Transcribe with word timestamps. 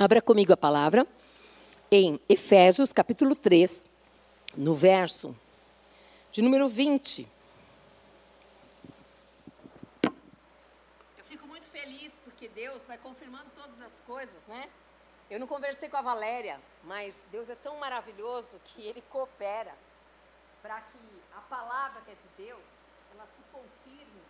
Abra 0.00 0.22
comigo 0.22 0.52
a 0.52 0.56
palavra 0.56 1.04
em 1.90 2.20
Efésios, 2.28 2.92
capítulo 2.92 3.34
3, 3.34 3.84
no 4.56 4.72
verso 4.72 5.36
de 6.30 6.40
número 6.40 6.68
20. 6.68 7.26
Eu 10.04 11.24
fico 11.24 11.48
muito 11.48 11.66
feliz 11.66 12.12
porque 12.22 12.46
Deus 12.46 12.80
vai 12.86 12.96
confirmando 12.96 13.50
todas 13.56 13.80
as 13.80 14.00
coisas, 14.06 14.40
né? 14.46 14.68
Eu 15.28 15.40
não 15.40 15.48
conversei 15.48 15.88
com 15.88 15.96
a 15.96 16.02
Valéria, 16.02 16.60
mas 16.84 17.12
Deus 17.32 17.50
é 17.50 17.56
tão 17.56 17.76
maravilhoso 17.78 18.60
que 18.66 18.82
Ele 18.82 19.02
coopera 19.10 19.74
para 20.62 20.80
que 20.80 20.98
a 21.36 21.40
palavra 21.40 22.02
que 22.02 22.12
é 22.12 22.14
de 22.14 22.46
Deus, 22.46 22.62
ela 23.12 23.26
se 23.26 23.42
confirme 23.50 24.22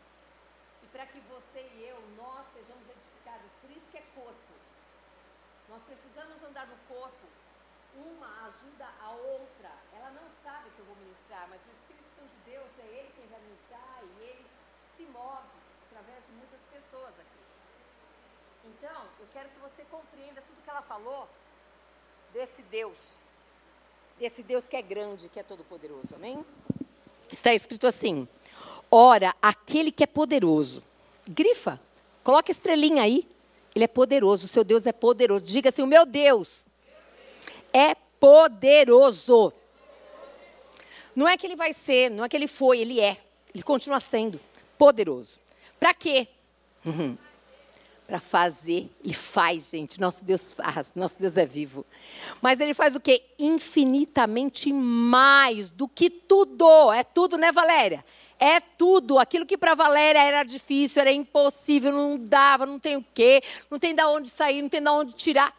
e 0.83 0.87
para 0.87 1.05
que 1.05 1.21
você 1.29 1.61
e 1.61 1.85
eu, 1.91 2.03
nós 2.17 2.47
sejamos 2.55 2.89
edificados. 2.89 3.51
Por 3.61 3.71
isso 3.71 3.87
que 3.93 3.99
é 3.99 4.03
corpo. 4.15 4.58
Nós 5.69 5.83
precisamos 5.83 6.43
andar 6.43 6.67
no 6.67 6.77
corpo. 6.89 7.27
Uma 7.95 8.47
ajuda 8.47 8.87
a 9.01 9.11
outra. 9.11 9.71
Ela 9.93 10.11
não 10.11 10.29
sabe 10.43 10.71
que 10.71 10.79
eu 10.79 10.87
vou 10.87 10.97
ministrar, 10.97 11.47
mas 11.49 11.61
o 11.63 11.69
Espírito 11.69 12.09
Santo 12.17 12.31
de 12.31 12.51
Deus 12.51 12.69
é 12.79 12.87
Ele 12.87 13.13
quem 13.15 13.27
vai 13.27 13.41
ministrar 13.41 14.01
e 14.03 14.23
Ele 14.23 14.47
se 14.97 15.03
move 15.05 15.59
através 15.91 16.25
de 16.25 16.33
muitas 16.33 16.61
pessoas 16.71 17.15
aqui. 17.21 17.39
Então, 18.65 19.05
eu 19.21 19.27
quero 19.33 19.49
que 19.51 19.59
você 19.61 19.85
compreenda 19.91 20.43
tudo 20.43 20.63
que 20.63 20.71
ela 20.71 20.83
falou 20.83 21.29
desse 22.33 22.63
Deus. 22.63 23.21
Desse 24.19 24.43
Deus 24.43 24.67
que 24.67 24.77
é 24.77 24.83
grande, 24.83 25.29
que 25.29 25.39
é 25.39 25.43
todo-poderoso. 25.43 26.15
Amém? 26.15 26.45
Está 27.31 27.53
escrito 27.55 27.87
assim: 27.87 28.29
Ora, 28.91 29.35
aquele 29.41 29.93
que 29.93 30.03
é 30.03 30.07
poderoso. 30.07 30.83
Grifa. 31.27 31.81
Coloca 32.25 32.51
estrelinha 32.51 33.03
aí. 33.03 33.29
Ele 33.79 33.85
é 33.85 33.89
poderoso, 33.89 34.47
o 34.47 34.49
seu 34.49 34.65
Deus 34.65 34.87
é 34.87 34.93
poderoso. 34.93 35.45
Diga 35.45 35.69
assim: 35.69 35.83
o 35.83 35.87
meu 35.87 36.05
Deus 36.05 36.67
é 37.73 37.95
poderoso. 37.95 39.53
Não 41.15 41.29
é 41.29 41.37
que 41.37 41.47
ele 41.47 41.55
vai 41.55 41.73
ser, 41.73 42.11
não 42.11 42.25
é 42.25 42.29
que 42.29 42.37
ele 42.37 42.49
foi, 42.49 42.81
ele 42.81 43.01
é. 43.01 43.19
Ele 43.55 43.63
continua 43.63 44.01
sendo 44.01 44.41
poderoso. 44.77 45.39
Para 45.79 45.95
quê? 45.95 46.27
Uhum. 46.85 47.17
Para 48.09 48.19
fazer, 48.19 48.91
ele 49.05 49.13
faz, 49.13 49.69
gente. 49.71 50.01
Nosso 50.01 50.25
Deus 50.25 50.55
faz, 50.55 50.93
nosso 50.95 51.21
Deus 51.21 51.37
é 51.37 51.45
vivo. 51.45 51.85
Mas 52.41 52.59
ele 52.59 52.73
faz 52.73 52.97
o 52.97 53.01
quê? 53.01 53.23
Infinitamente 53.39 54.73
mais 54.73 55.69
do 55.69 55.87
que 55.87 56.09
tudo. 56.09 56.91
É 56.91 57.05
tudo, 57.05 57.37
né, 57.37 57.53
Valéria? 57.53 58.03
É 58.39 58.61
tudo. 58.61 59.19
Aquilo 59.19 59.45
que 59.45 59.59
para 59.59 59.75
Valéria 59.75 60.23
era 60.23 60.43
difícil, 60.43 61.03
era 61.03 61.13
impossível, 61.13 61.93
não 61.93 62.17
dava, 62.17 62.65
não 62.65 62.79
tem 62.79 62.97
o 62.97 63.05
quê, 63.13 63.43
não 63.71 63.79
tem 63.79 63.95
da 63.95 64.09
onde 64.09 64.31
sair, 64.31 64.63
não 64.63 64.71
tem 64.71 64.83
da 64.83 64.91
onde 64.91 65.13
tirar. 65.13 65.55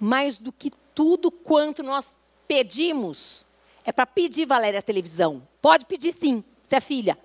Mais 0.00 0.36
do 0.36 0.50
que 0.50 0.72
tudo 0.96 1.30
quanto 1.30 1.84
nós 1.84 2.16
pedimos. 2.48 3.46
É 3.84 3.92
para 3.92 4.04
pedir, 4.04 4.46
Valéria, 4.46 4.80
a 4.80 4.82
televisão. 4.82 5.46
Pode 5.62 5.86
pedir 5.86 6.12
sim, 6.12 6.42
você 6.60 6.74
é 6.74 6.80
filha. 6.80 7.16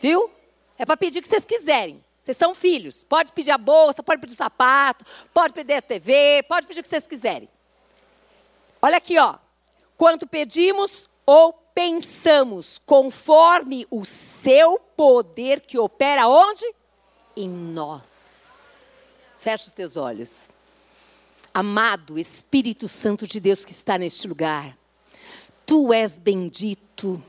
Viu? 0.00 0.30
É 0.78 0.86
para 0.86 0.96
pedir 0.96 1.18
o 1.18 1.22
que 1.22 1.28
vocês 1.28 1.44
quiserem. 1.44 2.02
Vocês 2.28 2.36
são 2.36 2.54
filhos. 2.54 3.04
Pode 3.04 3.32
pedir 3.32 3.52
a 3.52 3.56
bolsa, 3.56 4.02
pode 4.02 4.20
pedir 4.20 4.34
o 4.34 4.36
sapato, 4.36 5.02
pode 5.32 5.54
pedir 5.54 5.72
a 5.72 5.80
TV, 5.80 6.42
pode 6.46 6.66
pedir 6.66 6.80
o 6.80 6.82
que 6.82 6.88
vocês 6.88 7.06
quiserem. 7.06 7.48
Olha 8.82 8.98
aqui, 8.98 9.18
ó. 9.18 9.36
Quanto 9.96 10.26
pedimos 10.26 11.08
ou 11.24 11.54
pensamos 11.74 12.78
conforme 12.84 13.86
o 13.90 14.04
seu 14.04 14.78
poder 14.94 15.62
que 15.62 15.78
opera 15.78 16.28
onde? 16.28 16.70
Em 17.34 17.48
nós. 17.48 19.14
Fecha 19.38 19.68
os 19.68 19.72
teus 19.72 19.96
olhos. 19.96 20.50
Amado 21.54 22.18
Espírito 22.18 22.88
Santo 22.88 23.26
de 23.26 23.40
Deus 23.40 23.64
que 23.64 23.72
está 23.72 23.96
neste 23.96 24.28
lugar, 24.28 24.76
tu 25.64 25.94
és 25.94 26.18
bendito, 26.18 27.22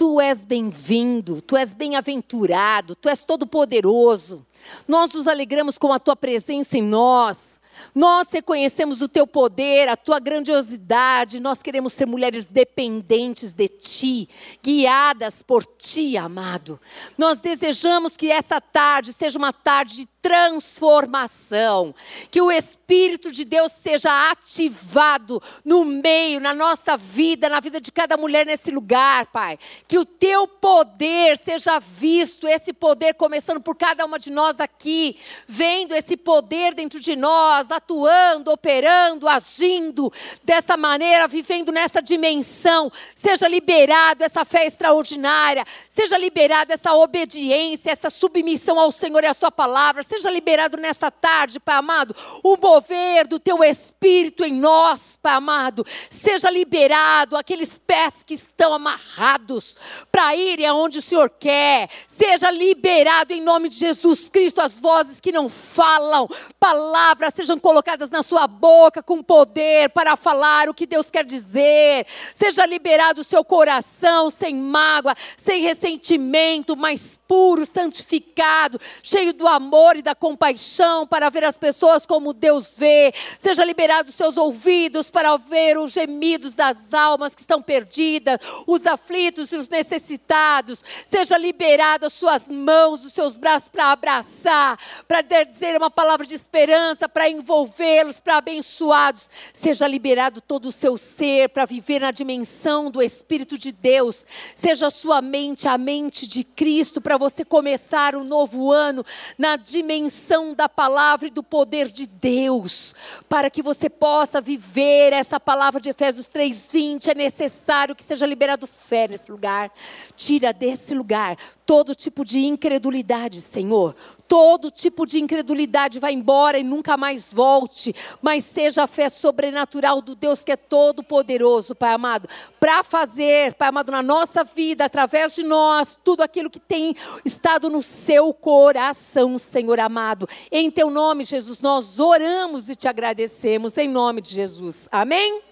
tu 0.00 0.18
és 0.18 0.46
bem-vindo, 0.46 1.42
tu 1.42 1.54
és 1.54 1.74
bem-aventurado, 1.74 2.94
tu 2.94 3.06
és 3.06 3.22
todo-poderoso. 3.22 4.46
Nós 4.88 5.12
nos 5.12 5.28
alegramos 5.28 5.76
com 5.76 5.92
a 5.92 5.98
tua 5.98 6.16
presença 6.16 6.78
em 6.78 6.82
nós. 6.82 7.60
Nós 7.94 8.30
reconhecemos 8.30 9.02
o 9.02 9.08
teu 9.08 9.26
poder, 9.26 9.90
a 9.90 9.96
tua 9.98 10.18
grandiosidade. 10.18 11.38
Nós 11.38 11.60
queremos 11.60 11.92
ser 11.92 12.06
mulheres 12.06 12.46
dependentes 12.46 13.52
de 13.52 13.68
ti, 13.68 14.26
guiadas 14.62 15.42
por 15.42 15.66
ti, 15.66 16.16
amado. 16.16 16.80
Nós 17.18 17.38
desejamos 17.40 18.16
que 18.16 18.30
essa 18.30 18.58
tarde 18.58 19.12
seja 19.12 19.38
uma 19.38 19.52
tarde 19.52 19.96
de 19.96 20.06
transformação, 20.22 21.94
que 22.30 22.40
o 22.40 22.50
Espírito 22.50 23.32
de 23.32 23.44
Deus 23.44 23.72
seja 23.72 24.30
ativado 24.30 25.42
no 25.64 25.84
meio, 25.84 26.40
na 26.40 26.52
nossa 26.52 26.96
vida, 26.96 27.48
na 27.48 27.60
vida 27.60 27.80
de 27.80 27.90
cada 27.90 28.16
mulher 28.16 28.44
nesse 28.44 28.70
lugar, 28.70 29.26
Pai. 29.26 29.58
Que 29.88 29.98
o 29.98 30.04
teu 30.04 30.46
poder 30.46 31.36
seja 31.38 31.78
visto, 31.78 32.46
esse 32.46 32.72
poder 32.72 33.14
começando 33.14 33.60
por 33.60 33.76
cada 33.76 34.04
uma 34.04 34.18
de 34.18 34.30
nós 34.30 34.60
aqui, 34.60 35.16
vendo 35.46 35.94
esse 35.94 36.16
poder 36.16 36.74
dentro 36.74 37.00
de 37.00 37.16
nós, 37.16 37.70
atuando, 37.70 38.50
operando, 38.50 39.28
agindo 39.28 40.12
dessa 40.44 40.76
maneira, 40.76 41.26
vivendo 41.26 41.72
nessa 41.72 42.02
dimensão. 42.02 42.92
Seja 43.14 43.48
liberado 43.48 44.22
essa 44.22 44.44
fé 44.44 44.66
extraordinária, 44.66 45.64
seja 45.88 46.18
liberado 46.18 46.72
essa 46.72 46.92
obediência, 46.94 47.90
essa 47.90 48.10
submissão 48.10 48.78
ao 48.78 48.92
Senhor 48.92 49.24
e 49.24 49.26
à 49.26 49.34
Sua 49.34 49.50
palavra 49.50 50.02
seja 50.10 50.28
liberado 50.28 50.76
nessa 50.76 51.08
tarde, 51.08 51.60
Pai 51.60 51.76
amado, 51.76 52.16
o 52.42 52.56
mover 52.56 53.28
do 53.28 53.38
teu 53.38 53.62
espírito 53.62 54.44
em 54.44 54.52
nós, 54.52 55.16
Pai 55.22 55.34
amado. 55.34 55.86
Seja 56.10 56.50
liberado 56.50 57.36
aqueles 57.36 57.78
pés 57.78 58.24
que 58.24 58.34
estão 58.34 58.74
amarrados 58.74 59.76
para 60.10 60.34
irem 60.34 60.66
aonde 60.66 60.98
o 60.98 61.02
Senhor 61.02 61.30
quer. 61.30 61.88
Seja 62.08 62.50
liberado 62.50 63.32
em 63.32 63.40
nome 63.40 63.68
de 63.68 63.76
Jesus 63.76 64.28
Cristo 64.28 64.60
as 64.60 64.80
vozes 64.80 65.20
que 65.20 65.30
não 65.30 65.48
falam, 65.48 66.28
palavras 66.58 67.32
sejam 67.32 67.58
colocadas 67.58 68.10
na 68.10 68.22
sua 68.22 68.48
boca 68.48 69.04
com 69.04 69.22
poder 69.22 69.90
para 69.90 70.16
falar 70.16 70.68
o 70.68 70.74
que 70.74 70.86
Deus 70.86 71.08
quer 71.08 71.24
dizer. 71.24 72.04
Seja 72.34 72.66
liberado 72.66 73.20
o 73.20 73.24
seu 73.24 73.44
coração 73.44 74.28
sem 74.28 74.56
mágoa, 74.56 75.14
sem 75.36 75.62
ressentimento, 75.62 76.76
mais 76.76 77.20
puro, 77.28 77.64
santificado, 77.64 78.80
cheio 79.04 79.32
do 79.32 79.46
amor 79.46 79.99
da 80.02 80.14
compaixão 80.14 81.06
para 81.06 81.28
ver 81.30 81.44
as 81.44 81.58
pessoas 81.58 82.06
como 82.06 82.32
Deus 82.32 82.76
vê. 82.76 83.12
Seja 83.38 83.64
liberado 83.64 84.08
os 84.08 84.14
seus 84.14 84.36
ouvidos 84.36 85.10
para 85.10 85.32
ouvir 85.32 85.78
os 85.78 85.92
gemidos 85.92 86.54
das 86.54 86.92
almas 86.94 87.34
que 87.34 87.40
estão 87.40 87.60
perdidas, 87.60 88.38
os 88.66 88.86
aflitos 88.86 89.52
e 89.52 89.56
os 89.56 89.68
necessitados. 89.68 90.84
Seja 91.06 91.36
liberado 91.36 92.06
as 92.06 92.12
suas 92.12 92.48
mãos, 92.48 93.04
os 93.04 93.12
seus 93.12 93.36
braços 93.36 93.68
para 93.68 93.92
abraçar, 93.92 94.78
para 95.06 95.20
dizer 95.20 95.76
uma 95.76 95.90
palavra 95.90 96.26
de 96.26 96.34
esperança, 96.34 97.08
para 97.08 97.28
envolvê-los, 97.28 98.20
para 98.20 98.36
abençoá-los. 98.36 99.30
Seja 99.52 99.86
liberado 99.86 100.40
todo 100.40 100.68
o 100.68 100.72
seu 100.72 100.96
ser 100.96 101.48
para 101.50 101.64
viver 101.64 102.00
na 102.00 102.10
dimensão 102.10 102.90
do 102.90 103.02
Espírito 103.02 103.58
de 103.58 103.72
Deus. 103.72 104.26
Seja 104.54 104.86
a 104.86 104.90
sua 104.90 105.20
mente 105.20 105.68
a 105.68 105.76
mente 105.76 106.26
de 106.26 106.44
Cristo 106.44 107.00
para 107.00 107.16
você 107.16 107.44
começar 107.44 108.14
o 108.14 108.20
um 108.20 108.24
novo 108.24 108.70
ano 108.70 109.04
na 109.38 109.56
dimensão 109.56 109.89
dimensão 109.90 110.54
da 110.54 110.68
palavra 110.68 111.26
e 111.26 111.30
do 111.32 111.42
poder 111.42 111.88
de 111.88 112.06
Deus, 112.06 112.94
para 113.28 113.50
que 113.50 113.60
você 113.60 113.90
possa 113.90 114.40
viver 114.40 115.12
essa 115.12 115.40
palavra 115.40 115.80
de 115.80 115.90
Efésios 115.90 116.28
3:20, 116.28 117.10
é 117.10 117.14
necessário 117.14 117.96
que 117.96 118.04
seja 118.04 118.24
liberado 118.24 118.68
fé 118.68 119.08
nesse 119.08 119.32
lugar. 119.32 119.68
Tira 120.14 120.52
desse 120.52 120.94
lugar 120.94 121.36
todo 121.66 121.94
tipo 121.94 122.24
de 122.24 122.40
incredulidade, 122.40 123.40
Senhor. 123.40 123.94
Todo 124.26 124.70
tipo 124.70 125.04
de 125.04 125.20
incredulidade 125.20 125.98
vai 125.98 126.12
embora 126.12 126.56
e 126.56 126.62
nunca 126.62 126.96
mais 126.96 127.32
volte, 127.32 127.94
mas 128.22 128.44
seja 128.44 128.84
a 128.84 128.86
fé 128.86 129.08
sobrenatural 129.08 130.00
do 130.00 130.14
Deus 130.14 130.44
que 130.44 130.52
é 130.52 130.56
todo 130.56 131.02
poderoso, 131.02 131.74
Pai 131.74 131.92
amado, 131.92 132.28
para 132.60 132.84
fazer, 132.84 133.54
Pai 133.54 133.68
amado, 133.68 133.90
na 133.90 134.02
nossa 134.02 134.44
vida, 134.44 134.84
através 134.84 135.34
de 135.34 135.42
nós, 135.42 135.98
tudo 136.04 136.22
aquilo 136.22 136.50
que 136.50 136.60
tem 136.60 136.94
estado 137.24 137.68
no 137.68 137.82
seu 137.82 138.32
coração, 138.32 139.36
Senhor 139.36 139.79
amado. 139.80 140.28
Em 140.52 140.70
teu 140.70 140.90
nome, 140.90 141.24
Jesus, 141.24 141.60
nós 141.60 141.98
oramos 141.98 142.68
e 142.68 142.76
te 142.76 142.86
agradecemos, 142.86 143.76
em 143.76 143.88
nome 143.88 144.20
de 144.20 144.30
Jesus. 144.30 144.88
Amém? 144.92 145.42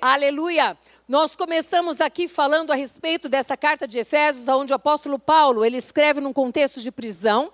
Aleluia. 0.00 0.76
Nós 1.08 1.34
começamos 1.34 2.00
aqui 2.00 2.28
falando 2.28 2.70
a 2.70 2.74
respeito 2.74 3.28
dessa 3.28 3.56
carta 3.56 3.86
de 3.86 3.98
Efésios, 3.98 4.48
onde 4.48 4.72
o 4.72 4.76
apóstolo 4.76 5.18
Paulo, 5.18 5.64
ele 5.64 5.76
escreve 5.76 6.20
num 6.20 6.32
contexto 6.32 6.80
de 6.80 6.90
prisão. 6.90 7.52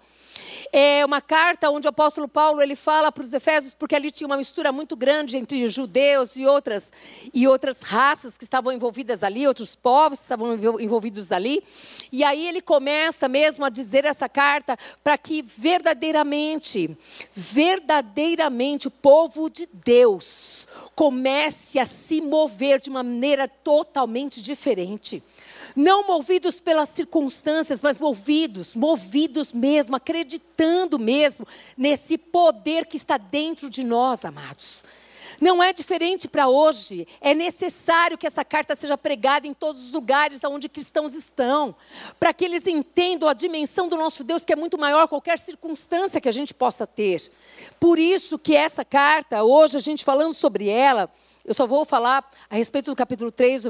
É 0.73 1.05
uma 1.05 1.21
carta 1.21 1.71
onde 1.71 1.87
o 1.87 1.91
apóstolo 1.91 2.29
Paulo 2.29 2.61
ele 2.61 2.77
fala 2.77 3.11
para 3.13 3.25
os 3.25 3.33
Efésios, 3.33 3.75
porque 3.75 3.95
ali 3.95 4.11
tinha 4.11 4.27
uma 4.27 4.37
mistura 4.37 4.73
muito 4.73 4.97
grande 4.97 5.37
entre 5.37 5.67
judeus 5.69 6.37
e 6.37 6.47
outras, 6.47 6.93
e 7.33 7.47
outras 7.47 7.81
raças 7.81 8.37
que 8.37 8.45
estavam 8.45 8.73
envolvidas 8.73 9.23
ali, 9.23 9.47
outros 9.47 9.75
povos 9.75 10.19
que 10.19 10.25
estavam 10.25 10.55
envolvidos 10.81 11.33
ali. 11.33 11.63
E 12.13 12.25
aí 12.25 12.47
ele 12.47 12.61
começa 12.61 13.29
mesmo 13.29 13.65
a 13.65 13.69
dizer 13.69 14.05
essa 14.05 14.29
carta 14.29 14.77
para 15.03 15.17
que 15.17 15.43
verdadeiramente, 15.43 16.97
verdadeiramente 17.35 18.89
o 18.89 18.91
povo 18.91 19.49
de 19.49 19.69
Deus 19.73 20.67
comece 20.95 21.79
a 21.79 21.87
se 21.87 22.21
mover 22.21 22.81
de 22.81 22.91
uma 22.91 23.03
maneira 23.03 23.47
totalmente 23.47 24.41
diferente. 24.41 25.23
Não 25.77 26.07
movidos 26.07 26.59
pelas 26.59 26.89
circunstâncias, 26.89 27.83
mas 27.83 27.99
movidos, 27.99 28.75
movidos 28.75 29.53
mesmo, 29.53 29.95
acreditando 29.95 30.99
mesmo 30.99 31.47
nesse 31.77 32.17
poder 32.17 32.87
que 32.87 32.97
está 32.97 33.19
dentro 33.19 33.69
de 33.69 33.85
nós, 33.85 34.25
amados. 34.25 34.83
Não 35.41 35.63
é 35.63 35.73
diferente 35.73 36.29
para 36.29 36.49
hoje. 36.49 37.07
É 37.21 37.35
necessário 37.35 38.17
que 38.17 38.27
essa 38.27 38.45
carta 38.45 38.75
seja 38.75 38.97
pregada 38.97 39.47
em 39.47 39.53
todos 39.53 39.83
os 39.83 39.93
lugares 39.93 40.43
onde 40.45 40.69
cristãos 40.69 41.15
estão, 41.15 41.75
para 42.19 42.33
que 42.33 42.45
eles 42.45 42.67
entendam 42.67 43.29
a 43.29 43.35
dimensão 43.35 43.89
do 43.89 43.97
nosso 43.97 44.25
Deus, 44.25 44.45
que 44.45 44.53
é 44.53 44.57
muito 44.57 44.79
maior 44.79 45.07
qualquer 45.09 45.39
circunstância 45.39 46.21
que 46.21 46.29
a 46.29 46.33
gente 46.33 46.55
possa 46.55 46.87
ter. 46.87 47.31
Por 47.79 47.99
isso 47.99 48.39
que 48.39 48.57
essa 48.57 48.85
carta, 48.85 49.45
hoje 49.45 49.77
a 49.77 49.81
gente 49.81 50.05
falando 50.05 50.33
sobre 50.33 50.69
ela, 50.69 51.11
eu 51.47 51.55
só 51.55 51.65
vou 51.65 51.85
falar 51.85 52.29
a 52.51 52.57
respeito 52.57 52.91
do 52.91 52.97
capítulo 52.97 53.31
3, 53.31 53.67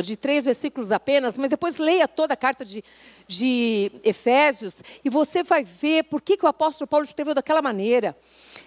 de 0.00 0.16
três 0.16 0.44
versículos 0.44 0.92
apenas, 0.92 1.36
mas 1.36 1.50
depois 1.50 1.76
leia 1.76 2.06
toda 2.06 2.34
a 2.34 2.36
carta 2.36 2.64
de, 2.64 2.84
de 3.26 3.90
Efésios 4.04 4.80
e 5.04 5.10
você 5.10 5.42
vai 5.42 5.64
ver 5.64 6.04
por 6.04 6.22
que, 6.22 6.36
que 6.36 6.44
o 6.44 6.48
apóstolo 6.48 6.86
Paulo 6.86 7.04
escreveu 7.04 7.34
daquela 7.34 7.60
maneira. 7.60 8.16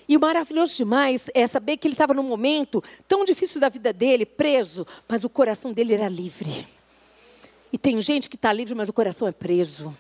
E 0.10 0.18
o 0.18 0.20
maravilhoso 0.20 0.76
demais 0.76 1.30
é 1.34 1.48
saber 1.48 1.78
que 1.78 1.88
ele 1.88 1.94
estava 1.94 2.14
num 2.14 2.24
momento 2.24 2.84
tão 3.08 3.24
difícil 3.24 3.62
da 3.62 3.70
vida 3.70 3.94
dele, 3.94 4.26
preso, 4.26 4.86
mas 5.08 5.24
o 5.24 5.30
coração 5.30 5.72
dele 5.72 5.94
era 5.94 6.10
livre. 6.10 6.68
E 7.72 7.78
tem 7.78 8.02
gente 8.02 8.30
que 8.30 8.36
está 8.36 8.52
livre, 8.52 8.76
mas 8.76 8.90
o 8.90 8.94
coração 8.94 9.26
é 9.26 9.32
preso. 9.32 9.96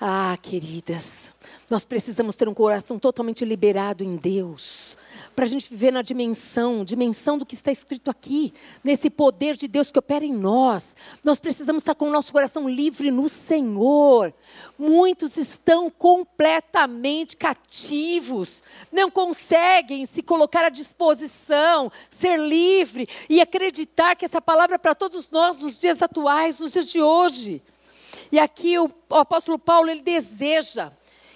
Ah, 0.00 0.38
queridas, 0.40 1.30
nós 1.68 1.84
precisamos 1.84 2.34
ter 2.34 2.48
um 2.48 2.54
coração 2.54 2.98
totalmente 2.98 3.44
liberado 3.44 4.02
em 4.02 4.16
Deus 4.16 4.96
para 5.36 5.44
a 5.44 5.48
gente 5.48 5.68
viver 5.68 5.92
na 5.92 6.00
dimensão, 6.00 6.82
dimensão 6.82 7.36
do 7.36 7.44
que 7.44 7.54
está 7.54 7.70
escrito 7.70 8.10
aqui, 8.10 8.54
nesse 8.82 9.10
poder 9.10 9.54
de 9.54 9.68
Deus 9.68 9.92
que 9.92 9.98
opera 9.98 10.24
em 10.24 10.32
nós. 10.32 10.96
Nós 11.22 11.38
precisamos 11.38 11.82
estar 11.82 11.94
com 11.94 12.08
o 12.08 12.10
nosso 12.10 12.32
coração 12.32 12.66
livre 12.66 13.10
no 13.10 13.28
Senhor. 13.28 14.32
Muitos 14.78 15.36
estão 15.36 15.90
completamente 15.90 17.36
cativos, 17.36 18.64
não 18.90 19.10
conseguem 19.10 20.06
se 20.06 20.22
colocar 20.22 20.64
à 20.64 20.70
disposição, 20.70 21.92
ser 22.08 22.38
livre 22.38 23.06
e 23.28 23.38
acreditar 23.38 24.16
que 24.16 24.24
essa 24.24 24.40
palavra 24.40 24.76
é 24.76 24.78
para 24.78 24.94
todos 24.94 25.30
nós 25.30 25.60
nos 25.60 25.78
dias 25.78 26.00
atuais, 26.00 26.60
nos 26.60 26.72
dias 26.72 26.88
de 26.88 27.02
hoje. 27.02 27.62
E 28.32 28.38
aqui 28.38 28.78
o, 28.78 28.90
apóstolo 29.10 29.58
Paulo 29.58 29.90
ele 29.90 30.00
deseja 30.00 30.90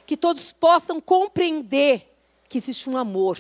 que 0.06 0.16
todos 0.16 0.54
possam 0.54 1.02
compreender 1.02 2.10
que 2.48 2.56
existe 2.56 2.88
um 2.88 2.96
amor 2.96 3.38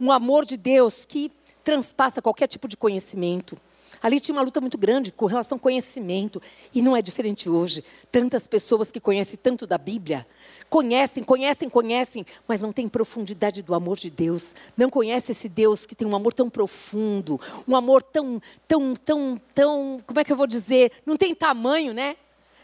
um 0.00 0.12
amor 0.12 0.44
de 0.44 0.56
Deus 0.56 1.04
que 1.04 1.32
transpassa 1.64 2.22
qualquer 2.22 2.46
tipo 2.46 2.66
de 2.66 2.76
conhecimento. 2.76 3.58
Ali 4.02 4.20
tinha 4.20 4.34
uma 4.34 4.42
luta 4.42 4.60
muito 4.60 4.78
grande 4.78 5.10
com 5.10 5.26
relação 5.26 5.56
ao 5.56 5.60
conhecimento. 5.60 6.40
E 6.74 6.80
não 6.80 6.96
é 6.96 7.02
diferente 7.02 7.48
hoje. 7.48 7.84
Tantas 8.12 8.46
pessoas 8.46 8.92
que 8.92 9.00
conhecem 9.00 9.38
tanto 9.42 9.66
da 9.66 9.76
Bíblia, 9.76 10.26
conhecem, 10.70 11.24
conhecem, 11.24 11.68
conhecem, 11.68 12.24
mas 12.46 12.60
não 12.60 12.72
têm 12.72 12.88
profundidade 12.88 13.62
do 13.62 13.74
amor 13.74 13.96
de 13.96 14.10
Deus. 14.10 14.54
Não 14.76 14.88
conhece 14.88 15.32
esse 15.32 15.48
Deus 15.48 15.84
que 15.84 15.96
tem 15.96 16.06
um 16.06 16.14
amor 16.14 16.32
tão 16.32 16.48
profundo, 16.48 17.40
um 17.66 17.74
amor 17.74 18.02
tão, 18.02 18.40
tão, 18.66 18.94
tão, 18.94 19.40
tão, 19.54 20.00
como 20.06 20.20
é 20.20 20.24
que 20.24 20.32
eu 20.32 20.36
vou 20.36 20.46
dizer? 20.46 20.92
Não 21.04 21.16
tem 21.16 21.34
tamanho, 21.34 21.92
né? 21.92 22.16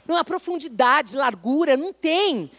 Não 0.07 0.17
há 0.17 0.25
profundidade, 0.25 1.17
largura, 1.17 1.77
não 1.77 1.93
tem 1.93 2.51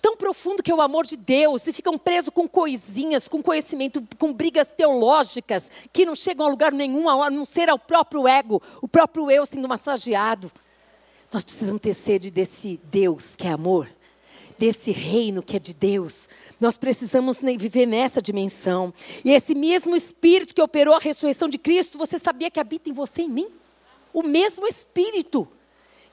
tão 0.00 0.16
profundo 0.16 0.62
que 0.62 0.70
é 0.70 0.74
o 0.74 0.80
amor 0.80 1.04
de 1.04 1.16
Deus 1.16 1.66
e 1.66 1.72
ficam 1.72 1.98
presos 1.98 2.30
com 2.30 2.48
coisinhas, 2.48 3.28
com 3.28 3.42
conhecimento, 3.42 4.02
com 4.18 4.32
brigas 4.32 4.68
teológicas 4.70 5.70
que 5.92 6.04
não 6.04 6.14
chegam 6.14 6.46
a 6.46 6.48
lugar 6.48 6.72
nenhum, 6.72 7.08
a 7.08 7.30
não 7.30 7.44
ser 7.44 7.68
ao 7.68 7.78
próprio 7.78 8.26
ego, 8.26 8.62
o 8.80 8.88
próprio 8.88 9.30
eu 9.30 9.44
sendo 9.44 9.68
massageado. 9.68 10.50
Nós 11.32 11.44
precisamos 11.44 11.80
ter 11.80 11.94
sede 11.94 12.30
desse 12.30 12.80
Deus 12.84 13.34
que 13.36 13.46
é 13.46 13.50
amor, 13.50 13.88
desse 14.58 14.90
reino 14.90 15.42
que 15.42 15.56
é 15.56 15.58
de 15.58 15.72
Deus. 15.72 16.28
Nós 16.60 16.76
precisamos 16.76 17.40
viver 17.40 17.86
nessa 17.86 18.20
dimensão. 18.20 18.92
E 19.24 19.32
esse 19.32 19.54
mesmo 19.54 19.96
Espírito 19.96 20.54
que 20.54 20.62
operou 20.62 20.94
a 20.94 20.98
ressurreição 20.98 21.48
de 21.48 21.58
Cristo, 21.58 21.98
você 21.98 22.18
sabia 22.18 22.50
que 22.50 22.60
habita 22.60 22.90
em 22.90 22.92
você 22.92 23.22
e 23.22 23.24
em 23.24 23.28
mim? 23.28 23.48
O 24.12 24.22
mesmo 24.22 24.66
Espírito 24.66 25.48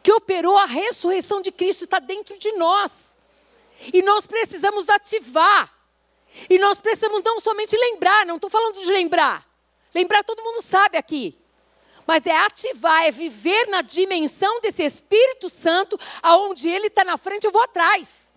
que 0.01 0.11
operou 0.11 0.57
a 0.57 0.65
ressurreição 0.65 1.41
de 1.41 1.51
Cristo 1.51 1.83
está 1.83 1.99
dentro 1.99 2.39
de 2.39 2.53
nós. 2.53 3.11
E 3.93 4.01
nós 4.01 4.27
precisamos 4.27 4.89
ativar. 4.89 5.73
E 6.49 6.59
nós 6.59 6.79
precisamos 6.79 7.23
não 7.23 7.39
somente 7.39 7.75
lembrar, 7.75 8.25
não 8.25 8.35
estou 8.35 8.49
falando 8.49 8.79
de 8.79 8.85
lembrar. 8.85 9.47
Lembrar 9.93 10.23
todo 10.23 10.43
mundo 10.43 10.61
sabe 10.61 10.97
aqui. 10.97 11.37
Mas 12.05 12.25
é 12.25 12.35
ativar, 12.35 13.03
é 13.03 13.11
viver 13.11 13.67
na 13.67 13.81
dimensão 13.81 14.59
desse 14.61 14.83
Espírito 14.83 15.47
Santo, 15.49 15.99
aonde 16.21 16.67
Ele 16.69 16.87
está 16.87 17.03
na 17.03 17.17
frente, 17.17 17.45
eu 17.45 17.51
vou 17.51 17.61
atrás. 17.61 18.31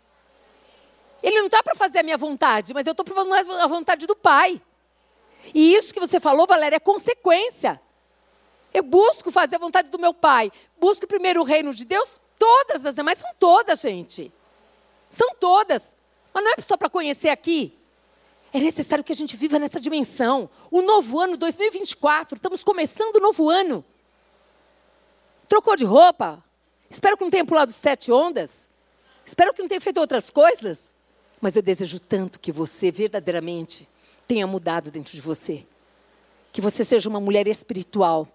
Ele 1.22 1.38
não 1.38 1.46
está 1.46 1.62
para 1.62 1.74
fazer 1.74 2.00
a 2.00 2.02
minha 2.02 2.18
vontade, 2.18 2.74
mas 2.74 2.86
eu 2.86 2.92
estou 2.92 3.06
fazer 3.06 3.50
a 3.60 3.66
vontade 3.66 4.06
do 4.06 4.16
Pai. 4.16 4.60
E 5.54 5.74
isso 5.74 5.92
que 5.92 6.00
você 6.00 6.20
falou, 6.20 6.46
Valéria, 6.46 6.76
é 6.76 6.80
consequência. 6.80 7.80
Eu 8.74 8.82
busco 8.82 9.30
fazer 9.30 9.56
a 9.56 9.58
vontade 9.58 9.90
do 9.90 9.98
meu 9.98 10.14
Pai. 10.14 10.50
Busco 10.78 11.06
primeiro 11.06 11.40
o 11.40 11.44
reino 11.44 11.74
de 11.74 11.84
Deus. 11.84 12.20
Todas 12.38 12.84
as 12.84 12.94
demais 12.94 13.18
são 13.18 13.30
todas, 13.38 13.80
gente. 13.80 14.32
São 15.12 15.34
todas. 15.38 15.94
Mas 16.32 16.42
não 16.42 16.52
é 16.52 16.62
só 16.62 16.76
para 16.76 16.88
conhecer 16.88 17.28
aqui. 17.28 17.78
É 18.52 18.58
necessário 18.58 19.04
que 19.04 19.12
a 19.12 19.14
gente 19.14 19.36
viva 19.36 19.58
nessa 19.58 19.78
dimensão. 19.78 20.48
O 20.70 20.82
novo 20.82 21.20
ano 21.20 21.36
2024, 21.36 22.36
estamos 22.36 22.64
começando 22.64 23.16
o 23.16 23.20
novo 23.20 23.48
ano. 23.48 23.84
Trocou 25.46 25.76
de 25.76 25.84
roupa? 25.84 26.42
Espero 26.90 27.16
que 27.16 27.22
não 27.22 27.30
tenha 27.30 27.44
pulado 27.44 27.72
sete 27.72 28.10
ondas. 28.10 28.66
Espero 29.24 29.52
que 29.52 29.60
não 29.60 29.68
tenha 29.68 29.80
feito 29.80 30.00
outras 30.00 30.30
coisas. 30.30 30.90
Mas 31.40 31.56
eu 31.56 31.62
desejo 31.62 32.00
tanto 32.00 32.40
que 32.40 32.50
você 32.50 32.90
verdadeiramente 32.90 33.86
tenha 34.26 34.46
mudado 34.46 34.90
dentro 34.90 35.12
de 35.12 35.20
você. 35.20 35.66
Que 36.50 36.60
você 36.60 36.84
seja 36.84 37.08
uma 37.08 37.20
mulher 37.20 37.46
espiritual 37.46 38.26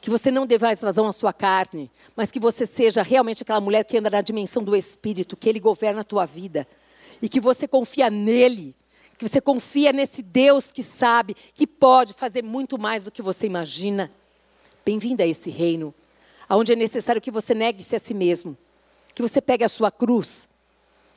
que 0.00 0.08
você 0.08 0.30
não 0.30 0.46
dê 0.46 0.58
mais 0.58 0.80
vazão 0.80 1.06
à 1.06 1.12
sua 1.12 1.32
carne, 1.32 1.90
mas 2.16 2.30
que 2.30 2.40
você 2.40 2.64
seja 2.64 3.02
realmente 3.02 3.42
aquela 3.42 3.60
mulher 3.60 3.84
que 3.84 3.98
anda 3.98 4.08
na 4.08 4.22
dimensão 4.22 4.62
do 4.62 4.74
Espírito, 4.74 5.36
que 5.36 5.48
Ele 5.48 5.60
governa 5.60 6.00
a 6.00 6.04
tua 6.04 6.24
vida. 6.24 6.66
E 7.20 7.28
que 7.28 7.40
você 7.40 7.68
confia 7.68 8.08
nele, 8.08 8.74
que 9.18 9.28
você 9.28 9.40
confia 9.40 9.92
nesse 9.92 10.22
Deus 10.22 10.72
que 10.72 10.82
sabe, 10.82 11.36
que 11.52 11.66
pode 11.66 12.14
fazer 12.14 12.42
muito 12.42 12.78
mais 12.78 13.04
do 13.04 13.10
que 13.10 13.20
você 13.20 13.46
imagina. 13.46 14.10
Bem-vinda 14.86 15.22
a 15.22 15.26
esse 15.26 15.50
reino, 15.50 15.94
onde 16.48 16.72
é 16.72 16.76
necessário 16.76 17.20
que 17.20 17.30
você 17.30 17.54
negue-se 17.54 17.94
a 17.94 17.98
si 17.98 18.14
mesmo, 18.14 18.56
que 19.14 19.20
você 19.20 19.42
pegue 19.42 19.64
a 19.64 19.68
sua 19.68 19.90
cruz 19.90 20.48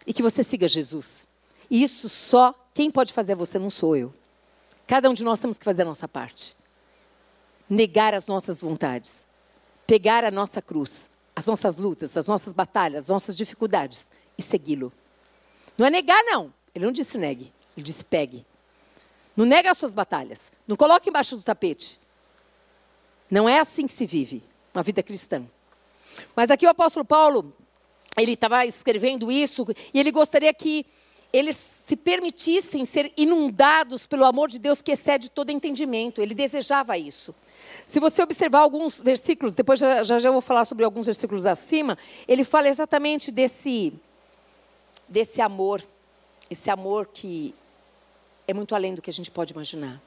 e 0.06 0.14
que 0.14 0.22
você 0.22 0.44
siga 0.44 0.68
Jesus. 0.68 1.26
Isso 1.72 2.10
só 2.10 2.54
quem 2.74 2.92
pode 2.92 3.14
fazer 3.14 3.34
você 3.34 3.58
não 3.58 3.70
sou 3.70 3.96
eu. 3.96 4.14
Cada 4.86 5.10
um 5.10 5.14
de 5.14 5.24
nós 5.24 5.40
temos 5.40 5.58
que 5.58 5.64
fazer 5.64 5.84
a 5.84 5.86
nossa 5.86 6.08
parte 6.10 6.63
negar 7.74 8.14
as 8.14 8.28
nossas 8.28 8.62
vontades, 8.62 9.26
pegar 9.88 10.24
a 10.24 10.32
nossa 10.32 10.62
cruz, 10.62 11.10
as 11.36 11.48
nossas 11.48 11.78
lutas, 11.78 12.16
as 12.16 12.28
nossas 12.28 12.54
batalhas, 12.54 13.06
as 13.06 13.10
nossas 13.10 13.36
dificuldades 13.36 14.12
e 14.38 14.42
segui-lo. 14.42 14.94
Não 15.78 15.88
é 15.88 15.90
negar, 15.90 16.22
não. 16.24 16.54
Ele 16.74 16.86
não 16.86 16.92
disse 16.92 17.18
negue, 17.18 17.52
ele 17.76 17.84
disse 17.84 18.06
pegue. 18.06 18.46
Não 19.36 19.46
nega 19.46 19.72
as 19.72 19.78
suas 19.78 19.94
batalhas. 19.94 20.52
Não 20.68 20.76
coloque 20.76 21.10
embaixo 21.10 21.36
do 21.36 21.44
tapete. 21.44 22.00
Não 23.30 23.50
é 23.50 23.60
assim 23.60 23.88
que 23.88 23.94
se 23.94 24.06
vive 24.06 24.44
uma 24.74 24.84
vida 24.84 25.02
cristã. 25.02 25.44
Mas 26.36 26.52
aqui 26.52 26.68
o 26.68 26.70
apóstolo 26.70 27.04
Paulo, 27.04 27.52
ele 28.16 28.34
estava 28.34 28.66
escrevendo 28.68 29.32
isso 29.32 29.66
e 29.92 30.00
ele 30.00 30.12
gostaria 30.12 30.54
que 30.54 30.86
eles 31.32 31.56
se 31.56 31.96
permitissem 31.96 32.86
ser 32.86 33.12
inundados 33.18 34.06
pelo 34.06 34.26
amor 34.26 34.50
de 34.50 34.60
Deus 34.60 34.84
que 34.84 34.92
excede 34.92 35.32
todo 35.32 35.50
entendimento. 35.50 36.22
Ele 36.22 36.36
desejava 36.36 36.96
isso. 36.96 37.34
Se 37.86 38.00
você 38.00 38.22
observar 38.22 38.60
alguns 38.60 39.02
versículos, 39.02 39.54
depois 39.54 39.80
já, 39.80 40.04
já, 40.04 40.20
já 40.20 40.32
vou 40.32 40.42
falar 40.42 40.66
sobre 40.66 40.86
alguns 40.86 41.06
versículos 41.06 41.46
acima, 41.46 41.98
ele 42.28 42.44
fala 42.44 42.68
exatamente 42.70 43.32
desse, 43.32 43.94
desse 45.08 45.42
amor, 45.42 45.84
esse 46.50 46.70
amor 46.70 47.08
que 47.08 47.54
é 48.48 48.54
muito 48.54 48.76
além 48.76 48.94
do 48.94 49.02
que 49.02 49.10
a 49.10 49.14
gente 49.14 49.32
pode 49.32 49.54
imaginar. 49.54 50.02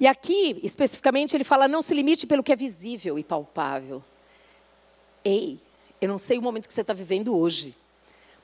E 0.00 0.06
aqui, 0.06 0.60
especificamente, 0.62 1.36
ele 1.36 1.44
fala: 1.44 1.66
não 1.66 1.82
se 1.82 1.94
limite 1.94 2.26
pelo 2.26 2.42
que 2.42 2.52
é 2.52 2.56
visível 2.56 3.18
e 3.18 3.24
palpável. 3.24 4.02
Ei, 5.24 5.58
eu 6.00 6.08
não 6.08 6.18
sei 6.18 6.38
o 6.38 6.42
momento 6.42 6.68
que 6.68 6.72
você 6.72 6.82
está 6.82 6.92
vivendo 6.92 7.36
hoje, 7.36 7.74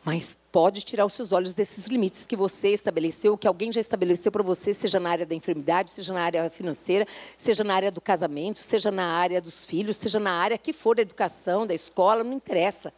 Mas 0.05 0.37
pode 0.53 0.83
tirar 0.83 1.07
os 1.07 1.15
seus 1.15 1.33
olhos 1.33 1.55
desses 1.55 1.87
limites 1.87 2.27
que 2.27 2.37
você 2.37 2.69
estabeleceu, 2.69 3.39
que 3.39 3.49
alguém 3.49 3.73
já 3.73 3.81
estabeleceu 3.81 4.31
para 4.31 4.43
você, 4.43 4.75
seja 4.75 5.01
na 5.01 5.09
área 5.09 5.25
da 5.25 5.35
enfermidade, 5.35 5.91
seja 5.91 6.13
na 6.13 6.23
área 6.23 6.51
financeira, 6.51 7.07
seja 7.39 7.65
na 7.65 7.75
área 7.75 7.91
do 7.91 8.03
casamento, 8.03 8.59
seja 8.59 8.91
na 8.91 9.07
área 9.17 9.41
dos 9.41 9.65
filhos, 9.65 9.97
seja 9.97 10.21
na 10.21 10.33
área 10.33 10.59
que 10.59 10.75
for 10.75 10.95
da 10.95 11.03
educação, 11.03 11.67
da 11.67 11.73
escola, 11.73 12.23
não 12.23 12.35
interessa. 12.35 12.93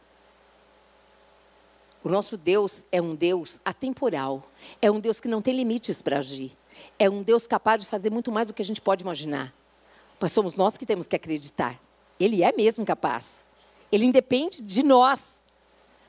O 2.03 2.09
nosso 2.09 2.37
Deus 2.37 2.83
é 2.91 3.01
um 3.01 3.15
Deus 3.15 3.57
atemporal, 3.63 4.51
é 4.81 4.91
um 4.91 4.99
Deus 4.99 5.21
que 5.21 5.29
não 5.29 5.41
tem 5.41 5.55
limites 5.55 6.01
para 6.01 6.17
agir, 6.17 6.51
é 6.99 7.09
um 7.09 7.23
Deus 7.23 7.47
capaz 7.47 7.81
de 7.81 7.87
fazer 7.87 8.11
muito 8.11 8.33
mais 8.33 8.49
do 8.49 8.53
que 8.53 8.61
a 8.61 8.65
gente 8.65 8.81
pode 8.81 9.03
imaginar. 9.03 9.53
Mas 10.19 10.33
somos 10.33 10.55
nós 10.55 10.75
que 10.75 10.85
temos 10.85 11.07
que 11.07 11.15
acreditar. 11.15 11.79
Ele 12.19 12.43
é 12.43 12.51
mesmo 12.51 12.85
capaz. 12.85 13.45
Ele 13.91 14.05
independe 14.05 14.61
de 14.61 14.83
nós. 14.83 15.36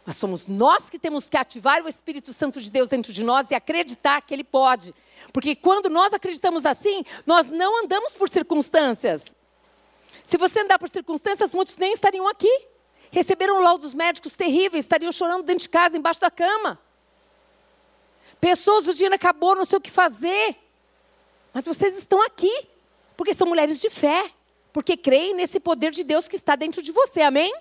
Mas 0.09 0.17
somos 0.17 0.49
nós 0.49 0.89
que 0.89 0.99
temos 0.99 1.29
que 1.29 1.37
ativar 1.37 1.85
o 1.85 1.89
Espírito 1.89 2.33
Santo 2.33 2.63
de 2.63 2.73
Deus 2.73 2.89
dentro 2.89 3.13
de 3.13 3.23
nós 3.23 3.51
e 3.51 3.55
acreditar 3.55 4.23
que 4.23 4.33
Ele 4.33 4.43
pode. 4.43 4.95
Porque 5.35 5.55
quando 5.55 5.91
nós 5.91 6.15
acreditamos 6.15 6.65
assim, 6.65 7.05
nós 7.27 7.51
não 7.51 7.85
andamos 7.85 8.15
por 8.15 8.27
circunstâncias. 8.27 9.27
Se 10.25 10.39
você 10.39 10.61
andar 10.61 10.79
por 10.79 10.89
circunstâncias, 10.89 11.53
muitos 11.53 11.77
nem 11.77 11.93
estariam 11.93 12.27
aqui. 12.27 12.51
Receberam 13.11 13.61
laudos 13.61 13.93
médicos 13.93 14.33
terríveis, 14.33 14.87
estariam 14.87 15.13
chorando 15.13 15.43
dentro 15.43 15.65
de 15.65 15.69
casa, 15.69 15.99
embaixo 15.99 16.23
da 16.23 16.31
cama. 16.31 16.81
Pessoas, 18.41 18.87
o 18.87 18.95
dia 18.95 19.15
acabou, 19.15 19.55
não 19.55 19.67
sei 19.67 19.77
o 19.77 19.83
que 19.83 19.91
fazer. 19.91 20.57
Mas 21.53 21.67
vocês 21.67 21.99
estão 21.99 22.23
aqui, 22.23 22.67
porque 23.15 23.35
são 23.35 23.47
mulheres 23.47 23.79
de 23.79 23.91
fé, 23.91 24.33
porque 24.73 24.97
creem 24.97 25.35
nesse 25.35 25.61
poder 25.61 25.91
de 25.91 26.03
Deus 26.03 26.27
que 26.27 26.37
está 26.37 26.57
dentro 26.57 26.81
de 26.81 26.93
você, 26.93 27.21
amém? 27.21 27.53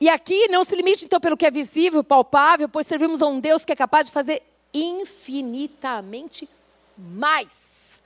E 0.00 0.08
aqui 0.08 0.48
não 0.48 0.64
se 0.64 0.74
limite 0.74 1.04
então 1.04 1.20
pelo 1.20 1.36
que 1.36 1.46
é 1.46 1.50
visível, 1.50 2.02
palpável, 2.04 2.68
pois 2.68 2.86
servimos 2.86 3.22
a 3.22 3.26
um 3.26 3.40
Deus 3.40 3.64
que 3.64 3.72
é 3.72 3.76
capaz 3.76 4.06
de 4.06 4.12
fazer 4.12 4.42
infinitamente 4.72 6.48
mais. 6.96 8.00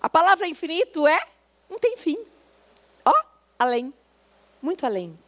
A 0.00 0.08
palavra 0.08 0.46
infinito 0.46 1.06
é 1.06 1.26
não 1.68 1.78
tem 1.78 1.96
fim. 1.96 2.18
Ó, 3.04 3.10
oh, 3.10 3.24
além, 3.58 3.92
muito 4.60 4.84
além. 4.86 5.18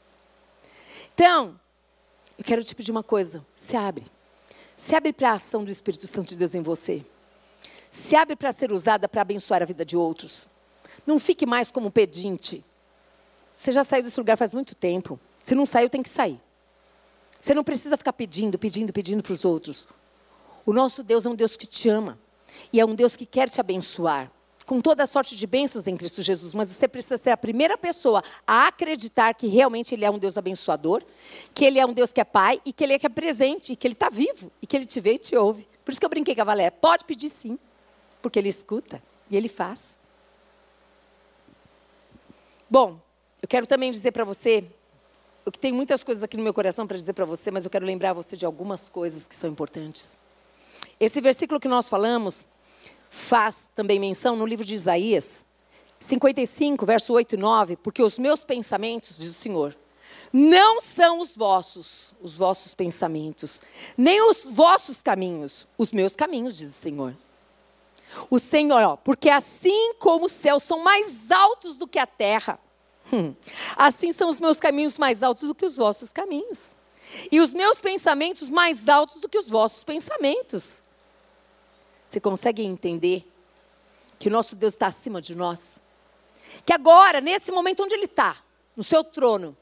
Então, 1.15 1.59
eu 2.39 2.45
quero 2.45 2.63
te 2.63 2.75
pedir 2.75 2.91
uma 2.91 3.03
coisa, 3.03 3.45
se 3.57 3.77
abre. 3.77 4.05
Se 4.77 4.95
abre 4.95 5.13
para 5.13 5.31
a 5.31 5.35
ação 5.35 5.65
do 5.65 5.71
Espírito 5.71 6.07
Santo 6.07 6.29
de 6.29 6.37
Deus 6.37 6.55
em 6.55 6.61
você. 6.61 7.05
Se 7.91 8.15
abre 8.15 8.37
para 8.37 8.53
ser 8.53 8.71
usada 8.71 9.09
para 9.09 9.23
abençoar 9.23 9.63
a 9.63 9.65
vida 9.65 9.85
de 9.85 9.97
outros. 9.97 10.47
Não 11.07 11.19
fique 11.19 11.47
mais 11.47 11.71
como 11.71 11.91
pedinte. 11.91 12.63
Você 13.55 13.73
já 13.73 13.83
saiu 13.83 14.03
desse 14.03 14.21
lugar 14.21 14.37
faz 14.37 14.53
muito 14.53 14.75
tempo. 14.75 15.19
Se 15.47 15.55
não 15.55 15.65
saiu, 15.65 15.89
tem 15.89 16.03
que 16.03 16.09
sair. 16.09 16.41
Você 17.41 17.55
não 17.55 17.63
precisa 17.63 17.97
ficar 17.97 18.13
pedindo, 18.13 18.59
pedindo, 18.59 18.93
pedindo 18.93 19.23
para 19.23 19.33
os 19.33 19.45
outros. 19.45 19.87
O 20.65 20.73
nosso 20.73 21.05
Deus 21.05 21.25
é 21.25 21.29
um 21.29 21.37
Deus 21.37 21.57
que 21.57 21.69
te 21.69 21.89
ama. 21.89 22.19
E 22.73 22.81
é 22.81 22.85
um 22.85 22.97
Deus 22.97 23.15
que 23.15 23.25
quer 23.25 23.49
te 23.49 23.61
abençoar. 23.61 24.29
Com 24.67 24.81
toda 24.81 25.05
a 25.05 25.07
sorte 25.07 25.37
de 25.37 25.47
bênçãos 25.47 25.87
em 25.87 25.97
Cristo 25.97 26.21
Jesus. 26.21 26.53
Mas 26.53 26.69
você 26.69 26.89
precisa 26.89 27.17
ser 27.17 27.31
a 27.31 27.37
primeira 27.37 27.79
pessoa 27.79 28.25
a 28.45 28.67
acreditar 28.67 29.35
que 29.35 29.47
realmente 29.47 29.95
Ele 29.95 30.05
é 30.05 30.11
um 30.11 30.19
Deus 30.19 30.37
abençoador. 30.37 31.05
Que 31.55 31.65
Ele 31.65 31.79
é 31.79 31.87
um 31.87 31.93
Deus 31.93 32.13
que 32.13 32.21
é 32.21 32.25
Pai. 32.25 32.61
E 32.65 32.73
que 32.73 32.83
Ele 32.83 32.95
é 32.95 32.99
que 32.99 33.07
é 33.07 33.09
presente. 33.09 33.75
E 33.75 33.77
que 33.77 33.87
Ele 33.87 33.95
está 33.95 34.11
vivo. 34.11 34.51
E 34.61 34.67
que 34.67 34.77
Ele 34.77 34.85
te 34.85 34.99
vê 34.99 35.15
e 35.15 35.19
te 35.19 35.37
ouve. 35.37 35.69
Por 35.85 35.93
isso 35.93 36.01
que 36.01 36.07
eu 36.07 36.11
brinquei 36.11 36.35
com 36.35 36.41
a 36.41 36.45
Valéria. 36.45 36.73
Pode 36.73 37.05
pedir 37.05 37.31
sim. 37.31 37.57
Porque 38.21 38.37
Ele 38.37 38.49
escuta. 38.49 39.01
E 39.31 39.37
Ele 39.37 39.47
faz. 39.47 39.95
Bom, 42.69 42.99
eu 43.41 43.47
quero 43.47 43.65
também 43.65 43.93
dizer 43.93 44.11
para 44.11 44.25
você 44.25 44.69
eu 45.47 45.53
tenho 45.53 45.77
muitas 45.77 46.03
coisas 46.03 46.25
aqui 46.25 46.37
no 46.37 46.43
meu 46.43 46.53
coração 46.53 46.89
para 46.89 46.97
dizer 46.97 47.13
para 47.13 47.25
você, 47.25 47.53
mas 47.53 47.65
eu 47.65 47.71
quero 47.71 47.87
lembrar 47.87 48.13
você 48.13 48.37
de 48.37 48.45
algumas 48.45 48.89
coisas 48.89 49.29
que 49.29 49.37
são 49.37 49.49
importantes. 49.49 50.19
Esse 50.99 51.21
versículo 51.21 51.61
que 51.61 51.69
nós 51.69 51.89
falamos 51.89 52.45
faz 53.09 53.71
também 53.73 54.01
menção 54.01 54.35
no 54.35 54.45
livro 54.45 54.65
de 54.65 54.75
Isaías 54.75 55.45
55, 56.01 56.85
verso 56.85 57.13
8 57.13 57.37
e 57.37 57.39
9, 57.39 57.77
porque 57.77 58.03
os 58.03 58.19
meus 58.19 58.43
pensamentos, 58.43 59.19
diz 59.19 59.31
o 59.31 59.35
Senhor, 59.35 59.77
não 60.33 60.81
são 60.81 61.21
os 61.21 61.37
vossos, 61.37 62.13
os 62.21 62.37
vossos 62.37 62.75
pensamentos, 62.75 63.63
nem 63.97 64.21
os 64.29 64.45
vossos 64.51 65.01
caminhos, 65.01 65.67
os 65.79 65.93
meus 65.93 66.17
caminhos, 66.17 66.57
diz 66.57 66.71
o 66.71 66.73
Senhor. 66.73 67.17
O 68.29 68.41
Senhor, 68.41 68.83
ó, 68.83 68.97
porque 68.97 69.31
assim 69.31 69.95
como 69.95 70.27
os 70.27 70.33
céus 70.33 70.65
são 70.65 70.81
mais 70.81 71.31
altos 71.31 71.77
do 71.77 71.87
que 71.87 72.01
a 72.01 72.07
terra, 72.07 72.59
Hum. 73.13 73.35
Assim 73.77 74.13
são 74.13 74.29
os 74.29 74.41
meus 74.41 74.59
caminhos 74.59 74.99
mais 74.99 75.23
altos 75.23 75.49
do 75.49 75.55
que 75.55 75.65
os 75.65 75.77
vossos 75.77 76.13
caminhos. 76.13 76.73
E 77.31 77.41
os 77.41 77.53
meus 77.53 77.79
pensamentos 77.81 78.51
mais 78.51 78.89
altos 78.89 79.21
do 79.21 79.29
que 79.29 79.39
os 79.39 79.49
vossos 79.49 79.85
pensamentos. 79.85 80.79
Você 82.07 82.21
consegue 82.21 82.63
entender 82.63 83.31
que 84.19 84.29
o 84.29 84.31
nosso 84.31 84.57
Deus 84.57 84.75
está 84.75 84.89
acima 84.89 85.21
de 85.21 85.35
nós? 85.35 85.81
Que 86.65 86.73
agora, 86.73 87.21
nesse 87.21 87.53
momento 87.53 87.83
onde 87.83 87.95
Ele 87.95 88.07
está, 88.07 88.37
no 88.77 88.83
seu 88.83 89.05
trono, 89.05 89.57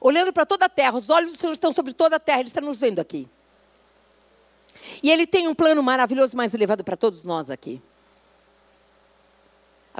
olhando 0.00 0.32
para 0.32 0.46
toda 0.46 0.66
a 0.66 0.68
terra, 0.68 0.96
os 0.96 1.10
olhos 1.10 1.32
do 1.32 1.38
Senhor 1.38 1.52
estão 1.52 1.72
sobre 1.72 1.92
toda 1.92 2.16
a 2.16 2.20
terra, 2.20 2.40
Ele 2.40 2.48
está 2.48 2.60
nos 2.60 2.80
vendo 2.80 2.98
aqui. 2.98 3.28
E 5.02 5.10
Ele 5.10 5.26
tem 5.26 5.46
um 5.46 5.54
plano 5.54 5.82
maravilhoso, 5.82 6.36
mais 6.36 6.54
elevado 6.54 6.82
para 6.82 6.96
todos 6.96 7.24
nós 7.24 7.50
aqui. 7.50 7.80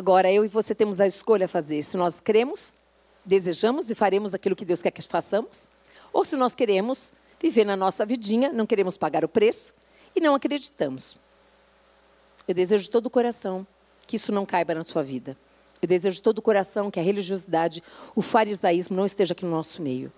Agora, 0.01 0.33
eu 0.33 0.47
e 0.47 0.49
você 0.49 0.75
temos 0.75 0.99
a 0.99 1.07
escolha 1.07 1.45
a 1.45 1.49
fazer. 1.49 1.83
Se 1.83 1.95
nós 1.95 2.21
cremos, 2.21 2.75
desejamos 3.23 3.91
e 3.91 3.95
faremos 3.95 4.33
aquilo 4.33 4.57
que 4.57 4.65
Deus 4.65 4.81
quer 4.81 4.91
que 4.91 5.03
façamos, 5.03 5.69
ou 6.11 6.25
se 6.25 6.37
nós 6.37 6.55
queremos 6.55 7.13
viver 7.39 7.67
na 7.67 7.77
nossa 7.77 8.07
vidinha, 8.07 8.51
não 8.51 8.65
queremos 8.65 8.97
pagar 8.97 9.27
o 9.27 9.29
preço 9.29 9.75
e 10.17 10.21
não 10.21 10.35
acreditamos. 10.35 11.19
Eu 12.49 12.55
desejo 12.55 12.85
de 12.85 12.91
todo 12.91 13.05
o 13.05 13.11
coração 13.11 13.67
que 14.07 14.17
isso 14.17 14.33
não 14.33 14.47
caiba 14.47 14.75
na 14.75 14.85
sua 14.85 15.03
vida. 15.03 15.37
Eu 15.83 15.87
desejo 15.87 16.17
de 16.17 16.23
todo 16.23 16.39
o 16.39 16.43
coração 16.43 16.91
que 16.91 16.99
a 16.99 17.03
religiosidade, 17.03 17.83
o 18.17 18.23
farisaísmo 18.23 18.97
não 18.97 19.05
esteja 19.05 19.35
aqui 19.35 19.45
no 19.45 19.51
nosso 19.51 19.83
meio. 19.83 20.11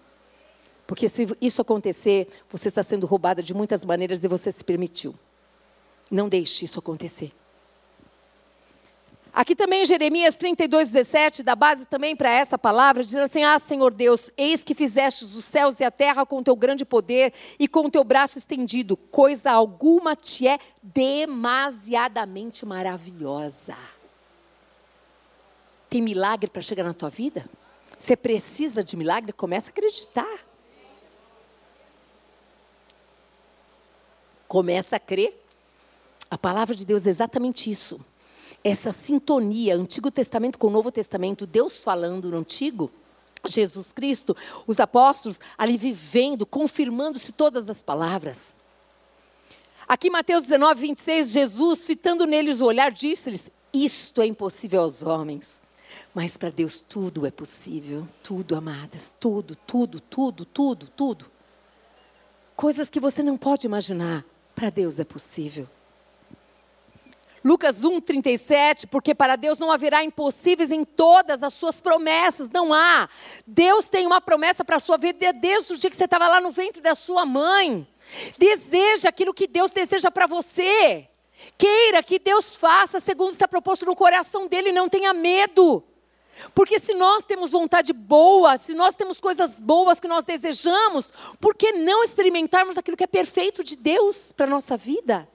Porque 0.87 1.09
se 1.09 1.27
isso 1.41 1.61
acontecer, 1.61 2.29
você 2.49 2.69
está 2.69 2.85
sendo 2.85 3.05
roubada 3.05 3.43
de 3.43 3.53
muitas 3.53 3.85
maneiras 3.85 4.23
e 4.23 4.29
você 4.29 4.53
se 4.53 4.65
permitiu. 4.65 5.13
Não 6.09 6.29
deixe 6.29 6.67
isso 6.67 6.79
acontecer. 6.79 7.33
Aqui 9.35 9.57
também 9.57 9.87
Jeremias 9.87 10.37
32, 10.37 10.91
17, 10.91 11.43
dá 11.43 11.57
base 11.57 11.87
também 11.87 12.15
para 12.15 12.31
essa 12.31 12.59
palavra, 12.59 13.03
dizendo 13.03 13.23
assim: 13.23 13.43
Ah, 13.43 13.59
Senhor 13.59 13.91
Deus, 13.91 14.31
eis 14.37 14.63
que 14.63 14.75
fizestes 14.75 15.35
os 15.35 15.47
céus 15.47 15.81
e 15.81 15.85
a 15.85 15.91
terra 15.91 16.27
com 16.27 16.43
teu 16.43 16.55
grande 16.55 16.85
poder 16.85 17.33
e 17.59 17.67
com 17.67 17.89
teu 17.89 18.05
braço 18.05 18.37
estendido, 18.37 18.95
coisa 18.95 19.51
alguma 19.51 20.15
te 20.15 20.47
é 20.47 20.59
demasiadamente 20.83 22.67
maravilhosa. 22.67 23.75
Tem 25.89 26.03
milagre 26.03 26.51
para 26.51 26.61
chegar 26.61 26.85
na 26.85 26.93
tua 26.93 27.09
vida? 27.09 27.47
Você 27.99 28.15
precisa 28.15 28.85
de 28.85 28.97
milagre? 28.97 29.33
Começa 29.33 29.71
a 29.71 29.73
acreditar. 29.73 30.39
Começa 34.47 34.97
a 34.97 35.01
crer. 35.01 35.43
A 36.31 36.37
palavra 36.37 36.75
de 36.75 36.85
Deus 36.85 37.07
é 37.07 37.11
exatamente 37.11 37.71
isso 37.71 38.12
essa 38.65 38.93
sintonia, 38.93 39.75
Antigo 39.75 40.11
Testamento 40.11 40.59
com 40.59 40.69
o 40.69 40.71
Novo 40.71 40.93
Testamento, 40.93 41.47
Deus 41.47 41.83
falando 41.83 42.31
no 42.31 42.39
Antigo, 42.39 42.91
Jesus 43.49 43.93
Cristo, 43.93 44.37
os 44.67 44.79
apóstolos 44.79 45.41
ali 45.59 45.77
vivendo, 45.77 46.47
confirmando-se 46.47 47.33
todas 47.33 47.69
as 47.69 47.83
palavras. 47.83 48.55
Aqui 49.89 50.09
Mateus 50.09 50.45
19, 50.45 50.81
26, 50.81 51.31
Jesus, 51.31 51.85
fitando 51.85 52.25
neles 52.25 52.61
o 52.61 52.67
olhar, 52.67 52.93
disse-lhes: 52.93 53.51
Isto 53.75 54.23
é 54.23 54.27
impossível 54.27 54.83
aos 54.83 55.03
homens, 55.03 55.61
mas 56.15 56.37
para 56.37 56.51
Deus 56.51 56.81
tudo 56.81 57.27
é 57.27 57.31
possível. 57.31 58.07
Tudo, 58.23 58.55
amadas, 58.55 59.13
tudo, 59.19 59.57
tudo, 59.67 60.01
tudo, 60.01 60.45
tudo, 60.45 60.87
tudo. 60.97 61.27
Coisas 62.55 62.89
que 62.89 63.01
você 63.01 63.25
não 63.25 63.37
pode 63.37 63.67
imaginar, 63.67 64.25
para 64.55 64.71
Deus 64.71 65.01
é 65.01 65.05
possível. 65.05 65.69
Lucas 67.45 67.83
1, 67.83 68.01
37, 68.01 68.87
porque 68.87 69.15
para 69.15 69.37
Deus 69.37 69.59
não 69.59 69.73
haverá 69.73 70.05
impossíveis 70.05 70.71
em 70.71 70.85
todas 70.85 71.43
as 71.43 71.53
suas 71.55 71.81
promessas, 71.81 72.49
não 72.49 72.73
há. 72.73 73.09
Deus 73.47 73.89
tem 73.89 74.07
uma 74.07 74.21
promessa 74.21 74.65
para 74.65 74.77
a 74.77 74.81
sua 74.81 74.97
vida 74.97 75.33
desde 75.33 75.73
o 75.73 75.77
dia 75.77 75.91
que 75.91 75.97
você 75.97 76.05
estava 76.05 76.29
lá 76.29 76.41
no 76.41 76.53
ventre 76.53 76.81
da 76.81 76.95
sua 76.95 77.27
mãe. 77.27 77.87
Deseja 78.39 79.09
aquilo 79.09 79.35
que 79.35 79.47
Deus 79.49 79.73
deseja 79.73 80.11
para 80.11 80.27
você. 80.27 81.09
Queira 81.59 82.03
que 82.03 82.19
Deus 82.19 82.57
faça 82.57 83.01
segundo 83.01 83.33
está 83.33 83.49
proposto 83.49 83.85
no 83.85 83.97
coração 83.97 84.47
dele, 84.47 84.71
não 84.71 84.89
tenha 84.89 85.13
medo. 85.13 85.83
Porque 86.55 86.79
se 86.79 86.95
nós 86.95 87.25
temos 87.25 87.51
vontade 87.51 87.93
boa, 87.93 88.57
se 88.57 88.75
nós 88.75 88.95
temos 88.95 89.21
coisas 89.21 89.61
boas 89.61 90.01
que 90.01 90.09
nós 90.09 90.25
desejamos, 90.25 91.13
por 91.41 91.55
que 91.55 91.73
não 91.73 92.03
experimentarmos 92.03 92.79
aquilo 92.79 92.97
que 92.97 93.05
é 93.05 93.09
perfeito 93.09 93.63
de 93.63 93.77
Deus 93.77 94.33
para 94.33 94.47
a 94.47 94.51
nossa 94.51 94.77
vida? 94.77 95.29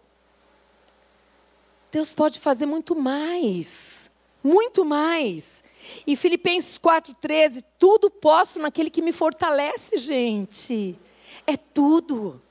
Deus 1.91 2.13
pode 2.13 2.39
fazer 2.39 2.65
muito 2.65 2.95
mais. 2.95 4.09
Muito 4.43 4.85
mais. 4.85 5.63
E 6.05 6.15
Filipenses 6.15 6.77
4,13, 6.77 7.63
tudo 7.79 8.09
posso 8.09 8.59
naquele 8.59 8.89
que 8.89 9.01
me 9.01 9.11
fortalece, 9.11 9.97
gente. 9.97 10.97
É 11.45 11.55
tudo. 11.55 12.41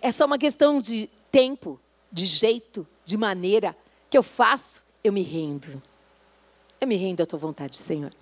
É 0.00 0.10
só 0.10 0.24
uma 0.24 0.38
questão 0.38 0.80
de 0.80 1.08
tempo, 1.30 1.80
de 2.10 2.26
jeito, 2.26 2.86
de 3.04 3.16
maneira 3.16 3.76
que 4.10 4.16
eu 4.16 4.22
faço, 4.22 4.84
eu 5.02 5.12
me 5.12 5.22
rendo. 5.22 5.82
Eu 6.80 6.88
me 6.88 6.96
rendo 6.96 7.22
à 7.22 7.26
tua 7.26 7.38
vontade, 7.38 7.76
Senhor. 7.76 8.12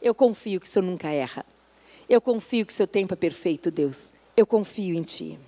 Eu 0.00 0.14
confio 0.14 0.60
que 0.60 0.66
o 0.66 0.68
Senhor 0.68 0.84
nunca 0.84 1.08
erra. 1.08 1.44
Eu 2.08 2.20
confio 2.20 2.64
que 2.64 2.72
o 2.72 2.76
seu 2.76 2.86
tempo 2.86 3.14
é 3.14 3.16
perfeito, 3.16 3.70
Deus. 3.70 4.10
Eu 4.36 4.46
confio 4.46 4.94
em 4.94 5.02
Ti. 5.02 5.38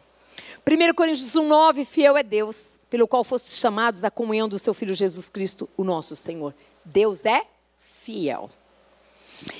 1 0.66 0.94
Coríntios 0.94 1.34
1,9: 1.34 1.84
Fiel 1.84 2.16
é 2.16 2.22
Deus, 2.22 2.77
pelo 2.90 3.08
qual 3.08 3.24
fostes 3.24 3.58
chamados 3.58 4.04
à 4.04 4.10
comunhão 4.10 4.48
do 4.48 4.58
seu 4.58 4.72
Filho 4.72 4.94
Jesus 4.94 5.28
Cristo, 5.28 5.68
o 5.76 5.84
nosso 5.84 6.16
Senhor. 6.16 6.54
Deus 6.84 7.24
é 7.24 7.44
fiel. 7.78 8.50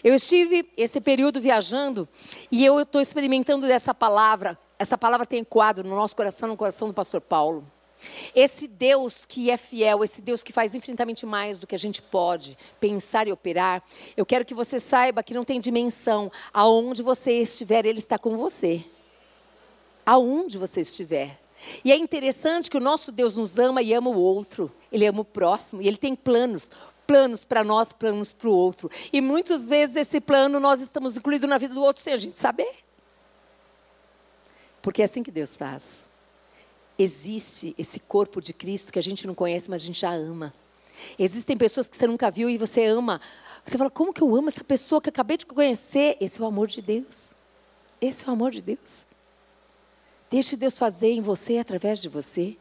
Eu 0.03 0.15
estive 0.15 0.69
esse 0.77 1.01
período 1.01 1.41
viajando 1.41 2.09
e 2.51 2.65
eu 2.65 2.81
estou 2.81 3.01
experimentando 3.01 3.67
dessa 3.67 3.95
palavra. 3.95 4.59
Essa 4.79 4.97
palavra 4.97 5.27
tem 5.27 5.45
quadro 5.45 5.87
no 5.87 5.95
nosso 5.95 6.17
coração, 6.17 6.49
no 6.49 6.57
coração 6.57 6.89
do 6.89 6.95
pastor 6.95 7.21
Paulo. 7.21 7.65
Esse 8.35 8.69
Deus 8.69 9.25
que 9.27 9.51
é 9.51 9.57
fiel, 9.57 10.05
esse 10.05 10.23
Deus 10.23 10.43
que 10.43 10.53
faz 10.53 10.75
infinitamente 10.75 11.27
mais 11.27 11.59
do 11.59 11.67
que 11.67 11.75
a 11.75 11.79
gente 11.79 12.01
pode 12.01 12.57
pensar 12.79 13.27
e 13.27 13.33
operar, 13.33 13.83
eu 14.17 14.25
quero 14.25 14.45
que 14.45 14.55
você 14.55 14.79
saiba 14.79 15.23
que 15.23 15.35
não 15.35 15.45
tem 15.45 15.59
dimensão. 15.59 16.31
Aonde 16.53 17.03
você 17.03 17.33
estiver, 17.43 17.85
Ele 17.85 17.99
está 17.99 18.19
com 18.19 18.37
você. 18.37 18.85
Aonde 20.07 20.59
você 20.59 20.81
estiver. 20.81 21.39
E 21.85 21.93
é 21.93 21.97
interessante 21.97 22.71
que 22.71 22.77
o 22.77 22.81
nosso 22.81 23.11
Deus 23.11 23.37
nos 23.37 23.59
ama 23.59 23.83
e 23.83 23.93
ama 23.93 24.11
o 24.11 24.17
outro. 24.17 24.71
Ele 24.93 25.07
ama 25.07 25.21
o 25.21 25.25
próximo 25.25 25.83
e 25.83 25.89
Ele 25.89 25.97
tem 25.97 26.15
planos. 26.15 26.71
Planos 27.07 27.45
para 27.45 27.65
nós, 27.65 27.93
planos 27.93 28.33
para 28.33 28.49
o 28.49 28.53
outro. 28.53 28.91
E 29.13 29.21
muitas 29.21 29.69
vezes 29.69 29.97
esse 29.97 30.21
plano 30.21 30.61
nós 30.61 30.81
estamos 30.81 31.17
incluídos 31.17 31.49
na 31.49 31.59
vida 31.59 31.75
do 31.75 31.83
outro 31.83 32.03
sem 32.03 32.13
a 32.13 32.17
gente 32.17 32.39
saber. 32.39 32.71
Porque 34.83 35.03
é 35.03 35.05
assim 35.07 35.23
que 35.23 35.31
Deus 35.31 35.57
faz 35.57 36.09
existe 36.99 37.75
esse 37.79 38.01
corpo 38.01 38.41
de 38.41 38.53
Cristo 38.53 38.93
que 38.93 38.99
a 38.99 39.03
gente 39.03 39.27
não 39.27 39.35
conhece, 39.35 39.71
mas 39.71 39.83
a 39.83 39.85
gente 39.85 40.01
já 40.01 40.13
ama. 40.13 40.53
Existem 41.17 41.57
pessoas 41.57 41.89
que 41.89 41.97
você 41.97 42.09
nunca 42.09 42.29
viu 42.29 42.51
e 42.51 42.59
você 42.59 42.85
ama. 42.85 43.21
Você 43.65 43.79
fala, 43.79 43.89
como 43.89 44.13
que 44.13 44.21
eu 44.21 44.35
amo 44.35 44.49
essa 44.49 44.65
pessoa 44.65 45.01
que 45.01 45.09
acabei 45.09 45.37
de 45.37 45.47
conhecer? 45.47 46.17
Esse 46.21 46.41
é 46.41 46.45
o 46.45 46.47
amor 46.47 46.67
de 46.67 46.83
Deus. 46.83 47.27
Esse 48.01 48.25
é 48.25 48.29
o 48.29 48.33
amor 48.33 48.51
de 48.51 48.61
Deus. 48.61 49.05
Deixe 50.31 50.57
Deus 50.57 50.79
fazer 50.79 51.11
em 51.11 51.23
você 51.23 51.59
através 51.59 52.03
de 52.03 52.09
você. 52.09 52.57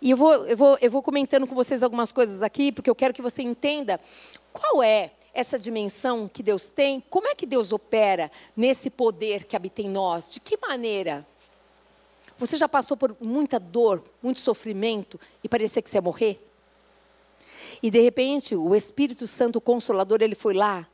E 0.00 0.10
eu 0.10 0.16
vou, 0.16 0.46
eu, 0.46 0.56
vou, 0.56 0.78
eu 0.80 0.90
vou 0.90 1.02
comentando 1.02 1.46
com 1.46 1.54
vocês 1.54 1.82
algumas 1.82 2.12
coisas 2.12 2.42
aqui, 2.42 2.72
porque 2.72 2.88
eu 2.88 2.94
quero 2.94 3.12
que 3.12 3.22
você 3.22 3.42
entenda 3.42 4.00
qual 4.52 4.82
é 4.82 5.12
essa 5.34 5.58
dimensão 5.58 6.26
que 6.26 6.42
Deus 6.42 6.70
tem, 6.70 7.02
como 7.10 7.28
é 7.28 7.34
que 7.34 7.44
Deus 7.44 7.70
opera 7.70 8.30
nesse 8.56 8.88
poder 8.88 9.44
que 9.44 9.54
habita 9.54 9.82
em 9.82 9.88
nós, 9.88 10.30
de 10.32 10.40
que 10.40 10.56
maneira 10.56 11.26
você 12.38 12.56
já 12.56 12.68
passou 12.68 12.96
por 12.96 13.16
muita 13.20 13.58
dor, 13.58 14.02
muito 14.22 14.40
sofrimento 14.40 15.18
e 15.42 15.48
parecia 15.48 15.82
que 15.82 15.88
você 15.90 15.98
ia 15.98 16.02
morrer? 16.02 16.40
E 17.82 17.90
de 17.90 18.00
repente, 18.00 18.54
o 18.54 18.74
Espírito 18.74 19.26
Santo 19.26 19.60
Consolador, 19.60 20.22
ele 20.22 20.34
foi 20.34 20.54
lá 20.54 20.88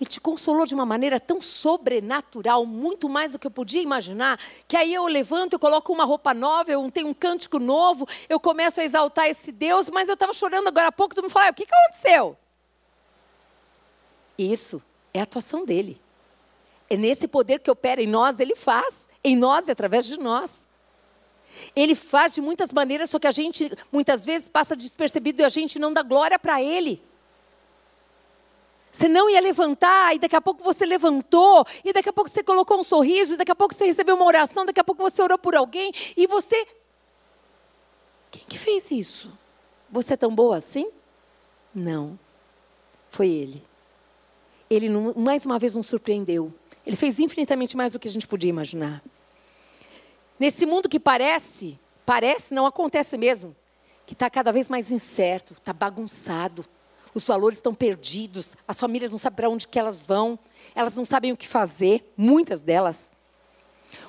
e 0.00 0.06
te 0.06 0.20
consolou 0.20 0.66
de 0.66 0.74
uma 0.74 0.86
maneira 0.86 1.18
tão 1.20 1.40
sobrenatural, 1.40 2.66
muito 2.66 3.08
mais 3.08 3.32
do 3.32 3.38
que 3.38 3.46
eu 3.46 3.50
podia 3.50 3.82
imaginar, 3.82 4.38
que 4.66 4.76
aí 4.76 4.92
eu 4.92 5.06
levanto, 5.06 5.54
eu 5.54 5.58
coloco 5.58 5.92
uma 5.92 6.04
roupa 6.04 6.34
nova, 6.34 6.70
eu 6.70 6.90
tenho 6.90 7.08
um 7.08 7.14
cântico 7.14 7.58
novo, 7.58 8.06
eu 8.28 8.40
começo 8.40 8.80
a 8.80 8.84
exaltar 8.84 9.26
esse 9.26 9.52
Deus, 9.52 9.88
mas 9.88 10.08
eu 10.08 10.14
estava 10.14 10.32
chorando 10.32 10.68
agora 10.68 10.88
há 10.88 10.92
pouco, 10.92 11.14
tu 11.14 11.22
me 11.22 11.30
falou, 11.30 11.50
o 11.50 11.54
que, 11.54 11.66
que 11.66 11.74
aconteceu? 11.74 12.36
Isso 14.38 14.82
é 15.12 15.20
a 15.20 15.24
atuação 15.24 15.64
dele. 15.64 16.00
É 16.88 16.96
nesse 16.96 17.28
poder 17.28 17.60
que 17.60 17.70
opera 17.70 18.02
em 18.02 18.06
nós, 18.06 18.40
ele 18.40 18.56
faz, 18.56 19.06
em 19.22 19.36
nós 19.36 19.68
e 19.68 19.70
através 19.70 20.06
de 20.06 20.18
nós. 20.18 20.56
Ele 21.76 21.94
faz 21.94 22.34
de 22.34 22.40
muitas 22.40 22.72
maneiras, 22.72 23.10
só 23.10 23.18
que 23.18 23.26
a 23.26 23.30
gente 23.30 23.70
muitas 23.90 24.24
vezes 24.24 24.48
passa 24.48 24.74
despercebido 24.74 25.42
e 25.42 25.44
a 25.44 25.48
gente 25.48 25.78
não 25.78 25.92
dá 25.92 26.02
glória 26.02 26.38
para 26.38 26.62
Ele. 26.62 27.00
Você 28.92 29.08
não 29.08 29.30
ia 29.30 29.40
levantar, 29.40 30.14
e 30.14 30.18
daqui 30.18 30.36
a 30.36 30.40
pouco 30.40 30.62
você 30.62 30.84
levantou, 30.84 31.66
e 31.82 31.94
daqui 31.94 32.10
a 32.10 32.12
pouco 32.12 32.28
você 32.28 32.42
colocou 32.42 32.78
um 32.78 32.82
sorriso, 32.82 33.32
e 33.32 33.36
daqui 33.38 33.50
a 33.50 33.54
pouco 33.54 33.74
você 33.74 33.86
recebeu 33.86 34.14
uma 34.14 34.26
oração, 34.26 34.66
daqui 34.66 34.78
a 34.78 34.84
pouco 34.84 35.02
você 35.02 35.22
orou 35.22 35.38
por 35.38 35.56
alguém, 35.56 35.90
e 36.14 36.26
você. 36.26 36.66
Quem 38.30 38.44
que 38.46 38.58
fez 38.58 38.90
isso? 38.90 39.32
Você 39.90 40.12
é 40.12 40.16
tão 40.16 40.34
boa 40.34 40.58
assim? 40.58 40.90
Não. 41.74 42.18
Foi 43.08 43.28
Ele. 43.28 43.64
Ele 44.68 44.90
mais 45.16 45.46
uma 45.46 45.58
vez 45.58 45.74
nos 45.74 45.86
surpreendeu. 45.86 46.52
Ele 46.84 46.96
fez 46.96 47.18
infinitamente 47.18 47.76
mais 47.76 47.92
do 47.92 47.98
que 47.98 48.08
a 48.08 48.10
gente 48.10 48.28
podia 48.28 48.50
imaginar. 48.50 49.02
Nesse 50.38 50.66
mundo 50.66 50.88
que 50.88 51.00
parece, 51.00 51.78
parece, 52.04 52.52
não 52.52 52.66
acontece 52.66 53.16
mesmo, 53.16 53.56
que 54.04 54.12
está 54.12 54.28
cada 54.28 54.52
vez 54.52 54.68
mais 54.68 54.90
incerto, 54.90 55.54
está 55.54 55.72
bagunçado. 55.72 56.64
Os 57.14 57.26
valores 57.26 57.58
estão 57.58 57.74
perdidos, 57.74 58.56
as 58.66 58.80
famílias 58.80 59.10
não 59.10 59.18
sabem 59.18 59.36
para 59.36 59.50
onde 59.50 59.68
que 59.68 59.78
elas 59.78 60.06
vão, 60.06 60.38
elas 60.74 60.96
não 60.96 61.04
sabem 61.04 61.32
o 61.32 61.36
que 61.36 61.46
fazer, 61.46 62.10
muitas 62.16 62.62
delas. 62.62 63.10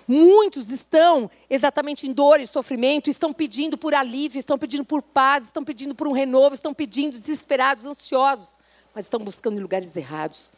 Muitos 0.07 0.69
estão 0.69 1.29
exatamente 1.49 2.07
em 2.07 2.13
dor 2.13 2.39
e 2.39 2.47
sofrimento, 2.47 3.09
estão 3.09 3.33
pedindo 3.33 3.77
por 3.77 3.93
alívio, 3.93 4.39
estão 4.39 4.57
pedindo 4.57 4.85
por 4.85 5.01
paz, 5.01 5.45
estão 5.45 5.63
pedindo 5.63 5.95
por 5.95 6.07
um 6.07 6.13
renovo, 6.13 6.55
estão 6.55 6.73
pedindo 6.73 7.13
desesperados, 7.13 7.85
ansiosos, 7.85 8.57
mas 8.93 9.05
estão 9.05 9.19
buscando 9.19 9.57
em 9.57 9.61
lugares 9.61 9.95
errados. 9.95 10.51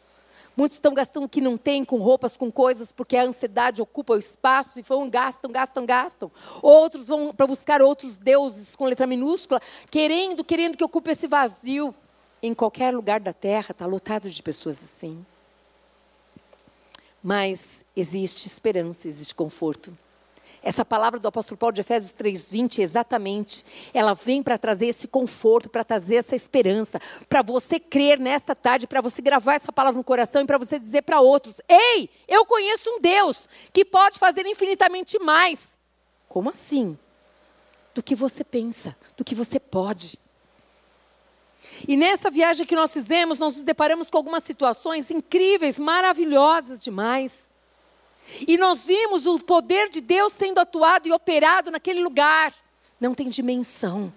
Muitos 0.56 0.78
estão 0.78 0.94
gastando 0.94 1.24
o 1.24 1.28
que 1.28 1.40
não 1.40 1.58
tem 1.58 1.84
com 1.84 1.98
roupas, 1.98 2.34
com 2.34 2.50
coisas, 2.50 2.90
porque 2.90 3.16
a 3.16 3.24
ansiedade 3.24 3.82
ocupa 3.82 4.14
o 4.14 4.18
espaço 4.18 4.78
e 4.78 4.82
vão, 4.82 5.08
gastam, 5.08 5.50
gastam, 5.50 5.84
gastam. 5.84 6.32
Outros 6.62 7.08
vão 7.08 7.34
para 7.34 7.46
buscar 7.46 7.82
outros 7.82 8.16
deuses 8.16 8.74
com 8.74 8.86
letra 8.86 9.06
minúscula, 9.06 9.60
querendo, 9.90 10.42
querendo 10.42 10.76
que 10.76 10.84
ocupe 10.84 11.10
esse 11.10 11.26
vazio. 11.26 11.94
Em 12.42 12.54
qualquer 12.54 12.94
lugar 12.94 13.20
da 13.20 13.32
terra 13.32 13.72
está 13.72 13.86
lotado 13.86 14.28
de 14.28 14.42
pessoas 14.42 14.82
assim. 14.82 15.24
Mas 17.22 17.84
existe 17.96 18.46
esperança, 18.46 19.08
existe 19.08 19.34
conforto. 19.34 19.96
Essa 20.62 20.84
palavra 20.84 21.20
do 21.20 21.28
apóstolo 21.28 21.56
Paulo 21.56 21.72
de 21.72 21.80
Efésios 21.80 22.12
3:20, 22.12 22.82
exatamente, 22.82 23.64
ela 23.94 24.14
vem 24.14 24.42
para 24.42 24.58
trazer 24.58 24.88
esse 24.88 25.06
conforto, 25.06 25.68
para 25.70 25.84
trazer 25.84 26.16
essa 26.16 26.34
esperança, 26.34 27.00
para 27.28 27.40
você 27.40 27.78
crer 27.78 28.18
nesta 28.18 28.52
tarde, 28.52 28.86
para 28.86 29.00
você 29.00 29.22
gravar 29.22 29.54
essa 29.54 29.72
palavra 29.72 29.96
no 29.96 30.02
coração 30.02 30.42
e 30.42 30.44
para 30.44 30.58
você 30.58 30.78
dizer 30.78 31.02
para 31.02 31.20
outros: 31.20 31.60
"Ei, 31.68 32.10
eu 32.26 32.44
conheço 32.44 32.90
um 32.90 33.00
Deus 33.00 33.48
que 33.72 33.84
pode 33.84 34.18
fazer 34.18 34.44
infinitamente 34.44 35.18
mais". 35.20 35.78
Como 36.28 36.50
assim? 36.50 36.98
Do 37.94 38.02
que 38.02 38.16
você 38.16 38.42
pensa, 38.42 38.96
do 39.16 39.24
que 39.24 39.36
você 39.36 39.60
pode. 39.60 40.18
E 41.86 41.96
nessa 41.96 42.30
viagem 42.30 42.66
que 42.66 42.74
nós 42.74 42.92
fizemos, 42.92 43.38
nós 43.38 43.56
nos 43.56 43.64
deparamos 43.64 44.10
com 44.10 44.16
algumas 44.16 44.44
situações 44.44 45.10
incríveis, 45.10 45.78
maravilhosas 45.78 46.82
demais. 46.82 47.48
E 48.46 48.56
nós 48.56 48.86
vimos 48.86 49.26
o 49.26 49.38
poder 49.38 49.88
de 49.88 50.00
Deus 50.00 50.32
sendo 50.32 50.58
atuado 50.58 51.06
e 51.06 51.12
operado 51.12 51.70
naquele 51.70 52.00
lugar. 52.00 52.52
Não 53.00 53.14
tem 53.14 53.28
dimensão. 53.28 54.12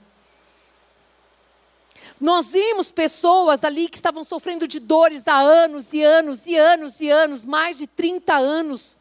Nós 2.19 2.51
vimos 2.51 2.91
pessoas 2.91 3.63
ali 3.63 3.87
que 3.87 3.97
estavam 3.97 4.23
sofrendo 4.23 4.67
de 4.67 4.79
dores 4.79 5.27
há 5.27 5.39
anos 5.39 5.93
e 5.93 6.03
anos 6.03 6.47
e 6.47 6.55
anos 6.55 6.99
e 6.99 7.09
anos, 7.09 7.45
mais 7.45 7.77
de 7.77 7.87
30 7.87 8.35
anos 8.35 8.97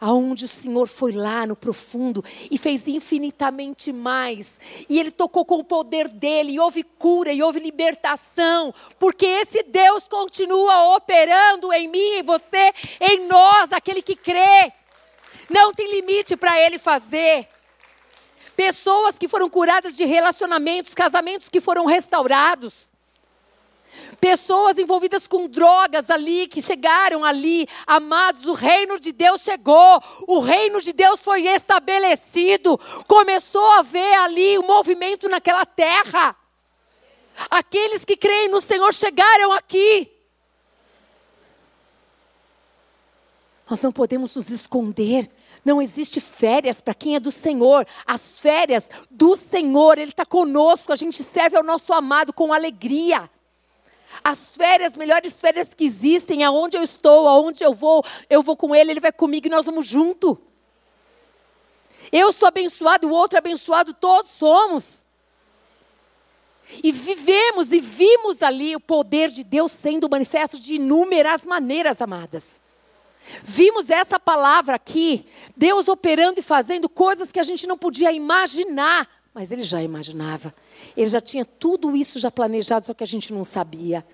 aonde 0.00 0.46
o 0.46 0.48
Senhor 0.48 0.88
foi 0.88 1.12
lá 1.12 1.46
no 1.46 1.54
profundo 1.54 2.24
e 2.50 2.56
fez 2.56 2.88
infinitamente 2.88 3.92
mais. 3.92 4.58
E 4.88 4.98
Ele 4.98 5.10
tocou 5.10 5.44
com 5.44 5.58
o 5.58 5.64
poder 5.64 6.08
dele, 6.08 6.52
e 6.52 6.60
houve 6.60 6.82
cura, 6.82 7.32
e 7.32 7.42
houve 7.42 7.60
libertação, 7.60 8.74
porque 8.98 9.26
esse 9.26 9.62
Deus 9.64 10.08
continua 10.08 10.96
operando 10.96 11.72
em 11.72 11.88
mim, 11.88 12.14
em 12.14 12.22
você, 12.22 12.72
em 13.00 13.26
nós, 13.26 13.72
aquele 13.72 14.00
que 14.00 14.16
crê. 14.16 14.72
Não 15.48 15.74
tem 15.74 15.90
limite 15.90 16.36
para 16.36 16.58
Ele 16.58 16.78
fazer. 16.78 17.48
Pessoas 18.56 19.18
que 19.18 19.26
foram 19.26 19.48
curadas 19.48 19.96
de 19.96 20.04
relacionamentos, 20.04 20.94
casamentos 20.94 21.48
que 21.48 21.60
foram 21.60 21.86
restaurados. 21.86 22.89
Pessoas 24.20 24.78
envolvidas 24.78 25.26
com 25.26 25.48
drogas 25.48 26.10
ali, 26.10 26.46
que 26.46 26.60
chegaram 26.60 27.24
ali, 27.24 27.66
amados, 27.86 28.44
o 28.46 28.52
reino 28.52 29.00
de 29.00 29.12
Deus 29.12 29.40
chegou, 29.40 30.02
o 30.28 30.40
reino 30.40 30.80
de 30.80 30.92
Deus 30.92 31.24
foi 31.24 31.46
estabelecido, 31.46 32.78
começou 33.06 33.66
a 33.72 33.82
ver 33.82 34.14
ali 34.16 34.58
o 34.58 34.62
um 34.62 34.66
movimento 34.66 35.28
naquela 35.28 35.64
terra. 35.64 36.36
Aqueles 37.50 38.04
que 38.04 38.16
creem 38.16 38.48
no 38.48 38.60
Senhor 38.60 38.92
chegaram 38.92 39.52
aqui. 39.52 40.10
Nós 43.70 43.80
não 43.80 43.92
podemos 43.92 44.34
nos 44.34 44.50
esconder. 44.50 45.30
Não 45.64 45.80
existe 45.80 46.20
férias 46.20 46.80
para 46.80 46.92
quem 46.92 47.14
é 47.14 47.20
do 47.20 47.30
Senhor. 47.30 47.86
As 48.04 48.40
férias 48.40 48.90
do 49.08 49.36
Senhor, 49.36 49.96
Ele 49.96 50.10
está 50.10 50.26
conosco. 50.26 50.92
A 50.92 50.96
gente 50.96 51.22
serve 51.22 51.56
ao 51.56 51.62
nosso 51.62 51.92
amado 51.92 52.32
com 52.32 52.52
alegria. 52.52 53.30
As 54.22 54.56
férias, 54.56 54.96
melhores 54.96 55.40
férias 55.40 55.74
que 55.74 55.84
existem, 55.84 56.44
aonde 56.44 56.76
eu 56.76 56.82
estou, 56.82 57.26
aonde 57.26 57.64
eu 57.64 57.74
vou, 57.74 58.04
eu 58.28 58.42
vou 58.42 58.56
com 58.56 58.74
ele, 58.74 58.90
ele 58.90 59.00
vai 59.00 59.12
comigo 59.12 59.46
e 59.46 59.50
nós 59.50 59.66
vamos 59.66 59.86
junto. 59.86 60.38
Eu 62.12 62.32
sou 62.32 62.48
abençoado, 62.48 63.08
o 63.08 63.12
outro 63.12 63.36
é 63.36 63.38
abençoado, 63.38 63.94
todos 63.94 64.30
somos. 64.30 65.04
E 66.82 66.92
vivemos 66.92 67.72
e 67.72 67.80
vimos 67.80 68.42
ali 68.42 68.76
o 68.76 68.80
poder 68.80 69.30
de 69.30 69.42
Deus 69.42 69.72
sendo 69.72 70.08
manifesto 70.08 70.58
de 70.58 70.74
inúmeras 70.74 71.44
maneiras, 71.44 72.00
amadas. 72.00 72.60
Vimos 73.42 73.90
essa 73.90 74.18
palavra 74.18 74.76
aqui, 74.76 75.26
Deus 75.56 75.88
operando 75.88 76.40
e 76.40 76.42
fazendo 76.42 76.88
coisas 76.88 77.30
que 77.30 77.40
a 77.40 77.42
gente 77.42 77.66
não 77.66 77.76
podia 77.76 78.12
imaginar, 78.12 79.08
mas 79.34 79.50
ele 79.50 79.62
já 79.62 79.82
imaginava. 79.82 80.54
Ele 80.96 81.08
já 81.08 81.20
tinha 81.20 81.44
tudo 81.44 81.96
isso 81.96 82.18
já 82.18 82.30
planejado, 82.30 82.86
só 82.86 82.94
que 82.94 83.04
a 83.04 83.06
gente 83.06 83.32
não 83.32 83.44
sabia. 83.44 84.04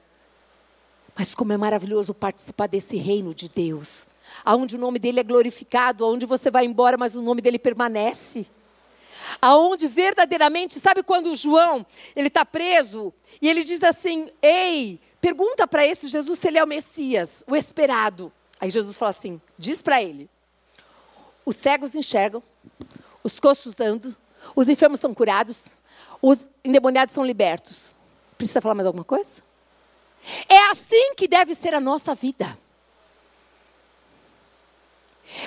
Mas 1.17 1.35
como 1.35 1.53
é 1.53 1.57
maravilhoso 1.57 2.13
participar 2.13 2.67
desse 2.67 2.97
reino 2.97 3.35
de 3.35 3.49
Deus, 3.49 4.07
aonde 4.45 4.77
o 4.77 4.79
nome 4.79 4.99
dele 4.99 5.21
é 5.21 5.23
glorificado, 5.23 6.05
aonde 6.05 6.27
você 6.27 6.51
vai 6.51 6.67
embora, 6.67 6.99
mas 6.99 7.15
o 7.15 7.23
nome 7.23 7.41
dele 7.41 7.59
permanece. 7.59 8.47
Aonde 9.41 9.89
verdadeiramente, 9.89 10.79
sabe 10.79 11.03
quando 11.03 11.35
João, 11.35 11.85
ele 12.15 12.29
está 12.29 12.45
preso 12.45 13.13
e 13.41 13.49
ele 13.49 13.65
diz 13.65 13.83
assim: 13.83 14.31
"Ei, 14.43 15.01
pergunta 15.21 15.67
para 15.67 15.87
esse 15.87 16.07
Jesus 16.07 16.39
se 16.39 16.49
ele 16.49 16.59
é 16.59 16.65
o 16.65 16.67
Messias, 16.67 17.43
o 17.47 17.57
esperado". 17.57 18.31
Aí 18.61 18.71
Jesus 18.71 18.97
fala 18.97 19.11
assim: 19.11 19.41
diz 19.59 19.81
para 19.83 20.03
ele: 20.03 20.29
os 21.45 21.57
cegos 21.57 21.95
enxergam, 21.95 22.43
os 23.25 23.41
coxos 23.41 23.81
andam, 23.81 24.15
os 24.55 24.69
enfermos 24.69 25.01
são 25.01 25.15
curados, 25.15 25.69
os 26.23 26.49
endemoniados 26.65 27.15
são 27.15 27.25
libertos. 27.25 27.95
Precisa 28.37 28.61
falar 28.61 28.75
mais 28.75 28.87
alguma 28.87 29.05
coisa? 29.05 29.43
É 30.49 30.71
assim 30.71 31.15
que 31.15 31.29
deve 31.29 31.55
ser 31.55 31.75
a 31.75 31.81
nossa 31.81 32.15
vida. 32.15 32.59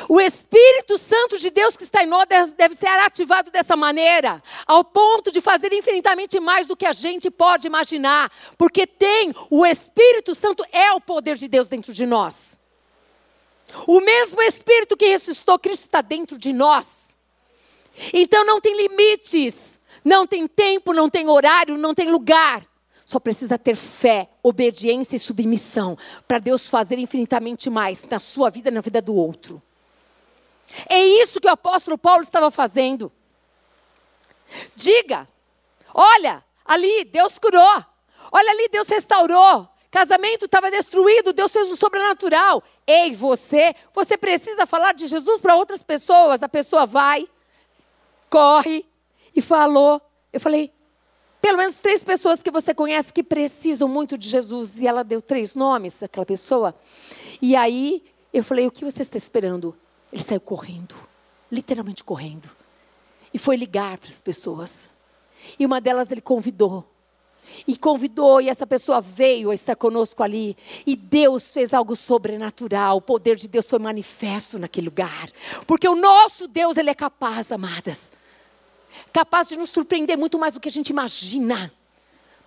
O 0.08 0.20
Espírito 0.20 0.98
Santo 0.98 1.40
de 1.40 1.50
Deus 1.50 1.78
que 1.78 1.84
está 1.84 2.04
em 2.04 2.08
nós 2.08 2.28
deve 2.54 2.76
ser 2.76 2.88
ativado 2.88 3.50
dessa 3.50 3.76
maneira, 3.76 4.44
ao 4.68 4.84
ponto 4.84 5.32
de 5.32 5.40
fazer 5.40 5.72
infinitamente 5.74 6.40
mais 6.40 6.68
do 6.68 6.76
que 6.76 6.86
a 6.86 6.94
gente 6.94 7.32
pode 7.32 7.68
imaginar, 7.68 8.32
porque 8.58 8.86
tem 8.86 9.34
o 9.50 9.66
Espírito 9.66 10.36
Santo 10.36 10.66
é 10.72 10.92
o 10.92 11.02
poder 11.02 11.36
de 11.38 11.48
Deus 11.48 11.70
dentro 11.70 11.94
de 11.94 12.06
nós. 12.06 12.58
O 13.88 14.02
mesmo 14.02 14.42
Espírito 14.42 14.98
que 14.98 15.08
ressuscitou 15.08 15.60
Cristo 15.60 15.84
está 15.84 16.02
dentro 16.02 16.38
de 16.38 16.52
nós. 16.52 17.09
Então 18.14 18.46
não 18.46 18.62
tem 18.62 18.76
limites, 18.76 19.80
não 20.04 20.26
tem 20.26 20.48
tempo, 20.48 20.94
não 20.94 21.10
tem 21.10 21.28
horário, 21.28 21.78
não 21.78 21.94
tem 21.94 22.10
lugar. 22.10 22.66
Só 23.06 23.20
precisa 23.20 23.58
ter 23.58 23.76
fé, 23.76 24.30
obediência 24.44 25.16
e 25.16 25.20
submissão 25.20 25.98
para 26.28 26.40
Deus 26.40 26.70
fazer 26.70 27.00
infinitamente 27.00 27.70
mais 27.70 28.08
na 28.08 28.20
sua 28.20 28.50
vida 28.50 28.70
e 28.70 28.72
na 28.72 28.82
vida 28.82 29.02
do 29.02 29.16
outro. 29.16 29.62
É 30.88 31.04
isso 31.04 31.42
que 31.42 31.48
o 31.48 31.52
apóstolo 31.52 31.98
Paulo 31.98 32.22
estava 32.22 32.52
fazendo. 32.52 33.12
Diga, 34.76 35.28
olha, 35.94 36.44
ali 36.64 37.04
Deus 37.06 37.40
curou, 37.40 37.86
olha 38.32 38.52
ali 38.52 38.70
Deus 38.70 38.88
restaurou, 38.88 39.68
Casamento 39.92 40.46
estava 40.46 40.70
destruído, 40.70 41.34
Deus 41.34 41.52
fez 41.52 41.72
o 41.72 41.76
sobrenatural. 41.76 42.64
Ei, 42.86 43.12
você, 43.12 43.74
você 43.94 44.18
precisa 44.18 44.68
falar 44.68 44.94
de 44.94 45.08
Jesus 45.08 45.42
para 45.42 45.56
outras 45.56 45.82
pessoas. 45.82 46.44
A 46.44 46.50
pessoa 46.50 46.86
vai, 46.86 47.28
corre 48.30 48.86
e 49.36 49.42
falou. 49.42 50.02
Eu 50.32 50.40
falei, 50.40 50.72
pelo 51.42 51.58
menos 51.58 51.78
três 51.78 52.04
pessoas 52.04 52.44
que 52.44 52.52
você 52.52 52.74
conhece 52.74 53.14
que 53.14 53.24
precisam 53.24 53.88
muito 53.88 54.18
de 54.18 54.30
Jesus. 54.30 54.82
E 54.82 54.88
ela 54.88 55.04
deu 55.04 55.22
três 55.22 55.56
nomes, 55.56 56.04
aquela 56.04 56.26
pessoa. 56.26 56.76
E 57.42 57.56
aí 57.56 58.04
eu 58.34 58.44
falei, 58.44 58.68
o 58.68 58.72
que 58.72 58.86
você 58.86 59.02
está 59.02 59.18
esperando? 59.18 59.76
Ele 60.12 60.24
saiu 60.24 60.42
correndo, 60.42 60.96
literalmente 61.52 62.04
correndo. 62.04 62.50
E 63.34 63.38
foi 63.38 63.56
ligar 63.56 63.98
para 63.98 64.10
as 64.10 64.22
pessoas. 64.22 64.90
E 65.58 65.66
uma 65.66 65.80
delas 65.80 66.12
ele 66.12 66.22
convidou 66.22 66.86
e 67.68 67.76
convidou, 67.76 68.42
e 68.42 68.50
essa 68.50 68.66
pessoa 68.66 69.02
veio 69.02 69.50
a 69.50 69.54
estar 69.54 69.76
conosco 69.76 70.24
ali. 70.24 70.56
E 70.86 70.96
Deus 70.96 71.54
fez 71.54 71.74
algo 71.74 71.96
sobrenatural. 71.96 72.98
O 72.98 73.02
poder 73.02 73.36
de 73.36 73.48
Deus 73.48 73.70
foi 73.70 73.80
manifesto 73.80 74.60
naquele 74.60 74.86
lugar. 74.86 75.30
Porque 75.66 75.88
o 75.88 75.96
nosso 75.96 76.48
Deus, 76.48 76.78
Ele 76.78 76.90
é 76.90 76.96
capaz, 76.96 77.52
amadas. 77.52 78.12
Capaz 79.14 79.48
de 79.48 79.58
nos 79.58 79.70
surpreender 79.70 80.18
muito 80.18 80.38
mais 80.38 80.54
do 80.54 80.60
que 80.60 80.68
a 80.68 80.72
gente 80.72 80.90
imagina. 80.90 81.72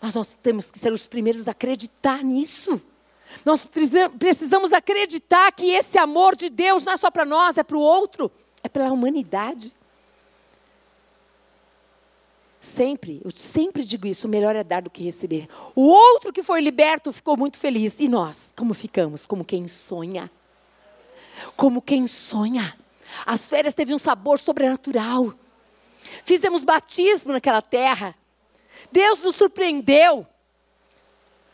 Mas 0.00 0.14
nós 0.14 0.36
temos 0.42 0.70
que 0.70 0.78
ser 0.78 0.92
os 0.92 1.06
primeiros 1.06 1.48
a 1.48 1.52
acreditar 1.52 2.22
nisso. 2.24 2.80
Nós 3.44 3.66
precisamos 4.18 4.72
acreditar 4.72 5.52
que 5.52 5.70
esse 5.70 5.96
amor 5.96 6.36
de 6.36 6.50
Deus 6.50 6.82
não 6.82 6.92
é 6.92 6.96
só 6.96 7.10
para 7.10 7.24
nós, 7.24 7.56
é 7.56 7.62
para 7.62 7.76
o 7.76 7.80
outro, 7.80 8.30
é 8.62 8.68
pela 8.68 8.92
humanidade. 8.92 9.72
Sempre, 12.60 13.20
eu 13.24 13.30
sempre 13.32 13.84
digo 13.84 14.06
isso: 14.06 14.28
melhor 14.28 14.54
é 14.54 14.62
dar 14.62 14.82
do 14.82 14.90
que 14.90 15.02
receber. 15.02 15.48
O 15.74 15.82
outro 15.82 16.32
que 16.32 16.42
foi 16.42 16.60
liberto 16.60 17.12
ficou 17.12 17.36
muito 17.36 17.58
feliz. 17.58 17.98
E 17.98 18.08
nós, 18.08 18.52
como 18.56 18.72
ficamos? 18.72 19.26
Como 19.26 19.44
quem 19.44 19.66
sonha. 19.66 20.30
Como 21.56 21.82
quem 21.82 22.06
sonha. 22.06 22.76
As 23.26 23.50
férias 23.50 23.74
teve 23.74 23.92
um 23.92 23.98
sabor 23.98 24.38
sobrenatural. 24.38 25.34
Fizemos 26.24 26.64
batismo 26.64 27.32
naquela 27.32 27.62
terra. 27.62 28.14
Deus 28.90 29.22
nos 29.22 29.36
surpreendeu. 29.36 30.26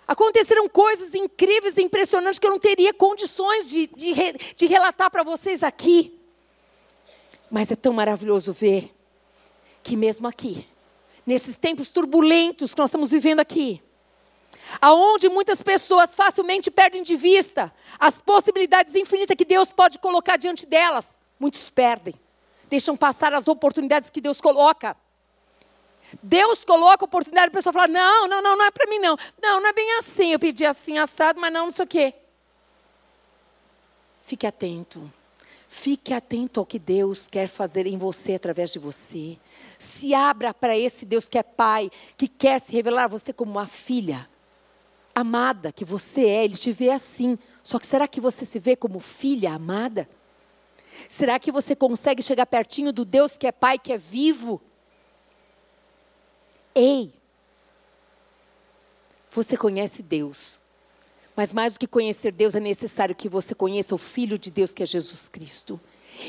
Aconteceram 0.07 0.69
coisas 0.69 1.15
incríveis 1.15 1.77
e 1.77 1.83
impressionantes 1.83 2.39
que 2.39 2.47
eu 2.47 2.51
não 2.51 2.59
teria 2.59 2.95
condições 2.95 3.69
de, 3.69 3.87
de, 3.89 4.15
de 4.57 4.67
relatar 4.67 5.11
para 5.11 5.23
vocês 5.23 5.63
aqui. 5.63 6.19
Mas 7.51 7.71
é 7.71 7.77
tão 7.77 7.93
maravilhoso 7.93 8.53
ver 8.53 8.95
que 9.83 9.97
mesmo 9.97 10.27
aqui, 10.27 10.67
nesses 11.27 11.57
tempos 11.59 11.91
turbulentos 11.91 12.73
que 12.73 12.81
nós 12.81 12.91
estamos 12.91 13.11
vivendo 13.11 13.41
aqui, 13.41 13.83
aonde 14.81 15.29
muitas 15.29 15.63
pessoas 15.63 16.15
facilmente 16.15 16.71
perdem 16.71 17.03
de 17.03 17.17
vista 17.17 17.73
as 17.99 18.21
possibilidades 18.21 18.95
infinitas 18.95 19.37
que 19.37 19.45
Deus 19.45 19.71
pode 19.71 19.99
colocar 19.99 20.37
diante 20.37 20.67
delas, 20.67 21.21
muitos 21.39 21.71
perdem, 21.71 22.15
deixam 22.69 22.97
passar 22.97 23.33
as 23.33 23.49
oportunidades 23.49 24.11
que 24.11 24.21
Deus 24.21 24.41
coloca. 24.41 24.97
Deus 26.23 26.65
coloca 26.65 27.05
oportunidade, 27.05 27.49
a 27.49 27.53
pessoa 27.53 27.73
fala: 27.73 27.89
não, 27.89 28.29
não, 28.29 28.43
não, 28.43 28.57
não 28.57 28.65
é 28.65 28.71
para 28.71 28.89
mim, 28.89 28.99
não. 28.99 29.17
Não, 29.43 29.61
não 29.61 29.69
é 29.69 29.73
bem 29.73 29.99
assim. 29.99 30.33
Eu 30.33 30.39
pedi 30.39 30.65
assim, 30.65 30.99
assado, 30.99 31.41
mas 31.41 31.53
não, 31.53 31.65
não 31.65 31.71
sei 31.71 31.85
o 31.85 31.89
quê. 31.89 32.15
Fique 34.23 34.47
atento. 34.47 35.11
Fique 35.71 36.15
atento 36.15 36.61
ao 36.61 36.67
que 36.67 36.79
Deus 36.79 37.29
quer 37.29 37.47
fazer 37.47 37.87
em 37.87 37.99
você 37.99 38.35
através 38.35 38.73
de 38.73 38.79
você. 38.79 39.39
Se 39.79 40.15
abra 40.15 40.55
para 40.55 40.77
esse 40.77 41.05
Deus 41.05 41.29
que 41.29 41.37
é 41.37 41.43
Pai, 41.43 41.91
que 42.17 42.27
quer 42.27 42.59
se 42.59 42.73
revelar 42.73 43.05
a 43.05 43.09
você 43.09 43.35
como 43.35 43.51
uma 43.51 43.67
filha 43.67 44.29
amada 45.15 45.71
que 45.71 45.85
você 45.85 46.27
é. 46.27 46.45
Ele 46.45 46.57
te 46.57 46.73
vê 46.73 46.91
assim. 46.91 47.39
Só 47.63 47.79
que 47.79 47.87
será 47.87 48.09
que 48.09 48.21
você 48.21 48.47
se 48.47 48.59
vê 48.59 48.77
como 48.77 48.99
filha 48.99 49.53
amada? 49.53 50.09
Será 51.09 51.39
que 51.39 51.53
você 51.53 51.77
consegue 51.77 52.23
chegar 52.23 52.47
pertinho 52.47 52.93
do 52.93 53.05
Deus 53.05 53.37
que 53.37 53.47
é 53.47 53.53
Pai, 53.53 53.79
que 53.79 53.93
é 53.93 53.99
vivo? 53.99 54.61
Ei! 56.75 57.13
Você 59.31 59.57
conhece 59.57 60.03
Deus. 60.03 60.61
Mas 61.37 61.53
mais 61.53 61.75
do 61.75 61.79
que 61.79 61.87
conhecer 61.87 62.33
Deus, 62.33 62.55
é 62.55 62.61
necessário 62.61 63.15
que 63.15 63.29
você 63.29 63.55
conheça 63.55 63.95
o 63.95 63.99
Filho 63.99 64.37
de 64.37 64.51
Deus, 64.51 64.73
que 64.73 64.83
é 64.83 64.87
Jesus 64.87 65.29
Cristo. 65.29 65.81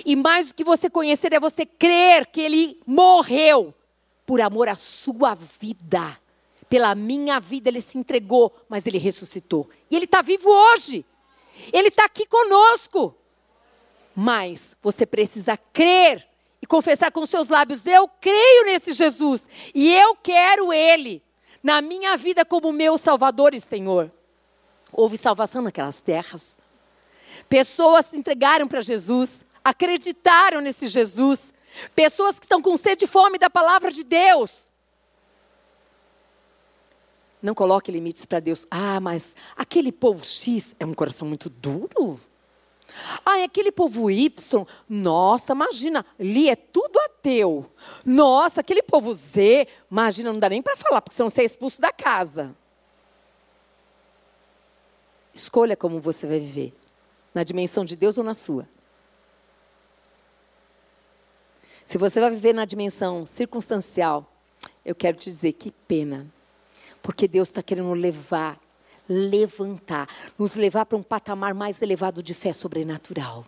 E 0.05 0.15
mais 0.15 0.49
do 0.49 0.55
que 0.55 0.63
você 0.63 0.89
conhecer, 0.89 1.33
é 1.33 1.39
você 1.39 1.65
crer 1.65 2.27
que 2.27 2.41
Ele 2.41 2.79
morreu 2.85 3.73
por 4.25 4.39
amor 4.39 4.67
à 4.67 4.75
sua 4.75 5.33
vida. 5.33 6.19
Pela 6.69 6.93
minha 6.93 7.39
vida, 7.39 7.69
Ele 7.69 7.81
se 7.81 7.97
entregou, 7.97 8.55
mas 8.69 8.85
Ele 8.85 8.99
ressuscitou. 8.99 9.67
E 9.89 9.95
Ele 9.95 10.05
está 10.05 10.21
vivo 10.21 10.47
hoje. 10.47 11.03
Ele 11.73 11.87
está 11.87 12.05
aqui 12.05 12.27
conosco. 12.27 13.15
Mas 14.15 14.75
você 14.81 15.05
precisa 15.05 15.57
crer 15.57 16.27
e 16.61 16.65
confessar 16.65 17.11
com 17.11 17.25
seus 17.25 17.47
lábios: 17.47 17.85
Eu 17.85 18.07
creio 18.07 18.65
nesse 18.65 18.93
Jesus 18.93 19.49
e 19.73 19.93
eu 19.93 20.15
quero 20.15 20.73
Ele 20.73 21.23
na 21.63 21.81
minha 21.81 22.15
vida 22.17 22.45
como 22.45 22.71
meu 22.71 22.97
Salvador 22.97 23.53
e 23.53 23.61
Senhor. 23.61 24.11
Houve 24.91 25.17
salvação 25.17 25.61
naquelas 25.61 26.01
terras. 26.01 26.57
Pessoas 27.47 28.07
se 28.07 28.17
entregaram 28.17 28.67
para 28.67 28.81
Jesus, 28.81 29.45
acreditaram 29.63 30.61
nesse 30.61 30.87
Jesus. 30.87 31.53
Pessoas 31.95 32.39
que 32.39 32.45
estão 32.45 32.61
com 32.61 32.75
sede 32.75 33.05
e 33.05 33.07
fome 33.07 33.37
da 33.37 33.49
palavra 33.49 33.91
de 33.91 34.03
Deus. 34.03 34.71
Não 37.41 37.53
coloque 37.53 37.91
limites 37.91 38.25
para 38.25 38.39
Deus. 38.39 38.65
Ah, 38.69 38.99
mas 38.99 39.35
aquele 39.55 39.91
povo 39.91 40.25
X 40.25 40.75
é 40.79 40.85
um 40.85 40.93
coração 40.93 41.27
muito 41.27 41.49
duro. 41.49 42.19
Ah, 43.25 43.43
aquele 43.43 43.71
povo 43.71 44.09
Y, 44.09 44.65
nossa, 44.87 45.53
imagina, 45.53 46.05
ali 46.19 46.49
é 46.49 46.55
tudo 46.55 46.99
ateu. 46.99 47.69
Nossa, 48.05 48.61
aquele 48.61 48.81
povo 48.81 49.13
Z, 49.13 49.67
imagina, 49.89 50.31
não 50.31 50.39
dá 50.39 50.49
nem 50.49 50.61
para 50.61 50.75
falar, 50.75 51.01
porque 51.01 51.15
senão 51.15 51.29
você 51.29 51.41
é 51.41 51.45
expulso 51.45 51.81
da 51.81 51.91
casa. 51.91 52.55
Escolha 55.33 55.75
como 55.75 55.99
você 55.99 56.27
vai 56.27 56.39
viver. 56.39 56.73
Na 57.33 57.43
dimensão 57.43 57.85
de 57.85 57.95
Deus 57.95 58.17
ou 58.17 58.23
na 58.23 58.33
sua. 58.33 58.67
Se 61.85 61.97
você 61.97 62.19
vai 62.19 62.29
viver 62.29 62.53
na 62.53 62.65
dimensão 62.65 63.25
circunstancial, 63.25 64.31
eu 64.85 64.93
quero 64.93 65.17
te 65.17 65.29
dizer 65.29 65.53
que 65.53 65.71
pena. 65.87 66.27
Porque 67.01 67.27
Deus 67.27 67.49
está 67.49 67.63
querendo 67.63 67.93
levar, 67.93 68.59
levantar, 69.09 70.07
nos 70.37 70.53
levar 70.53 70.85
para 70.85 70.97
um 70.97 71.03
patamar 71.03 71.55
mais 71.55 71.81
elevado 71.81 72.21
de 72.21 72.35
fé 72.35 72.53
sobrenatural. 72.53 73.45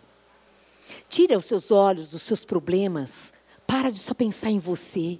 Tira 1.08 1.38
os 1.38 1.44
seus 1.44 1.70
olhos 1.70 2.10
dos 2.10 2.22
seus 2.22 2.44
problemas. 2.44 3.32
Para 3.66 3.90
de 3.90 3.98
só 3.98 4.12
pensar 4.12 4.50
em 4.50 4.58
você. 4.58 5.18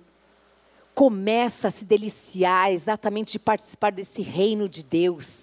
Começa 0.95 1.69
a 1.69 1.71
se 1.71 1.85
deliciar 1.85 2.73
exatamente 2.73 3.33
de 3.33 3.39
participar 3.39 3.93
desse 3.93 4.21
reino 4.21 4.69
de 4.69 4.83
Deus. 4.83 5.43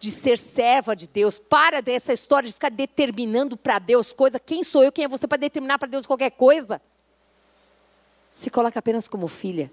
De 0.00 0.10
ser 0.10 0.38
serva 0.38 0.96
de 0.96 1.06
Deus. 1.06 1.38
Para 1.38 1.80
dessa 1.80 2.12
história 2.12 2.46
de 2.46 2.52
ficar 2.54 2.70
determinando 2.70 3.56
para 3.56 3.78
Deus 3.78 4.12
coisa. 4.12 4.40
Quem 4.40 4.64
sou 4.64 4.82
eu, 4.82 4.90
quem 4.90 5.04
é 5.04 5.08
você 5.08 5.28
para 5.28 5.38
determinar 5.38 5.78
para 5.78 5.88
Deus 5.88 6.06
qualquer 6.06 6.30
coisa? 6.30 6.80
Se 8.32 8.50
coloca 8.50 8.78
apenas 8.78 9.06
como 9.06 9.28
filha. 9.28 9.70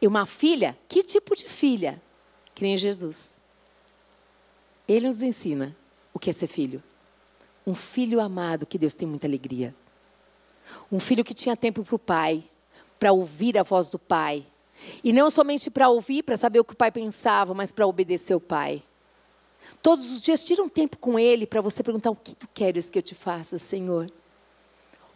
E 0.00 0.06
uma 0.06 0.26
filha, 0.26 0.76
que 0.88 1.04
tipo 1.04 1.36
de 1.36 1.48
filha? 1.48 2.02
Que 2.54 2.64
nem 2.64 2.76
Jesus. 2.76 3.33
Ele 4.86 5.06
nos 5.06 5.22
ensina 5.22 5.76
o 6.12 6.18
que 6.18 6.30
é 6.30 6.32
ser 6.32 6.46
filho. 6.46 6.82
Um 7.66 7.74
filho 7.74 8.20
amado 8.20 8.66
que 8.66 8.78
Deus 8.78 8.94
tem 8.94 9.08
muita 9.08 9.26
alegria. 9.26 9.74
Um 10.90 11.00
filho 11.00 11.24
que 11.24 11.34
tinha 11.34 11.56
tempo 11.56 11.82
para 11.84 11.94
o 11.94 11.98
pai, 11.98 12.44
para 12.98 13.12
ouvir 13.12 13.58
a 13.58 13.62
voz 13.62 13.88
do 13.88 13.98
pai. 13.98 14.46
E 15.02 15.12
não 15.12 15.30
somente 15.30 15.70
para 15.70 15.88
ouvir, 15.88 16.22
para 16.22 16.36
saber 16.36 16.60
o 16.60 16.64
que 16.64 16.74
o 16.74 16.76
pai 16.76 16.90
pensava, 16.90 17.54
mas 17.54 17.72
para 17.72 17.86
obedecer 17.86 18.34
o 18.34 18.40
pai. 18.40 18.82
Todos 19.82 20.10
os 20.10 20.22
dias 20.22 20.44
tira 20.44 20.62
um 20.62 20.68
tempo 20.68 20.98
com 20.98 21.18
ele 21.18 21.46
para 21.46 21.60
você 21.60 21.82
perguntar 21.82 22.10
o 22.10 22.16
que 22.16 22.34
tu 22.34 22.48
queres 22.52 22.90
que 22.90 22.98
eu 22.98 23.02
te 23.02 23.14
faça, 23.14 23.58
Senhor. 23.58 24.10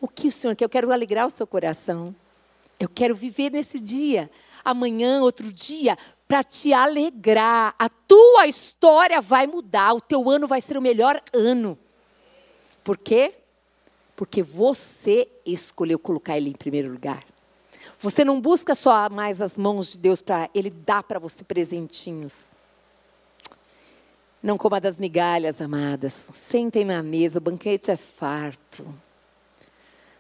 O 0.01 0.09
que 0.09 0.29
o 0.29 0.33
Senhor 0.33 0.57
quer? 0.57 0.65
Eu 0.65 0.69
quero 0.69 0.93
alegrar 0.93 1.27
o 1.27 1.31
seu 1.31 1.47
coração. 1.47 2.15
Eu 2.79 2.89
quero 2.89 3.15
viver 3.15 3.51
nesse 3.51 3.81
dia, 3.81 4.31
amanhã, 4.65 5.21
outro 5.23 5.53
dia, 5.53 5.99
para 6.29 6.45
te 6.45 6.73
alegrar. 6.73 7.75
A 7.79 7.89
tua 7.89 8.47
história 8.47 9.21
vai 9.21 9.47
mudar, 9.47 9.95
o 9.95 10.01
teu 10.01 10.31
ano 10.31 10.47
vai 10.47 10.61
ser 10.61 10.77
o 10.77 10.83
melhor 10.83 11.21
ano. 11.33 11.79
Por 12.85 12.97
quê? 12.97 13.35
Porque 14.15 14.43
você 14.43 15.29
escolheu 15.45 15.99
colocar 15.99 16.37
Ele 16.37 16.51
em 16.51 16.55
primeiro 16.55 16.93
lugar. 16.93 17.25
Você 17.99 18.25
não 18.25 18.41
busca 18.41 18.75
só 18.75 19.11
mais 19.11 19.43
as 19.43 19.59
mãos 19.59 19.93
de 19.93 19.99
Deus 19.99 20.23
para 20.23 20.49
Ele 20.55 20.71
dar 20.71 21.03
para 21.03 21.19
você 21.19 21.43
presentinhos. 21.43 22.49
Não 24.41 24.57
coma 24.57 24.81
das 24.81 25.01
migalhas, 25.01 25.61
amadas. 25.61 26.29
Sentem 26.33 26.85
na 26.85 27.03
mesa, 27.03 27.39
o 27.39 27.43
banquete 27.43 27.91
é 27.91 27.97
farto. 27.97 28.87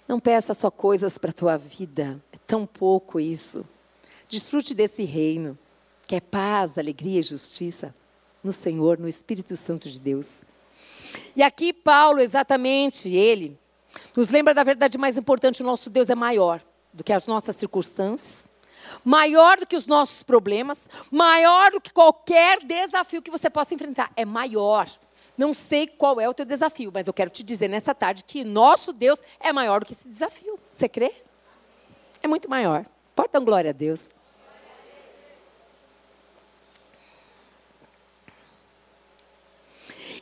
Não 0.08 0.18
peça 0.18 0.54
só 0.54 0.70
coisas 0.70 1.18
para 1.18 1.30
a 1.30 1.34
tua 1.34 1.56
vida. 1.56 2.20
Tão 2.48 2.64
pouco 2.64 3.20
isso. 3.20 3.62
Desfrute 4.26 4.74
desse 4.74 5.04
reino, 5.04 5.56
que 6.06 6.16
é 6.16 6.20
paz, 6.20 6.78
alegria 6.78 7.20
e 7.20 7.22
justiça 7.22 7.94
no 8.42 8.54
Senhor, 8.54 8.98
no 8.98 9.06
Espírito 9.06 9.54
Santo 9.54 9.90
de 9.90 9.98
Deus. 10.00 10.40
E 11.36 11.42
aqui 11.42 11.74
Paulo, 11.74 12.20
exatamente, 12.20 13.14
ele, 13.14 13.58
nos 14.16 14.30
lembra 14.30 14.54
da 14.54 14.64
verdade 14.64 14.96
mais 14.96 15.18
importante: 15.18 15.62
o 15.62 15.66
nosso 15.66 15.90
Deus 15.90 16.08
é 16.08 16.14
maior 16.14 16.62
do 16.90 17.04
que 17.04 17.12
as 17.12 17.26
nossas 17.26 17.54
circunstâncias, 17.54 18.48
maior 19.04 19.58
do 19.58 19.66
que 19.66 19.76
os 19.76 19.86
nossos 19.86 20.22
problemas, 20.22 20.88
maior 21.10 21.70
do 21.72 21.82
que 21.82 21.92
qualquer 21.92 22.64
desafio 22.64 23.20
que 23.20 23.30
você 23.30 23.50
possa 23.50 23.74
enfrentar. 23.74 24.10
É 24.16 24.24
maior. 24.24 24.88
Não 25.36 25.52
sei 25.52 25.86
qual 25.86 26.18
é 26.18 26.26
o 26.26 26.32
teu 26.32 26.46
desafio, 26.46 26.90
mas 26.92 27.06
eu 27.06 27.12
quero 27.12 27.28
te 27.28 27.42
dizer 27.42 27.68
nessa 27.68 27.94
tarde 27.94 28.24
que 28.24 28.42
nosso 28.42 28.90
Deus 28.90 29.22
é 29.38 29.52
maior 29.52 29.80
do 29.80 29.86
que 29.86 29.92
esse 29.92 30.08
desafio. 30.08 30.58
Você 30.72 30.88
crê? 30.88 31.27
É 32.22 32.28
muito 32.28 32.48
maior. 32.48 32.84
Dar 33.14 33.40
glória 33.40 33.70
a 33.70 33.72
Deus. 33.72 34.10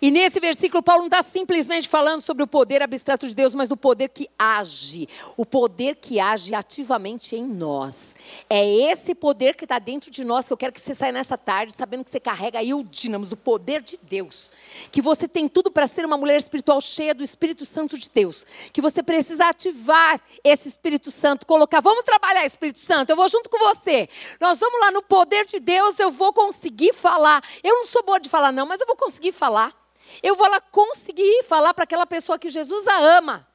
E 0.00 0.10
nesse 0.10 0.38
versículo, 0.40 0.82
Paulo 0.82 1.02
não 1.02 1.06
está 1.06 1.22
simplesmente 1.22 1.88
falando 1.88 2.20
sobre 2.20 2.42
o 2.42 2.46
poder 2.46 2.82
abstrato 2.82 3.26
de 3.26 3.34
Deus, 3.34 3.54
mas 3.54 3.68
do 3.68 3.76
poder 3.76 4.08
que 4.08 4.28
age. 4.38 5.08
O 5.36 5.46
poder 5.46 5.96
que 5.96 6.20
age 6.20 6.54
ativamente 6.54 7.34
em 7.34 7.46
nós. 7.46 8.14
É 8.48 8.64
esse 8.90 9.14
poder 9.14 9.56
que 9.56 9.64
está 9.64 9.78
dentro 9.78 10.10
de 10.10 10.24
nós 10.24 10.46
que 10.46 10.52
eu 10.52 10.56
quero 10.56 10.72
que 10.72 10.80
você 10.80 10.94
saia 10.94 11.12
nessa 11.12 11.38
tarde, 11.38 11.72
sabendo 11.72 12.04
que 12.04 12.10
você 12.10 12.20
carrega 12.20 12.58
aí 12.58 12.74
o 12.74 12.84
dínamo, 12.84 13.26
o 13.30 13.36
poder 13.36 13.82
de 13.82 13.98
Deus. 14.02 14.52
Que 14.90 15.00
você 15.00 15.26
tem 15.26 15.48
tudo 15.48 15.70
para 15.70 15.86
ser 15.86 16.04
uma 16.04 16.16
mulher 16.16 16.36
espiritual 16.36 16.80
cheia 16.80 17.14
do 17.14 17.22
Espírito 17.22 17.64
Santo 17.64 17.98
de 17.98 18.10
Deus. 18.10 18.46
Que 18.72 18.80
você 18.80 19.02
precisa 19.02 19.46
ativar 19.46 20.20
esse 20.44 20.68
Espírito 20.68 21.10
Santo, 21.10 21.46
colocar, 21.46 21.80
vamos 21.80 22.04
trabalhar 22.04 22.44
Espírito 22.44 22.78
Santo, 22.78 23.10
eu 23.10 23.16
vou 23.16 23.28
junto 23.28 23.48
com 23.48 23.58
você. 23.58 24.08
Nós 24.40 24.58
vamos 24.58 24.80
lá 24.80 24.90
no 24.90 25.02
poder 25.02 25.44
de 25.46 25.58
Deus, 25.58 25.98
eu 25.98 26.10
vou 26.10 26.32
conseguir 26.32 26.92
falar. 26.92 27.42
Eu 27.62 27.74
não 27.74 27.84
sou 27.84 28.02
boa 28.04 28.20
de 28.20 28.28
falar, 28.28 28.52
não, 28.52 28.66
mas 28.66 28.80
eu 28.80 28.86
vou 28.86 28.96
conseguir 28.96 29.32
falar. 29.32 29.74
Eu 30.22 30.34
vou 30.34 30.48
lá 30.48 30.60
conseguir 30.60 31.42
falar 31.44 31.74
para 31.74 31.84
aquela 31.84 32.06
pessoa 32.06 32.38
que 32.38 32.48
Jesus 32.48 32.86
a 32.86 32.98
ama. 32.98 33.46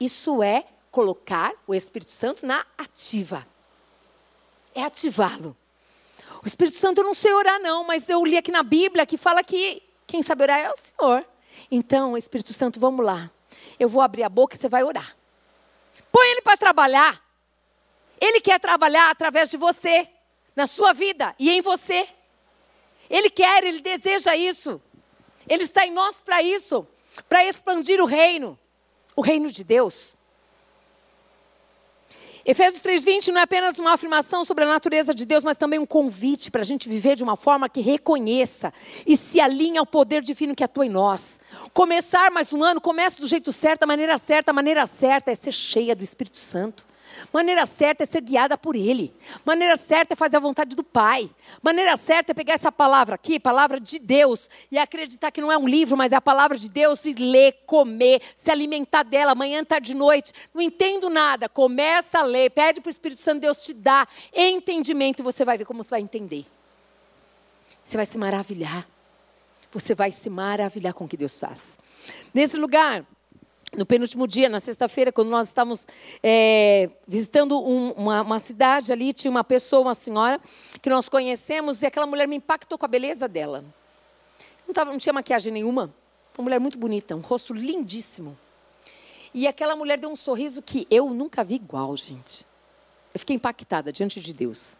Isso 0.00 0.42
é 0.42 0.64
colocar 0.90 1.52
o 1.66 1.74
Espírito 1.74 2.10
Santo 2.10 2.44
na 2.46 2.64
ativa. 2.76 3.46
É 4.74 4.82
ativá-lo. 4.82 5.56
O 6.42 6.46
Espírito 6.46 6.76
Santo 6.76 6.98
eu 6.98 7.04
não 7.04 7.14
sei 7.14 7.32
orar 7.32 7.60
não, 7.60 7.84
mas 7.84 8.08
eu 8.08 8.24
li 8.24 8.36
aqui 8.36 8.50
na 8.50 8.62
Bíblia 8.62 9.06
que 9.06 9.16
fala 9.16 9.44
que 9.44 9.82
quem 10.06 10.22
sabe 10.22 10.42
orar 10.42 10.58
é 10.58 10.70
o 10.70 10.76
Senhor. 10.76 11.26
Então, 11.70 12.16
Espírito 12.16 12.52
Santo, 12.52 12.80
vamos 12.80 13.04
lá. 13.04 13.30
Eu 13.78 13.88
vou 13.88 14.02
abrir 14.02 14.22
a 14.22 14.28
boca 14.28 14.56
e 14.56 14.58
você 14.58 14.68
vai 14.68 14.82
orar. 14.82 15.16
Põe 16.10 16.26
ele 16.28 16.42
para 16.42 16.56
trabalhar. 16.56 17.22
Ele 18.20 18.40
quer 18.40 18.60
trabalhar 18.60 19.10
através 19.10 19.50
de 19.50 19.56
você, 19.56 20.08
na 20.54 20.66
sua 20.66 20.92
vida 20.92 21.34
e 21.38 21.50
em 21.50 21.62
você. 21.62 22.06
Ele 23.08 23.30
quer, 23.30 23.64
ele 23.64 23.80
deseja 23.80 24.36
isso. 24.36 24.80
Ele 25.48 25.64
está 25.64 25.86
em 25.86 25.92
nós 25.92 26.20
para 26.20 26.42
isso, 26.42 26.86
para 27.28 27.44
expandir 27.44 28.00
o 28.00 28.06
reino, 28.06 28.58
o 29.16 29.20
reino 29.20 29.50
de 29.50 29.64
Deus. 29.64 30.14
Efésios 32.44 32.82
3,20 32.82 33.28
não 33.28 33.38
é 33.38 33.44
apenas 33.44 33.78
uma 33.78 33.92
afirmação 33.92 34.44
sobre 34.44 34.64
a 34.64 34.66
natureza 34.66 35.14
de 35.14 35.24
Deus, 35.24 35.44
mas 35.44 35.56
também 35.56 35.78
um 35.78 35.86
convite 35.86 36.50
para 36.50 36.62
a 36.62 36.64
gente 36.64 36.88
viver 36.88 37.14
de 37.14 37.22
uma 37.22 37.36
forma 37.36 37.68
que 37.68 37.80
reconheça 37.80 38.74
e 39.06 39.16
se 39.16 39.40
alinhe 39.40 39.78
ao 39.78 39.86
poder 39.86 40.22
divino 40.22 40.54
que 40.54 40.64
atua 40.64 40.84
em 40.84 40.88
nós. 40.88 41.38
Começar 41.72 42.32
mais 42.32 42.52
um 42.52 42.64
ano, 42.64 42.80
comece 42.80 43.20
do 43.20 43.28
jeito 43.28 43.52
certo, 43.52 43.80
da 43.80 43.86
maneira 43.86 44.18
certa. 44.18 44.50
A 44.50 44.54
maneira 44.54 44.84
certa 44.88 45.30
é 45.30 45.36
ser 45.36 45.52
cheia 45.52 45.94
do 45.94 46.02
Espírito 46.02 46.38
Santo. 46.38 46.84
Maneira 47.32 47.66
certa 47.66 48.02
é 48.02 48.06
ser 48.06 48.20
guiada 48.20 48.56
por 48.56 48.76
Ele. 48.76 49.14
Maneira 49.44 49.76
certa 49.76 50.14
é 50.14 50.16
fazer 50.16 50.36
a 50.36 50.40
vontade 50.40 50.74
do 50.74 50.84
Pai. 50.84 51.30
Maneira 51.62 51.96
certa 51.96 52.32
é 52.32 52.34
pegar 52.34 52.54
essa 52.54 52.70
palavra 52.70 53.14
aqui, 53.14 53.38
palavra 53.38 53.80
de 53.80 53.98
Deus, 53.98 54.48
e 54.70 54.78
acreditar 54.78 55.30
que 55.30 55.40
não 55.40 55.50
é 55.50 55.58
um 55.58 55.68
livro, 55.68 55.96
mas 55.96 56.12
é 56.12 56.16
a 56.16 56.20
palavra 56.20 56.58
de 56.58 56.68
Deus, 56.68 57.04
e 57.04 57.12
ler, 57.14 57.62
comer, 57.66 58.22
se 58.36 58.50
alimentar 58.50 59.02
dela, 59.02 59.34
manhã, 59.34 59.64
tarde, 59.64 59.94
noite. 59.94 60.32
Não 60.54 60.62
entendo 60.62 61.08
nada. 61.08 61.48
Começa 61.48 62.20
a 62.20 62.22
ler, 62.22 62.50
pede 62.50 62.80
para 62.80 62.88
o 62.88 62.90
Espírito 62.90 63.20
Santo, 63.20 63.40
Deus 63.40 63.62
te 63.62 63.74
dá 63.74 64.06
entendimento, 64.32 65.20
e 65.20 65.22
você 65.22 65.44
vai 65.44 65.58
ver 65.58 65.64
como 65.64 65.82
você 65.82 65.90
vai 65.90 66.00
entender. 66.00 66.46
Você 67.84 67.96
vai 67.96 68.06
se 68.06 68.16
maravilhar. 68.18 68.86
Você 69.70 69.94
vai 69.94 70.12
se 70.12 70.28
maravilhar 70.28 70.92
com 70.92 71.04
o 71.04 71.08
que 71.08 71.16
Deus 71.16 71.38
faz. 71.38 71.78
Nesse 72.34 72.56
lugar, 72.56 73.04
no 73.76 73.86
penúltimo 73.86 74.26
dia, 74.28 74.48
na 74.48 74.60
sexta-feira, 74.60 75.10
quando 75.10 75.28
nós 75.28 75.48
estávamos 75.48 75.86
é, 76.22 76.90
visitando 77.08 77.58
um, 77.58 77.92
uma, 77.92 78.22
uma, 78.22 78.38
cidade 78.38 78.92
ali, 78.92 79.12
tinha 79.12 79.30
uma 79.30 79.42
pessoa, 79.42 79.82
uma 79.82 79.94
senhora, 79.94 80.38
que 80.82 80.90
nós 80.90 81.08
conhecemos, 81.08 81.80
e 81.80 81.86
aquela 81.86 82.06
mulher 82.06 82.28
me 82.28 82.36
impactou 82.36 82.76
com 82.76 82.84
a 82.84 82.88
beleza 82.88 83.26
dela. 83.26 83.64
Não, 84.66 84.74
tava, 84.74 84.90
não 84.90 84.98
tinha 84.98 85.12
maquiagem 85.12 85.52
nenhuma, 85.52 85.92
uma 86.36 86.44
mulher 86.44 86.60
muito 86.60 86.78
bonita, 86.78 87.16
um 87.16 87.20
rosto 87.20 87.54
lindíssimo. 87.54 88.38
E 89.32 89.46
aquela 89.48 89.74
mulher 89.74 89.98
deu 89.98 90.10
um 90.10 90.16
sorriso 90.16 90.60
que 90.60 90.86
eu 90.90 91.08
nunca 91.08 91.42
vi 91.42 91.54
igual, 91.54 91.96
gente. 91.96 92.44
Eu 93.14 93.20
fiquei 93.20 93.36
impactada 93.36 93.90
diante 93.90 94.20
de 94.20 94.34
Deus. 94.34 94.76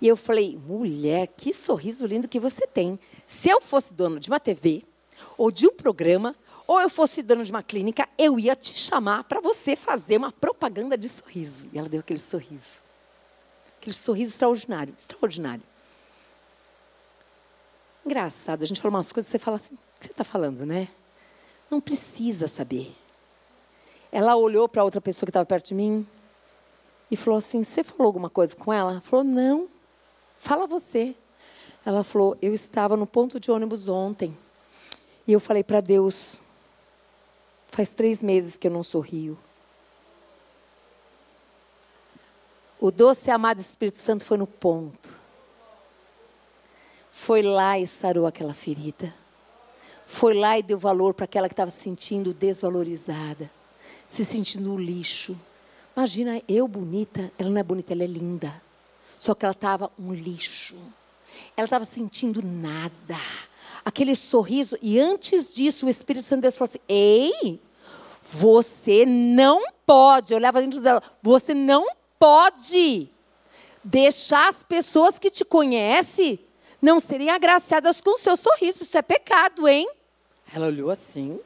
E 0.00 0.06
eu 0.06 0.16
falei, 0.16 0.58
mulher, 0.66 1.28
que 1.36 1.52
sorriso 1.52 2.06
lindo 2.06 2.28
que 2.28 2.38
você 2.38 2.66
tem. 2.66 2.98
Se 3.26 3.48
eu 3.48 3.60
fosse 3.62 3.94
dona 3.94 4.20
de 4.20 4.28
uma 4.28 4.38
TV 4.38 4.84
ou 5.38 5.50
de 5.50 5.66
um 5.66 5.72
programa, 5.72 6.36
ou 6.66 6.80
eu 6.80 6.90
fosse 6.90 7.22
dono 7.22 7.44
de 7.44 7.50
uma 7.50 7.62
clínica, 7.62 8.08
eu 8.18 8.38
ia 8.38 8.56
te 8.56 8.78
chamar 8.78 9.24
para 9.24 9.40
você 9.40 9.76
fazer 9.76 10.16
uma 10.16 10.32
propaganda 10.32 10.98
de 10.98 11.08
sorriso. 11.08 11.64
E 11.72 11.78
ela 11.78 11.88
deu 11.88 12.00
aquele 12.00 12.18
sorriso. 12.18 12.70
Aquele 13.80 13.94
sorriso 13.94 14.32
extraordinário, 14.32 14.92
extraordinário. 14.98 15.62
Engraçado, 18.04 18.62
a 18.62 18.66
gente 18.66 18.80
fala 18.80 18.96
umas 18.96 19.12
coisas, 19.12 19.30
você 19.30 19.38
fala 19.38 19.56
assim, 19.56 19.74
o 19.74 19.78
que 19.98 20.06
você 20.06 20.12
está 20.12 20.24
falando, 20.24 20.66
né? 20.66 20.88
Não 21.70 21.80
precisa 21.80 22.48
saber. 22.48 22.94
Ela 24.10 24.36
olhou 24.36 24.68
para 24.68 24.84
outra 24.84 25.00
pessoa 25.00 25.26
que 25.26 25.30
estava 25.30 25.46
perto 25.46 25.68
de 25.68 25.74
mim 25.74 26.06
e 27.10 27.16
falou 27.16 27.38
assim: 27.38 27.62
Você 27.62 27.82
falou 27.82 28.06
alguma 28.06 28.30
coisa 28.30 28.54
com 28.54 28.72
ela? 28.72 28.92
Ela 28.92 29.00
falou: 29.00 29.24
Não, 29.24 29.68
fala 30.38 30.66
você. 30.66 31.14
Ela 31.84 32.04
falou: 32.04 32.36
Eu 32.40 32.54
estava 32.54 32.96
no 32.96 33.06
ponto 33.06 33.38
de 33.40 33.50
ônibus 33.50 33.88
ontem 33.88 34.36
E 35.26 35.32
eu 35.32 35.40
falei 35.40 35.64
para 35.64 35.80
Deus: 35.80 36.40
faz 37.76 37.90
três 37.90 38.22
meses 38.22 38.56
que 38.56 38.66
eu 38.66 38.70
não 38.70 38.82
sorrio. 38.82 39.38
O 42.80 42.90
doce 42.90 43.28
e 43.28 43.30
amado 43.30 43.60
Espírito 43.60 43.98
Santo 43.98 44.24
foi 44.24 44.38
no 44.38 44.46
ponto. 44.46 45.14
Foi 47.12 47.42
lá 47.42 47.78
e 47.78 47.86
sarou 47.86 48.26
aquela 48.26 48.54
ferida. 48.54 49.14
Foi 50.06 50.32
lá 50.32 50.58
e 50.58 50.62
deu 50.62 50.78
valor 50.78 51.12
para 51.12 51.26
aquela 51.26 51.48
que 51.48 51.52
estava 51.52 51.70
se 51.70 51.82
sentindo 51.82 52.32
desvalorizada, 52.32 53.50
se 54.08 54.24
sentindo 54.24 54.74
lixo. 54.78 55.38
Imagina 55.94 56.40
eu 56.48 56.66
bonita, 56.66 57.30
ela 57.38 57.50
não 57.50 57.60
é 57.60 57.62
bonita, 57.62 57.92
ela 57.92 58.04
é 58.04 58.06
linda. 58.06 58.62
Só 59.18 59.34
que 59.34 59.44
ela 59.44 59.52
estava 59.52 59.92
um 59.98 60.14
lixo. 60.14 60.76
Ela 61.54 61.66
estava 61.66 61.84
sentindo 61.84 62.40
nada. 62.42 63.20
Aquele 63.84 64.16
sorriso. 64.16 64.78
E 64.80 64.98
antes 64.98 65.52
disso, 65.52 65.84
o 65.84 65.90
Espírito 65.90 66.24
Santo 66.24 66.38
de 66.38 66.42
Deus 66.42 66.56
falou 66.56 66.70
assim: 66.70 66.80
Ei, 66.88 67.60
você 68.30 69.04
não 69.06 69.64
pode. 69.84 70.32
Eu 70.32 70.38
olhava 70.38 70.60
dentro 70.60 70.80
dela, 70.80 71.02
você 71.22 71.54
não 71.54 71.88
pode 72.18 73.08
deixar 73.82 74.48
as 74.48 74.62
pessoas 74.64 75.18
que 75.18 75.30
te 75.30 75.44
conhecem 75.44 76.40
não 76.80 77.00
serem 77.00 77.30
agraciadas 77.30 78.00
com 78.00 78.10
o 78.10 78.18
seu 78.18 78.36
sorriso. 78.36 78.82
Isso 78.82 78.98
é 78.98 79.02
pecado, 79.02 79.66
hein? 79.68 79.88
Ela 80.52 80.66
olhou 80.66 80.90
assim. 80.90 81.40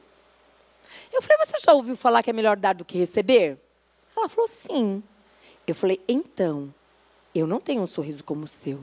Eu 1.13 1.23
falei, 1.23 1.39
você 1.45 1.59
já 1.61 1.73
ouviu 1.73 1.97
falar 1.97 2.23
que 2.23 2.31
é 2.31 2.33
melhor 2.33 2.57
dar 2.57 2.75
do 2.75 2.85
que 2.85 2.99
receber? 2.99 3.59
Ela 4.17 4.29
falou, 4.29 4.49
sim. 4.49 5.03
Eu 5.67 5.75
falei, 5.75 6.01
então, 6.09 6.73
eu 7.35 7.47
não 7.47 7.61
tenho 7.61 7.83
um 7.83 7.87
sorriso 7.87 8.25
como 8.25 8.45
o 8.45 8.49
seu. 8.49 8.81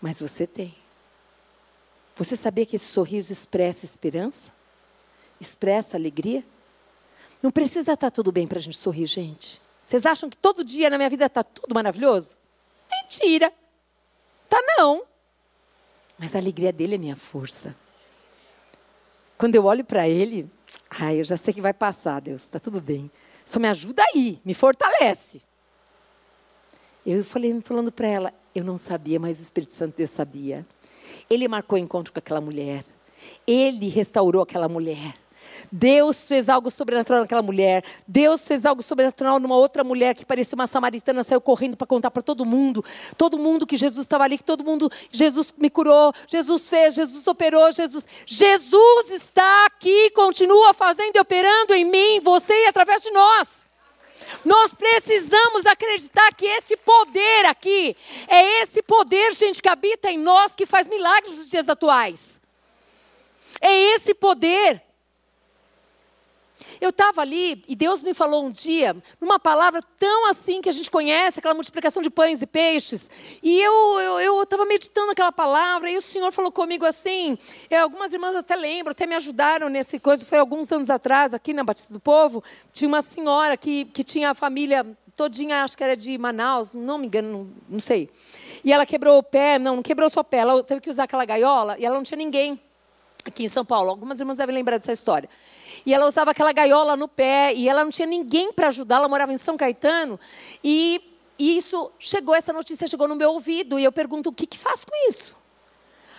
Mas 0.00 0.20
você 0.20 0.46
tem. 0.46 0.74
Você 2.16 2.36
sabia 2.36 2.66
que 2.66 2.76
esse 2.76 2.86
sorriso 2.86 3.32
expressa 3.32 3.84
esperança? 3.84 4.55
Expressa 5.40 5.96
alegria? 5.96 6.44
Não 7.42 7.50
precisa 7.50 7.92
estar 7.92 8.10
tudo 8.10 8.32
bem 8.32 8.46
para 8.46 8.58
a 8.58 8.62
gente 8.62 8.78
sorrir, 8.78 9.06
gente. 9.06 9.60
Vocês 9.86 10.04
acham 10.04 10.28
que 10.28 10.36
todo 10.36 10.64
dia 10.64 10.90
na 10.90 10.96
minha 10.96 11.10
vida 11.10 11.26
está 11.26 11.44
tudo 11.44 11.74
maravilhoso? 11.74 12.36
Mentira. 12.90 13.52
Tá 14.48 14.60
não. 14.76 15.04
Mas 16.18 16.34
a 16.34 16.38
alegria 16.38 16.72
dele 16.72 16.94
é 16.94 16.98
minha 16.98 17.16
força. 17.16 17.74
Quando 19.38 19.54
eu 19.54 19.64
olho 19.64 19.84
para 19.84 20.08
ele, 20.08 20.50
ai, 20.90 21.20
eu 21.20 21.24
já 21.24 21.36
sei 21.36 21.52
que 21.52 21.60
vai 21.60 21.74
passar, 21.74 22.20
Deus, 22.20 22.42
está 22.42 22.58
tudo 22.58 22.80
bem. 22.80 23.10
Só 23.44 23.60
me 23.60 23.68
ajuda 23.68 24.02
aí, 24.02 24.40
me 24.44 24.54
fortalece. 24.54 25.42
Eu 27.04 27.22
falei, 27.22 27.60
falando 27.60 27.92
para 27.92 28.08
ela, 28.08 28.34
eu 28.54 28.64
não 28.64 28.76
sabia, 28.76 29.20
mas 29.20 29.38
o 29.38 29.42
Espírito 29.42 29.72
Santo 29.72 29.96
Deus 29.96 30.10
sabia. 30.10 30.66
Ele 31.30 31.46
marcou 31.46 31.78
encontro 31.78 32.12
com 32.12 32.18
aquela 32.18 32.40
mulher. 32.40 32.84
Ele 33.46 33.88
restaurou 33.88 34.42
aquela 34.42 34.68
mulher. 34.68 35.14
Deus 35.70 36.28
fez 36.28 36.48
algo 36.48 36.70
sobrenatural 36.70 37.22
naquela 37.22 37.42
mulher. 37.42 37.84
Deus 38.06 38.46
fez 38.46 38.64
algo 38.64 38.82
sobrenatural 38.82 39.38
numa 39.38 39.56
outra 39.56 39.82
mulher 39.82 40.14
que 40.14 40.24
parecia 40.24 40.54
uma 40.54 40.66
samaritana, 40.66 41.22
saiu 41.24 41.40
correndo 41.40 41.76
para 41.76 41.86
contar 41.86 42.10
para 42.10 42.22
todo 42.22 42.44
mundo. 42.44 42.84
Todo 43.16 43.38
mundo 43.38 43.66
que 43.66 43.76
Jesus 43.76 44.04
estava 44.04 44.24
ali, 44.24 44.38
que 44.38 44.44
todo 44.44 44.64
mundo, 44.64 44.90
Jesus 45.10 45.54
me 45.58 45.70
curou, 45.70 46.12
Jesus 46.26 46.68
fez, 46.68 46.94
Jesus 46.94 47.26
operou, 47.26 47.70
Jesus. 47.72 48.06
Jesus 48.24 49.10
está 49.10 49.66
aqui, 49.66 50.10
continua 50.10 50.72
fazendo 50.74 51.16
e 51.16 51.20
operando 51.20 51.74
em 51.74 51.84
mim, 51.84 52.20
você 52.20 52.52
e 52.64 52.66
através 52.68 53.02
de 53.02 53.10
nós. 53.10 53.66
Nós 54.44 54.74
precisamos 54.74 55.66
acreditar 55.66 56.34
que 56.34 56.46
esse 56.46 56.76
poder 56.76 57.46
aqui, 57.46 57.96
é 58.28 58.62
esse 58.62 58.82
poder, 58.82 59.32
gente, 59.34 59.62
que 59.62 59.68
habita 59.68 60.10
em 60.10 60.18
nós, 60.18 60.52
que 60.54 60.66
faz 60.66 60.88
milagres 60.88 61.38
nos 61.38 61.48
dias 61.48 61.68
atuais. 61.68 62.40
É 63.60 63.94
esse 63.94 64.14
poder 64.14 64.82
eu 66.80 66.90
estava 66.90 67.20
ali 67.20 67.62
e 67.68 67.74
Deus 67.74 68.02
me 68.02 68.14
falou 68.14 68.44
um 68.44 68.50
dia, 68.50 68.96
numa 69.20 69.38
palavra 69.38 69.82
tão 69.98 70.26
assim 70.28 70.60
que 70.60 70.68
a 70.68 70.72
gente 70.72 70.90
conhece, 70.90 71.38
aquela 71.38 71.54
multiplicação 71.54 72.02
de 72.02 72.10
pães 72.10 72.42
e 72.42 72.46
peixes. 72.46 73.10
E 73.42 73.60
eu 73.60 74.42
estava 74.42 74.64
meditando 74.64 75.12
aquela 75.12 75.32
palavra 75.32 75.90
e 75.90 75.96
o 75.96 76.00
Senhor 76.00 76.32
falou 76.32 76.52
comigo 76.52 76.84
assim. 76.84 77.38
algumas 77.82 78.12
irmãs 78.12 78.34
até 78.34 78.56
lembram, 78.56 78.92
até 78.92 79.06
me 79.06 79.14
ajudaram 79.14 79.68
nesse 79.68 79.98
coisa. 79.98 80.24
Foi 80.24 80.38
alguns 80.38 80.70
anos 80.72 80.90
atrás, 80.90 81.34
aqui 81.34 81.52
na 81.52 81.64
Batista 81.64 81.92
do 81.92 82.00
Povo, 82.00 82.42
tinha 82.72 82.88
uma 82.88 83.02
senhora 83.02 83.56
que, 83.56 83.86
que 83.86 84.04
tinha 84.04 84.30
a 84.30 84.34
família 84.34 84.86
todinha, 85.16 85.64
acho 85.64 85.76
que 85.76 85.82
era 85.82 85.96
de 85.96 86.16
Manaus, 86.18 86.74
não 86.74 86.98
me 86.98 87.06
engano, 87.06 87.32
não, 87.32 87.48
não 87.70 87.80
sei. 87.80 88.10
E 88.62 88.72
ela 88.72 88.84
quebrou 88.84 89.18
o 89.18 89.22
pé, 89.22 89.58
não, 89.58 89.76
não 89.76 89.82
quebrou 89.82 90.10
só 90.10 90.20
o 90.20 90.24
pé, 90.24 90.38
ela 90.38 90.62
teve 90.62 90.80
que 90.80 90.90
usar 90.90 91.04
aquela 91.04 91.24
gaiola 91.24 91.76
e 91.78 91.86
ela 91.86 91.96
não 91.96 92.02
tinha 92.02 92.18
ninguém 92.18 92.60
aqui 93.24 93.44
em 93.44 93.48
São 93.48 93.64
Paulo. 93.64 93.90
Algumas 93.90 94.20
irmãs 94.20 94.36
devem 94.36 94.54
lembrar 94.54 94.78
dessa 94.78 94.92
história. 94.92 95.28
E 95.86 95.94
ela 95.94 96.04
usava 96.04 96.32
aquela 96.32 96.52
gaiola 96.52 96.96
no 96.96 97.06
pé 97.06 97.54
e 97.54 97.68
ela 97.68 97.84
não 97.84 97.92
tinha 97.92 98.06
ninguém 98.06 98.52
para 98.52 98.66
ajudar. 98.66 98.96
Ela 98.96 99.08
morava 99.08 99.32
em 99.32 99.38
São 99.38 99.56
Caetano 99.56 100.18
e, 100.62 101.00
e, 101.38 101.56
isso 101.56 101.92
chegou, 101.96 102.34
essa 102.34 102.52
notícia 102.52 102.88
chegou 102.88 103.06
no 103.06 103.14
meu 103.14 103.30
ouvido 103.30 103.78
e 103.78 103.84
eu 103.84 103.92
pergunto 103.92 104.30
o 104.30 104.32
que 104.32 104.46
que 104.46 104.58
faz 104.58 104.84
com 104.84 105.08
isso? 105.08 105.36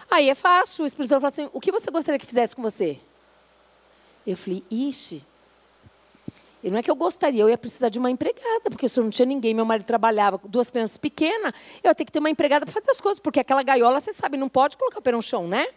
Aí 0.10 0.30
é 0.30 0.36
fácil. 0.36 0.86
O 0.86 0.88
Espírito 0.88 1.10
Santo 1.10 1.20
falou 1.20 1.34
assim: 1.34 1.50
o 1.52 1.60
que 1.60 1.70
você 1.70 1.92
gostaria 1.92 2.18
que 2.18 2.26
fizesse 2.26 2.56
com 2.56 2.62
você? 2.62 2.98
Eu 4.26 4.38
falei: 4.38 4.64
ixi. 4.72 5.22
E 6.64 6.72
não 6.72 6.80
é 6.80 6.84
que 6.84 6.90
eu 6.90 6.96
gostaria, 6.96 7.44
eu 7.44 7.50
ia 7.50 7.58
precisar 7.58 7.90
de 7.90 8.00
uma 8.00 8.10
empregada, 8.10 8.70
porque 8.70 8.90
se 8.90 9.00
eu 9.00 9.04
não 9.04 9.12
tinha 9.12 9.26
ninguém, 9.26 9.54
meu 9.54 9.64
marido 9.64 9.86
trabalhava, 9.86 10.42
duas 10.46 10.72
crianças 10.72 10.98
pequenas, 10.98 11.54
eu 11.84 11.90
ia 11.90 11.96
ter 11.96 12.04
que 12.04 12.12
ter 12.12 12.20
uma 12.20 12.30
empregada 12.30 12.66
para 12.66 12.74
fazer 12.74 12.90
as 12.90 13.00
coisas, 13.00 13.20
porque 13.20 13.40
aquela 13.40 13.62
gaiola, 13.62 14.02
você 14.02 14.12
sabe, 14.12 14.38
não 14.38 14.50
pode 14.50 14.76
colocar 14.76 14.98
o 14.98 15.02
pé 15.02 15.12
no 15.12 15.22
chão, 15.22 15.48
né? 15.48 15.68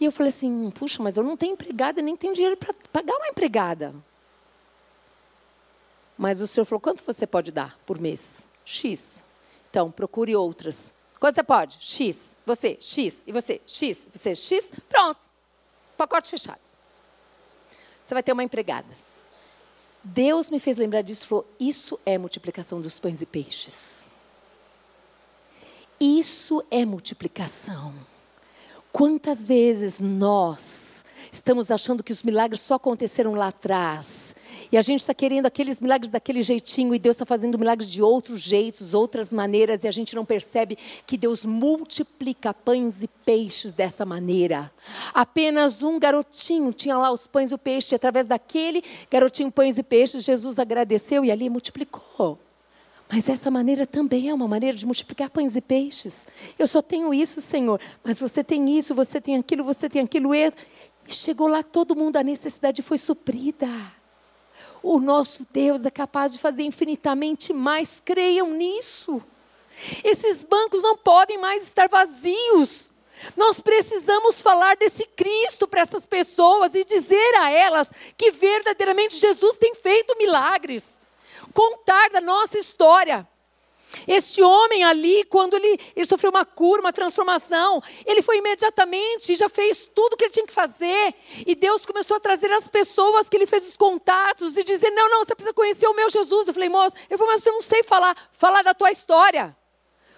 E 0.00 0.04
eu 0.04 0.12
falei 0.12 0.28
assim: 0.28 0.70
puxa, 0.70 1.02
mas 1.02 1.16
eu 1.16 1.22
não 1.22 1.36
tenho 1.36 1.52
empregada, 1.52 2.00
nem 2.00 2.16
tenho 2.16 2.34
dinheiro 2.34 2.56
para 2.56 2.74
pagar 2.92 3.16
uma 3.16 3.28
empregada. 3.28 3.94
Mas 6.16 6.40
o 6.40 6.46
senhor 6.46 6.64
falou: 6.64 6.80
quanto 6.80 7.02
você 7.04 7.26
pode 7.26 7.50
dar 7.50 7.78
por 7.86 8.00
mês? 8.00 8.42
X. 8.64 9.20
Então, 9.70 9.90
procure 9.90 10.34
outras. 10.34 10.92
Quanto 11.18 11.34
você 11.34 11.42
pode? 11.42 11.78
X. 11.80 12.36
Você, 12.46 12.76
X. 12.80 13.22
E 13.26 13.32
você, 13.32 13.60
X. 13.66 14.08
Você, 14.12 14.34
X. 14.34 14.70
Pronto. 14.88 15.20
Pacote 15.96 16.28
fechado. 16.28 16.60
Você 18.04 18.14
vai 18.14 18.22
ter 18.22 18.32
uma 18.32 18.44
empregada. 18.44 18.88
Deus 20.02 20.48
me 20.48 20.58
fez 20.58 20.76
lembrar 20.76 21.02
disso 21.02 21.24
e 21.24 21.28
falou: 21.28 21.46
Isso 21.58 21.98
é 22.06 22.16
multiplicação 22.16 22.80
dos 22.80 22.98
pães 23.00 23.20
e 23.20 23.26
peixes. 23.26 24.06
Isso 26.00 26.64
é 26.70 26.84
multiplicação. 26.84 27.94
Quantas 28.92 29.46
vezes 29.46 30.00
nós 30.00 31.04
estamos 31.30 31.70
achando 31.70 32.02
que 32.02 32.12
os 32.12 32.22
milagres 32.22 32.60
só 32.60 32.74
aconteceram 32.74 33.34
lá 33.34 33.48
atrás 33.48 34.34
e 34.70 34.76
a 34.76 34.82
gente 34.82 35.00
está 35.00 35.14
querendo 35.14 35.46
aqueles 35.46 35.80
milagres 35.80 36.10
daquele 36.10 36.42
jeitinho 36.42 36.94
e 36.94 36.98
Deus 36.98 37.14
está 37.14 37.24
fazendo 37.24 37.58
milagres 37.58 37.90
de 37.90 38.02
outros 38.02 38.40
jeitos, 38.40 38.92
outras 38.92 39.32
maneiras, 39.32 39.82
e 39.82 39.88
a 39.88 39.90
gente 39.90 40.14
não 40.14 40.24
percebe 40.24 40.76
que 41.06 41.16
Deus 41.16 41.44
multiplica 41.44 42.52
pães 42.52 43.02
e 43.02 43.08
peixes 43.08 43.72
dessa 43.72 44.04
maneira. 44.04 44.70
Apenas 45.14 45.82
um 45.82 45.98
garotinho 45.98 46.72
tinha 46.72 46.98
lá 46.98 47.10
os 47.10 47.26
pães 47.26 47.50
e 47.50 47.54
o 47.54 47.58
peixe, 47.58 47.94
e 47.94 47.96
através 47.96 48.26
daquele 48.26 48.82
garotinho 49.10 49.50
pães 49.50 49.78
e 49.78 49.82
peixes, 49.82 50.24
Jesus 50.24 50.58
agradeceu 50.58 51.24
e 51.24 51.30
ali 51.30 51.48
multiplicou. 51.48 52.38
Mas 53.10 53.26
essa 53.28 53.50
maneira 53.50 53.86
também 53.86 54.28
é 54.28 54.34
uma 54.34 54.46
maneira 54.46 54.76
de 54.76 54.84
multiplicar 54.84 55.30
pães 55.30 55.56
e 55.56 55.62
peixes. 55.62 56.26
Eu 56.58 56.68
só 56.68 56.82
tenho 56.82 57.12
isso, 57.14 57.40
Senhor. 57.40 57.80
Mas 58.04 58.20
você 58.20 58.44
tem 58.44 58.76
isso, 58.76 58.94
você 58.94 59.18
tem 59.18 59.36
aquilo, 59.36 59.64
você 59.64 59.88
tem 59.88 60.02
aquilo. 60.02 60.34
E 60.34 60.52
chegou 61.08 61.48
lá 61.48 61.62
todo 61.62 61.96
mundo, 61.96 62.16
a 62.16 62.22
necessidade 62.22 62.82
foi 62.82 62.98
suprida. 62.98 63.66
O 64.82 65.00
nosso 65.00 65.46
Deus 65.50 65.86
é 65.86 65.90
capaz 65.90 66.34
de 66.34 66.38
fazer 66.38 66.64
infinitamente 66.64 67.50
mais. 67.52 68.00
Creiam 68.04 68.50
nisso. 68.50 69.22
Esses 70.04 70.44
bancos 70.44 70.82
não 70.82 70.96
podem 70.96 71.38
mais 71.38 71.62
estar 71.62 71.88
vazios. 71.88 72.90
Nós 73.36 73.58
precisamos 73.58 74.42
falar 74.42 74.76
desse 74.76 75.06
Cristo 75.06 75.66
para 75.66 75.80
essas 75.80 76.04
pessoas 76.04 76.74
e 76.74 76.84
dizer 76.84 77.34
a 77.36 77.50
elas 77.50 77.90
que 78.18 78.30
verdadeiramente 78.30 79.16
Jesus 79.16 79.56
tem 79.56 79.74
feito 79.74 80.16
milagres 80.18 80.98
contar 81.54 82.10
da 82.10 82.20
nossa 82.20 82.58
história. 82.58 83.26
Este 84.06 84.42
homem 84.42 84.84
ali, 84.84 85.24
quando 85.24 85.54
ele, 85.54 85.80
ele, 85.96 86.06
sofreu 86.06 86.30
uma 86.30 86.44
cura, 86.44 86.80
uma 86.80 86.92
transformação, 86.92 87.82
ele 88.04 88.20
foi 88.22 88.38
imediatamente 88.38 89.32
e 89.32 89.36
já 89.36 89.48
fez 89.48 89.86
tudo 89.86 90.12
o 90.12 90.16
que 90.16 90.24
ele 90.24 90.32
tinha 90.32 90.46
que 90.46 90.52
fazer. 90.52 91.14
E 91.46 91.54
Deus 91.54 91.86
começou 91.86 92.16
a 92.16 92.20
trazer 92.20 92.52
as 92.52 92.68
pessoas 92.68 93.28
que 93.28 93.36
ele 93.36 93.46
fez 93.46 93.66
os 93.66 93.76
contatos 93.76 94.56
e 94.56 94.62
dizer: 94.62 94.90
Não, 94.90 95.08
não, 95.08 95.24
você 95.24 95.34
precisa 95.34 95.54
conhecer 95.54 95.86
o 95.86 95.94
meu 95.94 96.10
Jesus. 96.10 96.48
Eu 96.48 96.54
falei, 96.54 96.68
moço, 96.68 96.94
eu 97.08 97.16
falei, 97.16 97.34
mas 97.34 97.46
eu 97.46 97.52
não 97.52 97.62
sei 97.62 97.82
falar. 97.82 98.14
Fala 98.32 98.62
da 98.62 98.74
tua 98.74 98.90
história. 98.90 99.56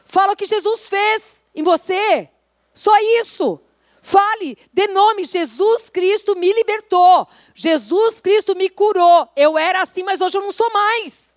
Fala 0.04 0.32
o 0.32 0.36
que 0.36 0.46
Jesus 0.46 0.88
fez 0.88 1.44
em 1.54 1.62
você. 1.62 2.28
Só 2.74 2.96
isso. 3.20 3.60
Fale, 4.02 4.56
dê 4.72 4.86
nome, 4.88 5.24
Jesus 5.24 5.90
Cristo 5.90 6.34
me 6.34 6.52
libertou. 6.52 7.28
Jesus 7.54 8.20
Cristo 8.20 8.56
me 8.56 8.70
curou. 8.70 9.28
Eu 9.36 9.58
era 9.58 9.82
assim, 9.82 10.02
mas 10.02 10.20
hoje 10.20 10.38
eu 10.38 10.42
não 10.42 10.52
sou 10.52 10.72
mais. 10.72 11.34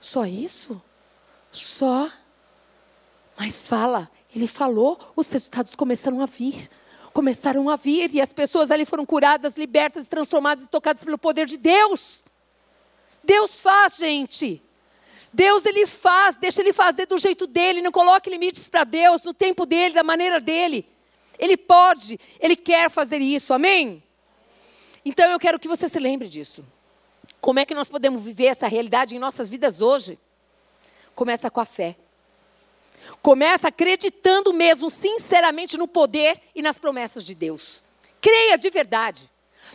Só 0.00 0.24
isso? 0.24 0.80
Só. 1.50 2.10
Mas 3.36 3.66
fala, 3.66 4.10
ele 4.34 4.46
falou, 4.46 4.98
os 5.16 5.30
resultados 5.30 5.74
começaram 5.74 6.20
a 6.20 6.26
vir. 6.26 6.70
Começaram 7.12 7.70
a 7.70 7.76
vir 7.76 8.12
e 8.12 8.20
as 8.20 8.32
pessoas 8.32 8.70
ali 8.70 8.84
foram 8.84 9.06
curadas, 9.06 9.56
libertas, 9.56 10.08
transformadas 10.08 10.64
e 10.64 10.68
tocadas 10.68 11.04
pelo 11.04 11.16
poder 11.16 11.46
de 11.46 11.56
Deus. 11.56 12.24
Deus 13.22 13.60
faz, 13.60 13.96
gente. 13.96 14.60
Deus 15.34 15.66
ele 15.66 15.84
faz, 15.84 16.36
deixa 16.36 16.62
ele 16.62 16.72
fazer 16.72 17.06
do 17.06 17.18
jeito 17.18 17.44
dele, 17.48 17.82
não 17.82 17.90
coloque 17.90 18.30
limites 18.30 18.68
para 18.68 18.84
Deus, 18.84 19.24
no 19.24 19.34
tempo 19.34 19.66
dele, 19.66 19.92
da 19.92 20.04
maneira 20.04 20.40
dele. 20.40 20.88
Ele 21.36 21.56
pode, 21.56 22.20
ele 22.38 22.54
quer 22.54 22.88
fazer 22.88 23.18
isso, 23.18 23.52
amém? 23.52 24.00
Então 25.04 25.28
eu 25.28 25.38
quero 25.40 25.58
que 25.58 25.66
você 25.66 25.88
se 25.88 25.98
lembre 25.98 26.28
disso. 26.28 26.64
Como 27.40 27.58
é 27.58 27.64
que 27.64 27.74
nós 27.74 27.88
podemos 27.88 28.22
viver 28.22 28.46
essa 28.46 28.68
realidade 28.68 29.16
em 29.16 29.18
nossas 29.18 29.50
vidas 29.50 29.80
hoje? 29.80 30.16
Começa 31.16 31.50
com 31.50 31.60
a 31.60 31.64
fé. 31.64 31.96
Começa 33.20 33.66
acreditando 33.66 34.52
mesmo, 34.52 34.88
sinceramente, 34.88 35.76
no 35.76 35.88
poder 35.88 36.40
e 36.54 36.62
nas 36.62 36.78
promessas 36.78 37.26
de 37.26 37.34
Deus. 37.34 37.82
Creia 38.20 38.56
de 38.56 38.70
verdade. 38.70 39.28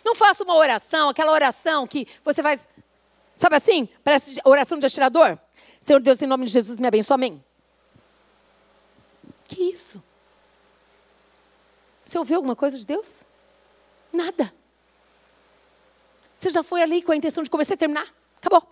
Não 0.05 0.16
faça 0.16 0.41
uma 0.41 0.55
oração, 0.55 1.10
aquela 1.10 1.34
oração 1.34 1.86
que 1.86 2.07
você 2.24 2.41
faz, 2.41 2.66
sabe 3.36 3.57
assim? 3.57 3.89
Parece 4.05 4.39
oração 4.45 4.80
de 4.80 4.86
atirador. 4.86 5.38
Senhor 5.82 6.02
Deus, 6.02 6.22
em 6.22 6.28
nome 6.28 6.46
de 6.46 6.52
Jesus, 6.52 6.80
me 6.80 6.88
abençoe, 6.88 7.16
amém. 7.16 7.44
Que 9.48 9.64
isso? 9.64 10.04
Você 12.06 12.18
ouviu 12.18 12.38
alguma 12.38 12.56
coisa 12.56 12.78
de 12.78 12.86
Deus? 12.86 13.24
Nada. 14.12 14.54
Você 16.38 16.50
já 16.50 16.64
foi 16.64 16.82
ali 16.82 17.02
com 17.02 17.12
a 17.12 17.16
intenção 17.16 17.44
de 17.44 17.50
começar 17.50 17.74
e 17.74 17.78
terminar? 17.78 18.08
Acabou. 18.38 18.64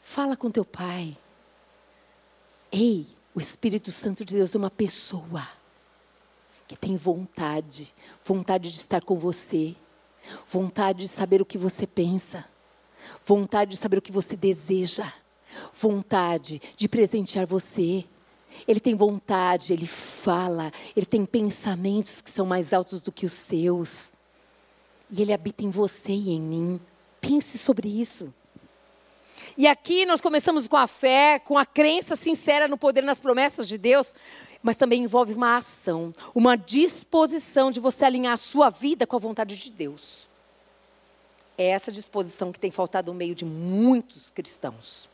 Fala 0.00 0.36
com 0.36 0.50
teu 0.50 0.64
pai. 0.64 1.16
Ei, 2.72 3.06
o 3.34 3.40
Espírito 3.40 3.92
Santo 3.92 4.24
de 4.24 4.34
Deus 4.34 4.54
é 4.54 4.58
uma 4.58 4.70
pessoa 4.70 5.46
que 6.66 6.76
tem 6.76 6.96
vontade, 6.96 7.92
vontade 8.24 8.70
de 8.70 8.78
estar 8.78 9.02
com 9.02 9.18
você, 9.18 9.74
vontade 10.46 11.00
de 11.00 11.08
saber 11.08 11.42
o 11.42 11.44
que 11.44 11.58
você 11.58 11.86
pensa, 11.86 12.48
vontade 13.24 13.72
de 13.72 13.76
saber 13.76 13.98
o 13.98 14.02
que 14.02 14.12
você 14.12 14.36
deseja, 14.36 15.12
vontade 15.74 16.60
de 16.76 16.88
presentear 16.88 17.46
você. 17.46 18.04
Ele 18.66 18.80
tem 18.80 18.94
vontade, 18.94 19.72
ele 19.72 19.86
fala, 19.86 20.72
ele 20.96 21.06
tem 21.06 21.24
pensamentos 21.24 22.20
que 22.20 22.30
são 22.30 22.44
mais 22.44 22.72
altos 22.72 23.00
do 23.00 23.10
que 23.10 23.26
os 23.26 23.32
seus. 23.32 24.10
E 25.10 25.22
ele 25.22 25.32
habita 25.32 25.64
em 25.64 25.70
você 25.70 26.12
e 26.12 26.30
em 26.30 26.40
mim. 26.40 26.80
Pense 27.20 27.58
sobre 27.58 27.88
isso. 27.88 28.32
E 29.56 29.66
aqui 29.66 30.06
nós 30.06 30.22
começamos 30.22 30.66
com 30.66 30.76
a 30.76 30.86
fé, 30.86 31.38
com 31.38 31.58
a 31.58 31.66
crença 31.66 32.16
sincera 32.16 32.66
no 32.66 32.78
poder 32.78 33.02
nas 33.02 33.20
promessas 33.20 33.68
de 33.68 33.76
Deus, 33.76 34.14
mas 34.62 34.76
também 34.76 35.02
envolve 35.02 35.34
uma 35.34 35.56
ação, 35.56 36.14
uma 36.34 36.56
disposição 36.56 37.70
de 37.70 37.78
você 37.78 38.06
alinhar 38.06 38.32
a 38.32 38.38
sua 38.38 38.70
vida 38.70 39.06
com 39.06 39.16
a 39.16 39.18
vontade 39.18 39.58
de 39.58 39.70
Deus. 39.70 40.28
É 41.58 41.66
essa 41.66 41.92
disposição 41.92 42.50
que 42.50 42.58
tem 42.58 42.70
faltado 42.70 43.12
no 43.12 43.18
meio 43.18 43.34
de 43.34 43.44
muitos 43.44 44.30
cristãos. 44.30 45.09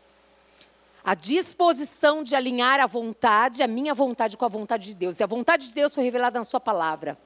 A 1.07 1.15
disposição 1.15 2.25
de 2.25 2.35
alinhar 2.35 2.81
a 2.81 2.87
vontade, 2.87 3.63
a 3.63 3.69
minha 3.69 3.95
vontade 3.95 4.37
com 4.37 4.45
a 4.45 4.49
vontade 4.49 4.89
de 4.89 4.95
Deus. 4.95 5.21
E 5.21 5.23
a 5.23 5.27
vontade 5.27 5.69
de 5.69 5.73
Deus 5.73 5.95
foi 5.95 6.03
revelada 6.03 6.37
na 6.37 6.45
Sua 6.45 6.59
palavra. 6.59 7.17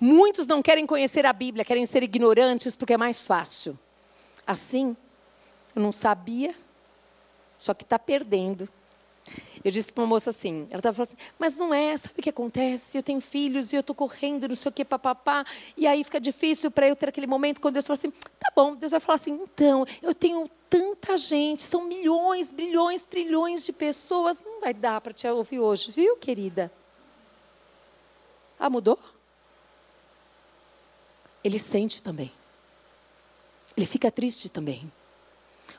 Muitos 0.00 0.46
não 0.46 0.62
querem 0.62 0.86
conhecer 0.86 1.26
a 1.26 1.32
Bíblia, 1.34 1.62
querem 1.62 1.84
ser 1.84 2.02
ignorantes 2.02 2.74
porque 2.74 2.94
é 2.94 2.96
mais 2.96 3.26
fácil. 3.26 3.78
Assim, 4.46 4.96
eu 5.76 5.82
não 5.82 5.92
sabia, 5.92 6.54
só 7.58 7.74
que 7.74 7.84
está 7.84 7.98
perdendo. 7.98 8.66
Eu 9.64 9.70
disse 9.70 9.92
para 9.92 10.02
uma 10.02 10.08
moça 10.08 10.30
assim, 10.30 10.66
ela 10.70 10.78
estava 10.78 10.94
falando 10.94 11.08
assim, 11.08 11.30
mas 11.38 11.56
não 11.56 11.72
é, 11.72 11.96
sabe 11.96 12.14
o 12.18 12.22
que 12.22 12.30
acontece? 12.30 12.98
Eu 12.98 13.02
tenho 13.02 13.20
filhos 13.20 13.72
e 13.72 13.76
eu 13.76 13.80
estou 13.80 13.94
correndo, 13.94 14.48
não 14.48 14.56
sei 14.56 14.68
o 14.70 14.72
que, 14.72 14.84
papapá, 14.84 15.44
e 15.76 15.86
aí 15.86 16.02
fica 16.02 16.20
difícil 16.20 16.70
para 16.70 16.88
eu 16.88 16.96
ter 16.96 17.08
aquele 17.08 17.26
momento 17.26 17.60
quando 17.60 17.74
Deus 17.74 17.86
fala 17.86 17.96
assim, 17.96 18.10
tá 18.10 18.52
bom, 18.56 18.74
Deus 18.74 18.90
vai 18.90 19.00
falar 19.00 19.16
assim, 19.16 19.32
então, 19.32 19.86
eu 20.02 20.12
tenho 20.12 20.50
tanta 20.68 21.16
gente, 21.16 21.62
são 21.62 21.84
milhões, 21.84 22.50
bilhões, 22.50 23.02
trilhões 23.02 23.64
de 23.64 23.72
pessoas, 23.72 24.42
não 24.42 24.60
vai 24.60 24.74
dar 24.74 25.00
para 25.00 25.12
te 25.12 25.28
ouvir 25.28 25.60
hoje, 25.60 25.90
viu, 25.92 26.16
querida? 26.16 26.72
Ah, 28.58 28.70
mudou? 28.70 28.98
Ele 31.44 31.58
sente 31.58 32.02
também. 32.02 32.32
Ele 33.76 33.86
fica 33.86 34.10
triste 34.10 34.48
também. 34.48 34.90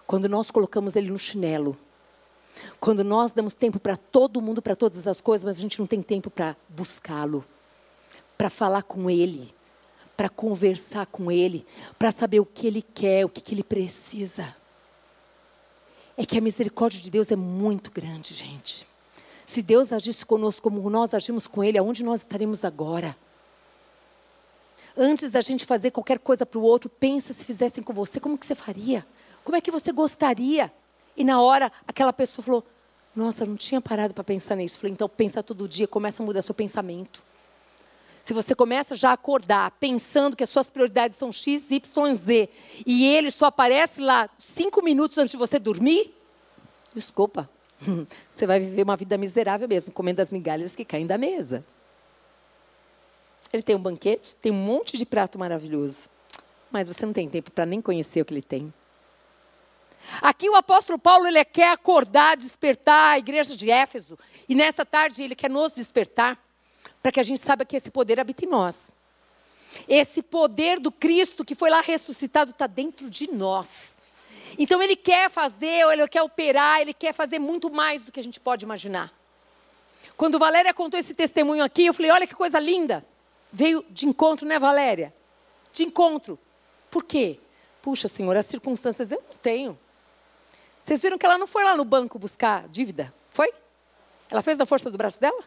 Quando 0.06 0.28
nós 0.28 0.52
colocamos 0.52 0.96
ele 0.96 1.10
no 1.10 1.18
chinelo. 1.18 1.78
Quando 2.80 3.04
nós 3.04 3.32
damos 3.32 3.56
tempo 3.56 3.80
para 3.80 3.96
todo 3.98 4.42
mundo, 4.42 4.62
para 4.62 4.76
todas 4.76 5.08
as 5.08 5.22
coisas, 5.22 5.46
mas 5.46 5.58
a 5.58 5.62
gente 5.62 5.80
não 5.80 5.88
tem 5.88 6.02
tempo 6.02 6.30
para 6.30 6.56
buscá-lo, 6.70 7.44
para 8.38 8.50
falar 8.50 8.84
com 8.84 9.10
ele, 9.10 9.54
para 10.16 10.30
conversar 10.30 11.06
com 11.08 11.32
ele, 11.32 11.66
para 11.98 12.12
saber 12.12 12.40
o 12.40 12.46
que 12.46 12.68
ele 12.68 12.82
quer, 12.82 13.26
o 13.26 13.30
que, 13.30 13.42
que 13.42 13.54
ele 13.54 13.64
precisa. 13.64 14.56
É 16.16 16.26
que 16.26 16.38
a 16.38 16.42
misericórdia 16.42 17.02
de 17.02 17.10
Deus 17.10 17.32
é 17.32 17.36
muito 17.36 17.90
grande, 17.90 18.34
gente. 18.34 18.88
Se 19.46 19.62
Deus 19.62 19.92
agisse 19.92 20.26
conosco 20.26 20.70
como 20.70 20.90
nós 20.90 21.14
agimos 21.14 21.48
com 21.48 21.64
Ele, 21.64 21.78
aonde 21.78 22.04
nós 22.04 22.22
estaremos 22.22 22.64
agora? 22.64 23.16
Antes 24.96 25.32
da 25.32 25.42
gente 25.42 25.66
fazer 25.66 25.92
qualquer 25.92 26.20
coisa 26.20 26.46
para 26.46 26.60
o 26.60 26.64
outro, 26.64 26.90
pensa 26.90 27.34
se 27.34 27.44
fizessem 27.44 27.84
com 27.84 27.94
você, 27.94 28.20
como 28.20 28.38
que 28.38 28.46
você 28.46 28.56
faria? 28.56 29.06
Como 29.44 29.58
é 29.58 29.62
que 29.62 29.72
você 29.72 29.92
gostaria? 29.92 30.72
E 31.16 31.24
na 31.24 31.42
hora, 31.42 31.72
aquela 31.88 32.14
pessoa 32.14 32.44
falou: 32.44 32.66
Nossa, 33.16 33.46
não 33.46 33.56
tinha 33.56 33.80
parado 33.80 34.14
para 34.14 34.24
pensar 34.24 34.56
nisso. 34.56 34.76
Eu 34.76 34.82
falei: 34.82 34.94
Então, 34.94 35.08
pensa 35.08 35.44
todo 35.44 35.68
dia, 35.68 35.88
começa 35.88 36.22
a 36.22 36.26
mudar 36.26 36.42
seu 36.42 36.56
pensamento. 36.56 37.24
Se 38.24 38.34
você 38.34 38.56
começa 38.56 38.96
já 38.96 39.10
a 39.10 39.14
acordar 39.14 39.72
pensando 39.72 40.38
que 40.38 40.44
as 40.44 40.50
suas 40.50 40.70
prioridades 40.70 41.18
são 41.18 41.30
X, 41.30 41.70
Y, 41.70 42.14
Z, 42.14 42.50
e 42.86 43.06
ele 43.06 43.30
só 43.30 43.48
aparece 43.48 44.00
lá 44.00 44.30
cinco 44.38 44.82
minutos 44.82 45.18
antes 45.18 45.32
de 45.32 45.38
você 45.38 45.60
dormir, 45.60 46.16
desculpa, 46.96 47.50
você 48.32 48.48
vai 48.48 48.62
viver 48.62 48.84
uma 48.84 48.96
vida 48.96 49.18
miserável 49.18 49.68
mesmo, 49.68 49.94
comendo 49.94 50.22
as 50.22 50.32
migalhas 50.32 50.74
que 50.74 50.86
caem 50.86 51.06
da 51.06 51.18
mesa. 51.18 51.66
Ele 53.52 53.62
tem 53.62 53.76
um 53.76 53.82
banquete, 53.82 54.36
tem 54.38 54.54
um 54.54 54.56
monte 54.56 54.98
de 54.98 55.06
prato 55.06 55.38
maravilhoso, 55.38 56.08
mas 56.72 56.88
você 56.88 57.06
não 57.06 57.14
tem 57.14 57.30
tempo 57.30 57.52
para 57.52 57.66
nem 57.66 57.82
conhecer 57.82 58.22
o 58.22 58.26
que 58.26 58.34
ele 58.34 58.42
tem. 58.42 58.74
Aqui 60.22 60.50
o 60.50 60.56
apóstolo 60.56 61.00
Paulo 61.00 61.28
ele 61.28 61.44
quer 61.46 61.72
acordar, 61.72 62.38
despertar 62.38 63.14
a 63.14 63.18
igreja 63.18 63.56
de 63.56 63.70
Éfeso. 63.70 64.18
E 64.48 64.56
nessa 64.56 64.86
tarde 64.86 65.24
ele 65.24 65.36
quer 65.36 65.50
nos 65.50 65.76
despertar 65.76 66.38
para 67.02 67.12
que 67.12 67.20
a 67.20 67.24
gente 67.24 67.42
saiba 67.42 67.66
que 67.66 67.76
esse 67.76 67.90
poder 67.90 68.20
habita 68.20 68.46
em 68.46 68.48
nós. 68.48 68.92
Esse 69.88 70.22
poder 70.22 70.80
do 70.80 70.92
Cristo 70.92 71.44
que 71.44 71.56
foi 71.56 71.70
lá 71.70 71.82
ressuscitado 71.82 72.52
está 72.52 72.68
dentro 72.68 73.10
de 73.10 73.32
nós. 73.32 73.98
Então 74.58 74.82
ele 74.82 74.96
quer 74.96 75.30
fazer, 75.30 75.86
ele 75.92 76.08
quer 76.08 76.22
operar, 76.22 76.82
ele 76.82 76.94
quer 76.94 77.14
fazer 77.14 77.40
muito 77.40 77.72
mais 77.72 78.06
do 78.06 78.12
que 78.12 78.20
a 78.20 78.24
gente 78.24 78.40
pode 78.40 78.66
imaginar. 78.66 79.12
Quando 80.16 80.38
Valéria 80.38 80.74
contou 80.74 81.00
esse 81.00 81.14
testemunho 81.14 81.64
aqui, 81.64 81.86
eu 81.86 81.94
falei: 81.94 82.12
olha 82.12 82.28
que 82.28 82.36
coisa 82.36 82.60
linda. 82.60 83.04
Veio 83.52 83.84
de 83.90 84.08
encontro, 84.08 84.48
né, 84.48 84.60
Valéria? 84.60 85.14
De 85.72 85.84
encontro. 85.84 86.40
Por 86.90 87.04
quê? 87.04 87.40
Puxa, 87.82 88.08
Senhor, 88.08 88.36
as 88.36 88.46
circunstâncias 88.46 89.12
eu 89.12 89.24
não 89.28 89.36
tenho. 89.38 89.78
Vocês 90.84 91.02
viram 91.02 91.18
que 91.18 91.26
ela 91.26 91.38
não 91.38 91.48
foi 91.48 91.64
lá 91.64 91.78
no 91.78 91.86
banco 91.86 92.20
buscar 92.20 92.68
dívida? 92.68 93.14
Foi? 93.30 93.54
Ela 94.30 94.42
fez 94.42 94.58
da 94.58 94.66
força 94.66 94.92
do 94.92 94.98
braço 94.98 95.22
dela? 95.22 95.42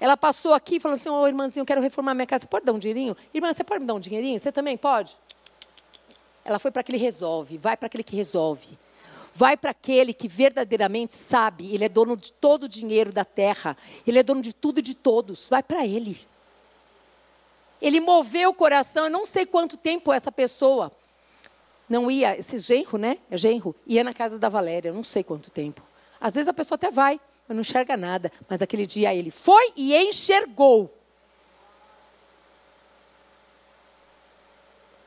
Ela 0.00 0.16
passou 0.16 0.52
aqui 0.52 0.76
e 0.76 0.80
falou 0.80 0.96
assim: 0.96 1.08
Ô 1.08 1.20
oh, 1.20 1.28
irmãzinho, 1.28 1.62
eu 1.62 1.66
quero 1.66 1.80
reformar 1.80 2.12
minha 2.12 2.26
casa. 2.26 2.42
Você 2.42 2.48
pode 2.48 2.66
dar 2.66 2.72
um 2.72 2.78
dinheirinho? 2.80 3.16
Irmã, 3.32 3.52
você 3.52 3.62
pode 3.62 3.82
me 3.82 3.86
dar 3.86 3.94
um 3.94 4.00
dinheirinho? 4.00 4.36
Você 4.36 4.50
também 4.50 4.76
pode? 4.76 5.16
Ela 6.44 6.58
foi 6.58 6.72
para 6.72 6.80
aquele 6.80 6.98
que 6.98 7.04
resolve, 7.04 7.56
vai 7.56 7.76
para 7.76 7.86
aquele 7.86 8.02
que 8.02 8.16
resolve. 8.16 8.76
Vai 9.32 9.56
para 9.56 9.70
aquele 9.70 10.12
que 10.12 10.26
verdadeiramente 10.26 11.14
sabe, 11.14 11.72
ele 11.74 11.84
é 11.84 11.88
dono 11.88 12.16
de 12.16 12.32
todo 12.32 12.64
o 12.64 12.68
dinheiro 12.68 13.12
da 13.12 13.24
terra, 13.24 13.76
ele 14.06 14.18
é 14.18 14.22
dono 14.22 14.40
de 14.42 14.52
tudo 14.52 14.78
e 14.78 14.82
de 14.82 14.94
todos. 14.94 15.48
Vai 15.48 15.62
para 15.62 15.86
ele. 15.86 16.20
Ele 17.80 18.00
moveu 18.00 18.50
o 18.50 18.54
coração, 18.54 19.04
eu 19.04 19.10
não 19.10 19.24
sei 19.24 19.46
quanto 19.46 19.76
tempo 19.76 20.12
essa 20.12 20.30
pessoa 20.30 20.92
não 21.88 22.10
ia, 22.10 22.38
esse 22.38 22.58
genro, 22.58 22.98
né? 22.98 23.18
É 23.30 23.36
genro, 23.36 23.74
ia 23.86 24.02
na 24.02 24.14
casa 24.14 24.38
da 24.38 24.48
Valéria, 24.48 24.92
não 24.92 25.02
sei 25.02 25.22
quanto 25.22 25.50
tempo. 25.50 25.82
Às 26.20 26.34
vezes 26.34 26.48
a 26.48 26.54
pessoa 26.54 26.76
até 26.76 26.90
vai, 26.90 27.20
mas 27.46 27.54
não 27.54 27.60
enxerga 27.60 27.96
nada. 27.96 28.32
Mas 28.48 28.62
aquele 28.62 28.86
dia 28.86 29.14
ele 29.14 29.30
foi 29.30 29.72
e 29.76 29.94
enxergou. 29.94 30.92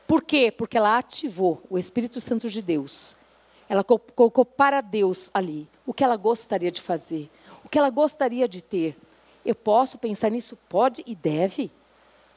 Por 0.06 0.22
quê? 0.22 0.50
Porque 0.50 0.78
ela 0.78 0.96
ativou 0.96 1.62
o 1.68 1.76
Espírito 1.76 2.20
Santo 2.20 2.48
de 2.48 2.62
Deus. 2.62 3.14
Ela 3.68 3.84
colocou 3.84 4.44
para 4.44 4.80
Deus 4.80 5.30
ali 5.34 5.68
o 5.84 5.92
que 5.92 6.02
ela 6.02 6.16
gostaria 6.16 6.70
de 6.70 6.80
fazer, 6.80 7.28
o 7.62 7.68
que 7.68 7.78
ela 7.78 7.90
gostaria 7.90 8.48
de 8.48 8.62
ter. 8.62 8.96
Eu 9.44 9.54
posso 9.54 9.98
pensar 9.98 10.30
nisso? 10.30 10.56
Pode 10.68 11.02
e 11.06 11.14
deve. 11.14 11.70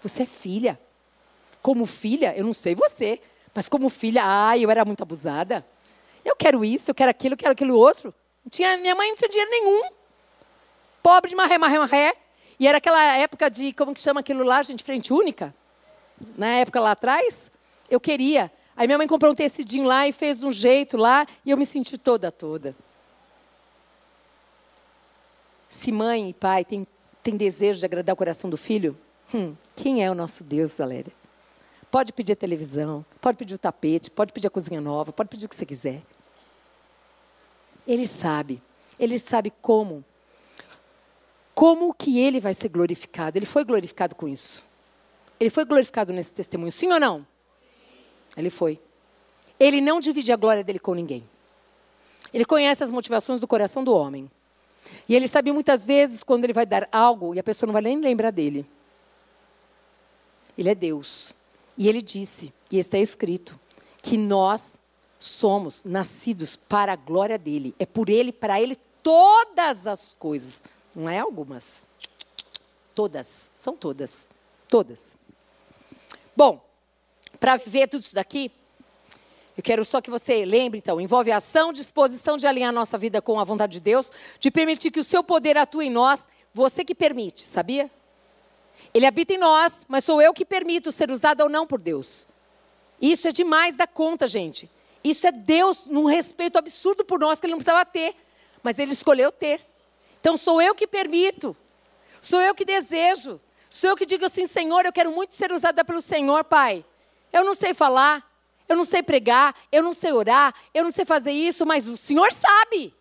Você 0.02 0.24
é 0.24 0.26
filha. 0.26 0.80
Como 1.62 1.86
filha, 1.86 2.36
eu 2.36 2.44
não 2.44 2.54
sei 2.54 2.76
você, 2.76 3.22
mas 3.54 3.68
como 3.68 3.90
filha, 3.90 4.24
ai, 4.24 4.64
eu 4.64 4.72
era 4.72 4.86
muito 4.86 5.02
abusada. 5.02 5.66
Eu 6.24 6.36
quero 6.36 6.64
isso, 6.64 6.92
eu 6.92 6.96
quero 6.96 7.10
aquilo, 7.12 7.34
eu 7.34 7.38
quero 7.38 7.52
aquilo 7.52 7.76
outro. 7.76 8.14
Não 8.44 8.50
tinha, 8.50 8.78
minha 8.78 8.96
mãe 8.96 9.10
não 9.10 9.16
tinha 9.16 9.30
dinheiro 9.30 9.52
nenhum. 9.52 9.90
pobre 11.04 11.30
de 11.30 11.36
marré, 11.36 11.58
marré, 11.58 11.80
marré. 11.80 12.14
E 12.60 12.68
era 12.68 12.78
aquela 12.78 13.18
época 13.18 13.50
de, 13.50 13.74
como 13.74 13.94
que 13.94 14.00
chama 14.00 14.20
aquilo 14.20 14.44
lá, 14.44 14.62
gente, 14.62 14.84
frente 14.84 15.12
única? 15.12 15.54
Na 16.38 16.48
época 16.48 16.80
lá 16.80 16.92
atrás. 16.92 17.52
Eu 17.90 18.00
queria. 18.00 18.52
Aí 18.76 18.88
minha 18.88 18.98
mãe 18.98 19.08
comprou 19.08 19.32
um 19.32 19.36
tecidinho 19.36 19.86
lá 19.86 20.08
e 20.08 20.12
fez 20.12 20.44
um 20.44 20.52
jeito 20.52 20.96
lá, 20.96 21.28
e 21.46 21.52
eu 21.52 21.58
me 21.58 21.66
senti 21.66 21.98
toda, 21.98 22.32
toda. 22.32 22.76
Se 25.70 25.92
mãe 25.92 26.30
e 26.30 26.34
pai 26.34 26.64
têm, 26.64 26.88
têm 27.22 27.36
desejo 27.36 27.80
de 27.80 27.86
agradar 27.86 28.14
o 28.14 28.18
coração 28.18 28.50
do 28.50 28.58
filho, 28.58 28.98
hum, 29.34 29.56
quem 29.76 30.04
é 30.04 30.10
o 30.10 30.16
nosso 30.16 30.44
Deus, 30.44 30.78
Valéria? 30.78 31.12
Pode 31.92 32.14
pedir 32.14 32.32
a 32.32 32.36
televisão, 32.38 33.06
pode 33.20 33.38
pedir 33.38 33.54
o 33.54 33.58
tapete, 33.58 34.10
pode 34.10 34.32
pedir 34.32 34.48
a 34.48 34.50
cozinha 34.50 34.80
nova, 34.80 35.12
pode 35.12 35.28
pedir 35.28 35.46
o 35.46 35.50
que 35.50 35.56
você 35.56 35.66
quiser. 35.66 36.02
Ele 37.86 38.08
sabe. 38.08 38.62
Ele 38.98 39.20
sabe 39.20 39.52
como. 39.62 40.04
Como 41.54 41.94
que 41.94 42.18
ele 42.18 42.40
vai 42.40 42.54
ser 42.54 42.70
glorificado. 42.70 43.38
Ele 43.38 43.46
foi 43.46 43.66
glorificado 43.66 44.16
com 44.16 44.26
isso. 44.26 44.64
Ele 45.38 45.50
foi 45.50 45.66
glorificado 45.66 46.14
nesse 46.14 46.34
testemunho, 46.34 46.72
sim 46.72 46.92
ou 46.94 47.00
não? 47.00 47.28
Ele 48.38 48.50
foi. 48.50 48.80
Ele 49.60 49.82
não 49.82 50.00
divide 50.00 50.32
a 50.32 50.38
glória 50.38 50.64
dele 50.64 50.80
com 50.80 50.94
ninguém. 50.94 51.28
Ele 52.34 52.46
conhece 52.46 52.84
as 52.84 52.90
motivações 52.90 53.42
do 53.42 53.48
coração 53.48 53.84
do 53.84 53.94
homem. 53.94 54.32
E 55.10 55.16
ele 55.16 55.28
sabe 55.28 55.52
muitas 55.52 55.84
vezes 55.84 56.24
quando 56.24 56.46
ele 56.46 56.54
vai 56.54 56.66
dar 56.66 56.88
algo 56.92 57.36
e 57.36 57.40
a 57.40 57.44
pessoa 57.44 57.68
não 57.68 57.74
vai 57.74 57.82
nem 57.82 58.00
lembrar 58.00 58.32
dele. 58.32 58.66
Ele 60.58 60.70
é 60.70 60.76
Deus. 60.76 61.34
E 61.78 61.88
ele 61.88 62.02
disse, 62.02 62.54
e 62.72 62.78
está 62.78 62.98
escrito, 62.98 63.60
que 64.02 64.18
nós 64.18 64.80
somos 65.20 65.86
nascidos 65.86 66.56
para 66.56 66.94
a 66.94 66.96
glória 66.96 67.38
dele. 67.38 67.76
É 67.78 67.86
por 67.86 68.10
ele, 68.10 68.32
para 68.32 68.60
ele, 68.60 68.76
todas 69.04 69.86
as 69.88 70.14
coisas. 70.14 70.64
Não 70.96 71.10
é 71.10 71.20
algumas. 71.20 71.88
Todas. 72.94 73.50
São 73.56 73.76
todas. 73.76 74.28
Todas. 74.68 75.18
Bom, 76.36 76.64
para 77.40 77.58
ver 77.58 77.88
tudo 77.88 78.02
isso 78.02 78.16
daqui, 78.16 78.52
eu 79.56 79.64
quero 79.64 79.86
só 79.86 80.02
que 80.02 80.10
você 80.10 80.46
lembre, 80.46 80.80
então, 80.80 81.00
envolve 81.00 81.32
ação, 81.32 81.72
disposição 81.72 82.38
de 82.38 82.48
alinhar 82.48 82.74
nossa 82.74 82.98
vida 82.98 83.22
com 83.22 83.40
a 83.40 83.44
vontade 83.44 83.74
de 83.74 83.80
Deus, 83.80 84.12
de 84.40 84.50
permitir 84.50 84.92
que 84.92 85.00
o 85.00 85.04
seu 85.04 85.24
poder 85.24 85.58
atue 85.58 85.86
em 85.86 85.90
nós, 85.92 86.28
você 86.54 86.84
que 86.84 86.96
permite, 86.96 87.42
sabia? 87.42 87.92
Ele 88.94 89.06
habita 89.06 89.34
em 89.34 89.38
nós, 89.38 89.86
mas 89.88 90.04
sou 90.04 90.22
eu 90.22 90.34
que 90.34 90.46
permito 90.46 90.92
ser 90.92 91.12
usado 91.12 91.42
ou 91.42 91.50
não 91.50 91.66
por 91.66 91.80
Deus. 91.80 92.28
Isso 93.02 93.28
é 93.28 93.32
demais 93.32 93.76
da 93.76 93.88
conta, 93.88 94.28
gente. 94.28 94.70
Isso 95.04 95.26
é 95.26 95.32
Deus 95.32 95.88
num 95.88 96.06
respeito 96.06 96.58
absurdo 96.58 97.04
por 97.04 97.20
nós 97.20 97.40
que 97.40 97.46
ele 97.46 97.54
não 97.54 97.60
precisava 97.60 97.86
ter, 97.86 98.16
mas 98.62 98.78
ele 98.78 98.92
escolheu 98.92 99.32
ter. 99.32 99.62
Então 100.20 100.38
sou 100.38 100.62
eu 100.62 100.76
que 100.76 100.86
permito. 100.86 101.56
Sou 102.22 102.40
eu 102.42 102.54
que 102.54 102.64
desejo. 102.64 103.40
Sou 103.70 103.90
eu 103.90 103.96
que 103.96 104.06
digo 104.06 104.26
assim, 104.26 104.46
Senhor, 104.46 104.86
eu 104.86 104.94
quero 104.94 105.12
muito 105.12 105.34
ser 105.34 105.52
usada 105.52 105.84
pelo 105.84 106.02
Senhor, 106.02 106.44
Pai. 106.44 106.86
Eu 107.34 107.44
não 107.44 107.56
sei 107.56 107.74
falar, 107.74 108.30
eu 108.68 108.76
não 108.76 108.84
sei 108.84 109.02
pregar, 109.02 109.56
eu 109.72 109.82
não 109.82 109.94
sei 109.94 110.12
orar, 110.12 110.54
eu 110.74 110.84
não 110.84 110.92
sei 110.92 111.06
fazer 111.06 111.32
isso, 111.32 111.66
mas 111.66 111.88
o 111.88 111.98
Senhor 111.98 112.32
sabe. 112.32 112.94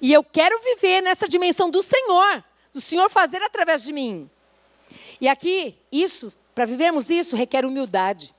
E 0.00 0.12
eu 0.12 0.22
quero 0.22 0.58
viver 0.60 1.00
nessa 1.00 1.28
dimensão 1.28 1.70
do 1.70 1.82
Senhor, 1.82 2.44
do 2.72 2.80
Senhor 2.80 3.08
fazer 3.08 3.42
através 3.42 3.82
de 3.82 3.92
mim. 3.92 4.30
E 5.20 5.28
aqui, 5.28 5.76
isso, 5.92 6.32
para 6.54 6.64
vivermos 6.64 7.10
isso, 7.10 7.36
requer 7.36 7.64
humildade. 7.64 8.34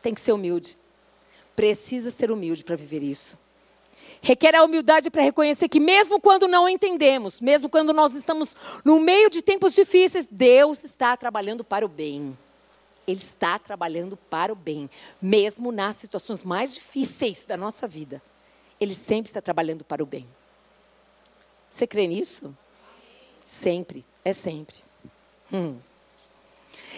Tem 0.00 0.14
que 0.14 0.20
ser 0.20 0.32
humilde. 0.32 0.76
Precisa 1.56 2.10
ser 2.10 2.30
humilde 2.30 2.64
para 2.64 2.76
viver 2.76 3.02
isso. 3.02 3.38
Requer 4.22 4.54
a 4.54 4.62
humildade 4.62 5.10
para 5.10 5.22
reconhecer 5.22 5.68
que, 5.68 5.80
mesmo 5.80 6.20
quando 6.20 6.46
não 6.46 6.68
entendemos, 6.68 7.40
mesmo 7.40 7.68
quando 7.68 7.92
nós 7.92 8.14
estamos 8.14 8.54
no 8.84 9.00
meio 9.00 9.30
de 9.30 9.40
tempos 9.40 9.74
difíceis, 9.74 10.28
Deus 10.30 10.84
está 10.84 11.16
trabalhando 11.16 11.64
para 11.64 11.84
o 11.84 11.88
bem. 11.88 12.36
Ele 13.06 13.20
está 13.20 13.58
trabalhando 13.58 14.16
para 14.16 14.52
o 14.52 14.56
bem, 14.56 14.88
mesmo 15.20 15.72
nas 15.72 15.96
situações 15.96 16.42
mais 16.42 16.74
difíceis 16.74 17.44
da 17.44 17.56
nossa 17.56 17.88
vida. 17.88 18.22
Ele 18.78 18.94
sempre 18.94 19.28
está 19.30 19.40
trabalhando 19.40 19.84
para 19.84 20.02
o 20.02 20.06
bem. 20.06 20.28
Você 21.70 21.86
crê 21.86 22.06
nisso? 22.06 22.56
Sempre, 23.46 24.04
é 24.24 24.32
sempre. 24.32 24.89
Hum. 25.52 25.76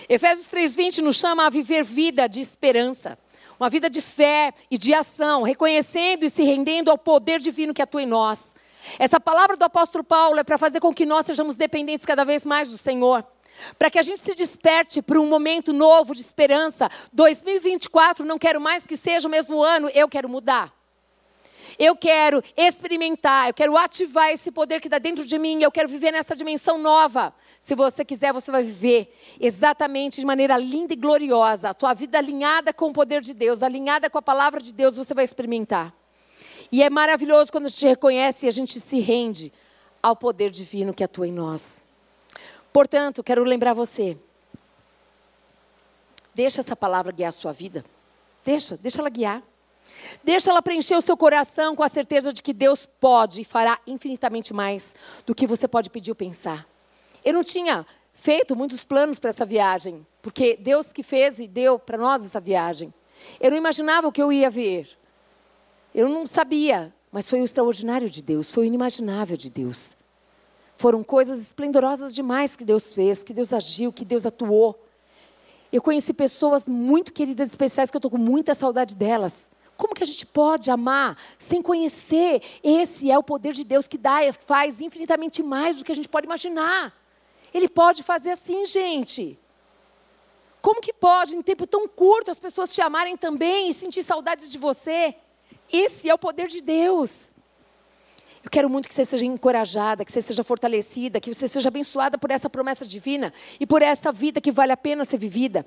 Efésios 0.08 0.48
3,20 0.48 0.98
nos 0.98 1.16
chama 1.16 1.46
a 1.46 1.50
viver 1.50 1.84
vida 1.84 2.28
de 2.28 2.40
esperança, 2.40 3.18
uma 3.58 3.70
vida 3.70 3.88
de 3.88 4.00
fé 4.00 4.52
e 4.70 4.76
de 4.76 4.92
ação, 4.92 5.42
reconhecendo 5.42 6.24
e 6.24 6.30
se 6.30 6.42
rendendo 6.42 6.90
ao 6.90 6.98
poder 6.98 7.40
divino 7.40 7.72
que 7.72 7.82
atua 7.82 8.02
em 8.02 8.06
nós. 8.06 8.52
Essa 8.98 9.20
palavra 9.20 9.56
do 9.56 9.64
apóstolo 9.64 10.02
Paulo 10.02 10.40
é 10.40 10.44
para 10.44 10.58
fazer 10.58 10.80
com 10.80 10.92
que 10.92 11.06
nós 11.06 11.26
sejamos 11.26 11.56
dependentes 11.56 12.04
cada 12.04 12.24
vez 12.24 12.44
mais 12.44 12.68
do 12.68 12.76
Senhor. 12.76 13.24
Para 13.78 13.90
que 13.90 13.98
a 13.98 14.02
gente 14.02 14.20
se 14.20 14.34
desperte 14.34 15.00
para 15.00 15.20
um 15.20 15.28
momento 15.28 15.72
novo 15.72 16.14
de 16.14 16.20
esperança. 16.20 16.90
2024, 17.12 18.24
não 18.24 18.38
quero 18.38 18.60
mais 18.60 18.86
que 18.86 18.96
seja 18.96 19.28
o 19.28 19.30
mesmo 19.30 19.62
ano, 19.62 19.88
eu 19.94 20.08
quero 20.08 20.28
mudar. 20.28 20.81
Eu 21.84 21.96
quero 21.96 22.40
experimentar, 22.56 23.48
eu 23.48 23.54
quero 23.54 23.76
ativar 23.76 24.30
esse 24.30 24.52
poder 24.52 24.80
que 24.80 24.86
está 24.86 24.98
dentro 24.98 25.26
de 25.26 25.36
mim, 25.36 25.60
eu 25.60 25.72
quero 25.72 25.88
viver 25.88 26.12
nessa 26.12 26.36
dimensão 26.36 26.78
nova. 26.78 27.34
Se 27.60 27.74
você 27.74 28.04
quiser, 28.04 28.32
você 28.32 28.52
vai 28.52 28.62
viver 28.62 29.12
exatamente 29.40 30.20
de 30.20 30.24
maneira 30.24 30.56
linda 30.56 30.92
e 30.92 30.96
gloriosa. 30.96 31.70
A 31.70 31.74
tua 31.74 31.92
vida 31.92 32.18
alinhada 32.18 32.72
com 32.72 32.90
o 32.90 32.92
poder 32.92 33.20
de 33.20 33.34
Deus, 33.34 33.64
alinhada 33.64 34.08
com 34.08 34.16
a 34.16 34.22
palavra 34.22 34.60
de 34.60 34.72
Deus, 34.72 34.96
você 34.96 35.12
vai 35.12 35.24
experimentar. 35.24 35.92
E 36.70 36.84
é 36.84 36.88
maravilhoso 36.88 37.50
quando 37.50 37.66
a 37.66 37.68
gente 37.68 37.88
reconhece 37.88 38.46
e 38.46 38.48
a 38.48 38.52
gente 38.52 38.78
se 38.78 39.00
rende 39.00 39.52
ao 40.00 40.14
poder 40.14 40.50
divino 40.50 40.94
que 40.94 41.02
atua 41.02 41.26
em 41.26 41.32
nós. 41.32 41.82
Portanto, 42.72 43.24
quero 43.24 43.42
lembrar 43.42 43.74
você. 43.74 44.16
Deixa 46.32 46.60
essa 46.60 46.76
palavra 46.76 47.10
guiar 47.10 47.30
a 47.30 47.32
sua 47.32 47.50
vida. 47.50 47.84
Deixa, 48.44 48.76
deixa 48.76 49.00
ela 49.00 49.10
guiar. 49.10 49.42
Deixa 50.22 50.50
ela 50.50 50.62
preencher 50.62 50.96
o 50.96 51.00
seu 51.00 51.16
coração 51.16 51.74
com 51.74 51.82
a 51.82 51.88
certeza 51.88 52.32
de 52.32 52.42
que 52.42 52.52
Deus 52.52 52.86
pode 52.86 53.40
e 53.40 53.44
fará 53.44 53.78
infinitamente 53.86 54.52
mais 54.52 54.94
do 55.26 55.34
que 55.34 55.46
você 55.46 55.66
pode 55.66 55.90
pedir 55.90 56.10
ou 56.10 56.14
pensar. 56.14 56.66
Eu 57.24 57.32
não 57.32 57.44
tinha 57.44 57.86
feito 58.12 58.54
muitos 58.54 58.84
planos 58.84 59.18
para 59.18 59.30
essa 59.30 59.44
viagem, 59.44 60.06
porque 60.20 60.56
Deus 60.56 60.92
que 60.92 61.02
fez 61.02 61.38
e 61.38 61.46
deu 61.46 61.78
para 61.78 61.98
nós 61.98 62.24
essa 62.24 62.40
viagem. 62.40 62.92
Eu 63.40 63.50
não 63.50 63.56
imaginava 63.56 64.08
o 64.08 64.12
que 64.12 64.22
eu 64.22 64.32
ia 64.32 64.50
ver. 64.50 64.88
Eu 65.94 66.08
não 66.08 66.26
sabia, 66.26 66.92
mas 67.10 67.28
foi 67.28 67.40
o 67.40 67.44
extraordinário 67.44 68.08
de 68.08 68.22
Deus, 68.22 68.50
foi 68.50 68.64
o 68.64 68.66
inimaginável 68.66 69.36
de 69.36 69.50
Deus. 69.50 69.94
Foram 70.76 71.04
coisas 71.04 71.40
esplendorosas 71.40 72.14
demais 72.14 72.56
que 72.56 72.64
Deus 72.64 72.94
fez, 72.94 73.22
que 73.22 73.32
Deus 73.32 73.52
agiu, 73.52 73.92
que 73.92 74.04
Deus 74.04 74.26
atuou. 74.26 74.78
Eu 75.72 75.80
conheci 75.80 76.12
pessoas 76.12 76.68
muito 76.68 77.12
queridas, 77.12 77.50
especiais, 77.50 77.90
que 77.90 77.96
eu 77.96 77.98
estou 77.98 78.10
com 78.10 78.18
muita 78.18 78.54
saudade 78.54 78.94
delas. 78.96 79.48
Como 79.76 79.94
que 79.94 80.02
a 80.02 80.06
gente 80.06 80.24
pode 80.26 80.70
amar 80.70 81.16
sem 81.38 81.60
conhecer? 81.60 82.42
Esse 82.62 83.10
é 83.10 83.18
o 83.18 83.22
poder 83.22 83.52
de 83.52 83.64
Deus 83.64 83.88
que 83.88 83.98
dá, 83.98 84.18
faz 84.46 84.80
infinitamente 84.80 85.42
mais 85.42 85.76
do 85.76 85.84
que 85.84 85.92
a 85.92 85.94
gente 85.94 86.08
pode 86.08 86.26
imaginar. 86.26 86.94
Ele 87.52 87.68
pode 87.68 88.02
fazer 88.02 88.32
assim, 88.32 88.64
gente. 88.64 89.38
Como 90.60 90.80
que 90.80 90.92
pode, 90.92 91.34
em 91.34 91.42
tempo 91.42 91.66
tão 91.66 91.88
curto, 91.88 92.30
as 92.30 92.38
pessoas 92.38 92.72
te 92.72 92.80
amarem 92.80 93.16
também 93.16 93.68
e 93.68 93.74
sentir 93.74 94.04
saudades 94.04 94.50
de 94.52 94.58
você? 94.58 95.14
Esse 95.72 96.08
é 96.08 96.14
o 96.14 96.18
poder 96.18 96.46
de 96.46 96.60
Deus. 96.60 97.30
Eu 98.44 98.50
quero 98.50 98.68
muito 98.68 98.88
que 98.88 98.94
você 98.94 99.04
seja 99.04 99.24
encorajada, 99.24 100.04
que 100.04 100.12
você 100.12 100.20
seja 100.20 100.44
fortalecida, 100.44 101.20
que 101.20 101.32
você 101.32 101.48
seja 101.48 101.68
abençoada 101.68 102.18
por 102.18 102.30
essa 102.30 102.50
promessa 102.50 102.84
divina 102.84 103.32
e 103.58 103.66
por 103.66 103.82
essa 103.82 104.10
vida 104.12 104.40
que 104.40 104.50
vale 104.50 104.72
a 104.72 104.76
pena 104.76 105.04
ser 105.04 105.16
vivida. 105.16 105.66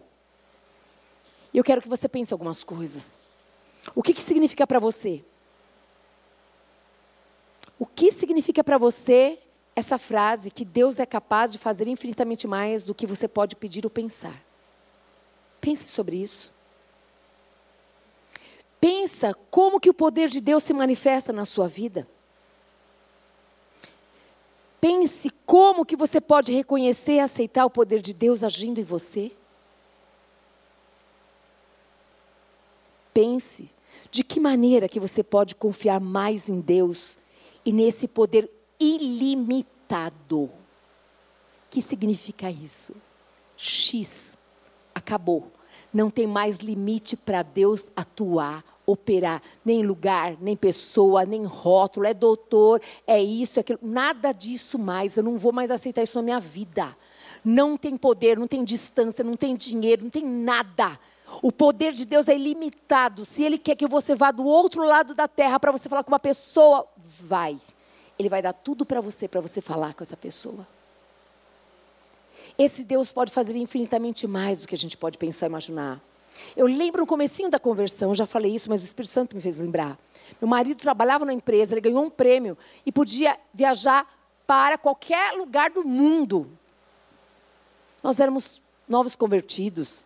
E 1.53 1.58
eu 1.58 1.64
quero 1.64 1.82
que 1.82 1.88
você 1.88 2.08
pense 2.08 2.34
algumas 2.34 2.64
coisas. 2.64 3.24
O 3.93 4.01
que, 4.01 4.13
que 4.13 4.21
significa 4.21 4.65
para 4.65 4.79
você? 4.79 5.23
O 7.77 7.86
que 7.86 8.11
significa 8.11 8.63
para 8.63 8.77
você 8.77 9.39
essa 9.75 9.97
frase 9.97 10.49
que 10.49 10.63
Deus 10.63 10.99
é 10.99 11.05
capaz 11.05 11.51
de 11.51 11.57
fazer 11.57 11.88
infinitamente 11.88 12.47
mais 12.47 12.83
do 12.83 12.95
que 12.95 13.05
você 13.05 13.27
pode 13.27 13.55
pedir 13.55 13.86
ou 13.86 13.89
pensar? 13.89 14.41
Pense 15.59 15.88
sobre 15.88 16.17
isso. 16.17 16.55
Pensa 18.79 19.33
como 19.49 19.79
que 19.79 19.89
o 19.89 19.93
poder 19.93 20.29
de 20.29 20.39
Deus 20.39 20.63
se 20.63 20.73
manifesta 20.73 21.33
na 21.33 21.43
sua 21.43 21.67
vida. 21.67 22.07
Pense 24.79 25.31
como 25.45 25.83
que 25.83 25.95
você 25.95 26.21
pode 26.21 26.53
reconhecer 26.53 27.13
e 27.13 27.19
aceitar 27.19 27.65
o 27.65 27.69
poder 27.69 28.01
de 28.01 28.13
Deus 28.13 28.43
agindo 28.43 28.79
em 28.79 28.83
você. 28.83 29.31
Pense 33.16 33.72
de 34.11 34.24
que 34.24 34.39
maneira 34.39 34.88
que 34.88 34.99
você 34.99 35.24
pode 35.24 35.55
confiar 35.55 35.99
mais 35.99 36.49
em 36.49 36.59
Deus 36.59 37.18
e 37.66 37.72
nesse 37.72 38.07
poder 38.07 38.47
ilimitado? 38.80 40.51
que 41.76 41.82
significa 41.82 42.49
isso? 42.49 42.93
X. 43.57 44.38
Acabou. 44.93 45.51
Não 45.93 46.09
tem 46.09 46.26
mais 46.26 46.57
limite 46.57 47.18
para 47.18 47.43
Deus 47.43 47.91
atuar, 47.93 48.63
operar, 48.86 49.41
nem 49.63 49.86
lugar, 49.86 50.38
nem 50.39 50.55
pessoa, 50.55 51.26
nem 51.26 51.43
rótulo, 51.43 52.05
é 52.05 52.13
doutor, 52.13 52.82
é 53.05 53.22
isso, 53.22 53.59
é 53.59 53.61
aquilo, 53.61 53.80
nada 53.82 54.32
disso 54.32 54.80
mais. 54.80 55.18
Eu 55.18 55.24
não 55.24 55.38
vou 55.38 55.51
mais 55.51 55.70
aceitar 55.70 56.01
isso 56.01 56.18
na 56.18 56.22
minha 56.22 56.39
vida. 56.39 56.95
Não 57.43 57.76
tem 57.76 57.97
poder, 57.97 58.39
não 58.39 58.47
tem 58.47 58.63
distância, 58.63 59.22
não 59.22 59.36
tem 59.36 59.53
dinheiro, 59.53 60.03
não 60.03 60.09
tem 60.09 60.26
nada. 60.26 60.97
O 61.41 61.51
poder 61.51 61.91
de 61.93 62.05
Deus 62.05 62.28
é 62.28 62.36
ilimitado. 62.36 63.26
Se 63.26 63.43
Ele 63.43 63.57
quer 63.57 63.76
que 63.76 63.88
você 63.88 64.15
vá 64.15 64.32
do 64.32 64.45
outro 64.45 64.84
lado 64.84 65.13
da 65.13 65.28
terra 65.28 65.59
para 65.59 65.71
você 65.71 65.89
falar 65.89 66.03
com 66.03 66.11
uma 66.11 66.19
pessoa, 66.19 66.88
vai. 66.97 67.57
Ele 68.17 68.30
vai 68.30 68.41
dar 68.41 68.53
tudo 68.53 68.86
para 68.86 69.01
você, 69.01 69.28
para 69.28 69.41
você 69.41 69.61
falar 69.61 69.93
com 69.93 70.03
essa 70.03 70.15
pessoa. 70.15 70.67
Esse 72.57 72.86
Deus 72.86 73.11
pode 73.11 73.32
fazer 73.32 73.55
infinitamente 73.55 74.26
mais 74.28 74.61
do 74.61 74.67
que 74.67 74.76
a 74.76 74.78
gente 74.78 74.95
pode 74.95 75.17
pensar 75.17 75.47
e 75.47 75.49
imaginar. 75.49 76.01
Eu 76.55 76.67
lembro 76.67 77.01
no 77.01 77.07
comecinho 77.07 77.49
da 77.49 77.59
conversão, 77.59 78.13
já 78.13 78.26
falei 78.26 78.53
isso, 78.53 78.69
mas 78.69 78.82
o 78.82 78.86
Espírito 78.86 79.11
Santo 79.11 79.36
me 79.36 79.41
fez 79.41 79.59
lembrar. 79.59 79.97
Meu 80.41 80.47
marido 80.47 80.78
trabalhava 80.78 81.26
na 81.26 81.34
empresa, 81.34 81.73
ele 81.73 81.82
ganhou 81.82 82.03
um 82.03 82.09
prêmio 82.09 82.57
e 82.86 82.91
podia 82.91 83.38
viajar 83.53 84.07
para 84.45 84.78
qualquer 84.78 85.34
lugar 85.34 85.69
do 85.69 85.84
mundo. 85.84 86.49
Nós 88.03 88.19
éramos 88.19 88.61
novos 88.88 89.15
convertidos. 89.15 90.05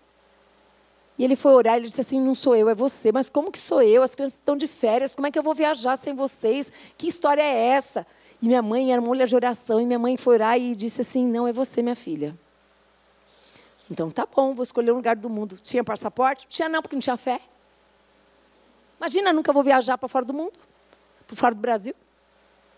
E 1.19 1.23
ele 1.25 1.35
foi 1.35 1.51
orar, 1.51 1.75
ele 1.75 1.87
disse 1.87 1.99
assim: 1.99 2.21
Não 2.21 2.33
sou 2.33 2.55
eu, 2.55 2.69
é 2.69 2.73
você. 2.73 3.11
Mas 3.11 3.29
como 3.29 3.51
que 3.51 3.59
sou 3.59 3.81
eu? 3.81 4.01
As 4.01 4.15
crianças 4.15 4.39
estão 4.39 4.55
de 4.55 4.67
férias, 4.67 5.13
como 5.13 5.27
é 5.27 5.31
que 5.31 5.37
eu 5.37 5.43
vou 5.43 5.53
viajar 5.53 5.97
sem 5.97 6.15
vocês? 6.15 6.71
Que 6.97 7.09
história 7.09 7.41
é 7.41 7.67
essa? 7.67 8.07
E 8.41 8.47
minha 8.47 8.61
mãe 8.61 8.93
era 8.93 9.01
uma 9.01 9.09
mulher 9.09 9.27
de 9.27 9.35
oração, 9.35 9.81
e 9.81 9.85
minha 9.85 9.99
mãe 9.99 10.15
foi 10.15 10.35
orar 10.35 10.57
e 10.57 10.73
disse 10.73 11.01
assim: 11.01 11.27
Não, 11.27 11.45
é 11.45 11.51
você, 11.51 11.81
minha 11.81 11.95
filha. 11.95 12.33
Então 13.91 14.09
tá 14.09 14.25
bom, 14.25 14.53
vou 14.55 14.63
escolher 14.63 14.93
um 14.93 14.95
lugar 14.95 15.17
do 15.17 15.29
mundo. 15.29 15.59
Tinha 15.61 15.83
passaporte? 15.83 16.47
Tinha 16.47 16.69
não, 16.69 16.81
porque 16.81 16.95
não 16.95 17.01
tinha 17.01 17.17
fé. 17.17 17.41
Imagina, 18.97 19.33
nunca 19.33 19.51
vou 19.51 19.63
viajar 19.63 19.97
para 19.97 20.07
fora 20.07 20.23
do 20.23 20.33
mundo, 20.33 20.57
para 21.27 21.35
fora 21.35 21.53
do 21.53 21.59
Brasil. 21.59 21.93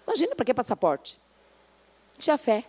Imagina, 0.08 0.36
para 0.36 0.46
que 0.46 0.54
passaporte? 0.54 1.20
Tinha 2.18 2.38
fé. 2.40 2.64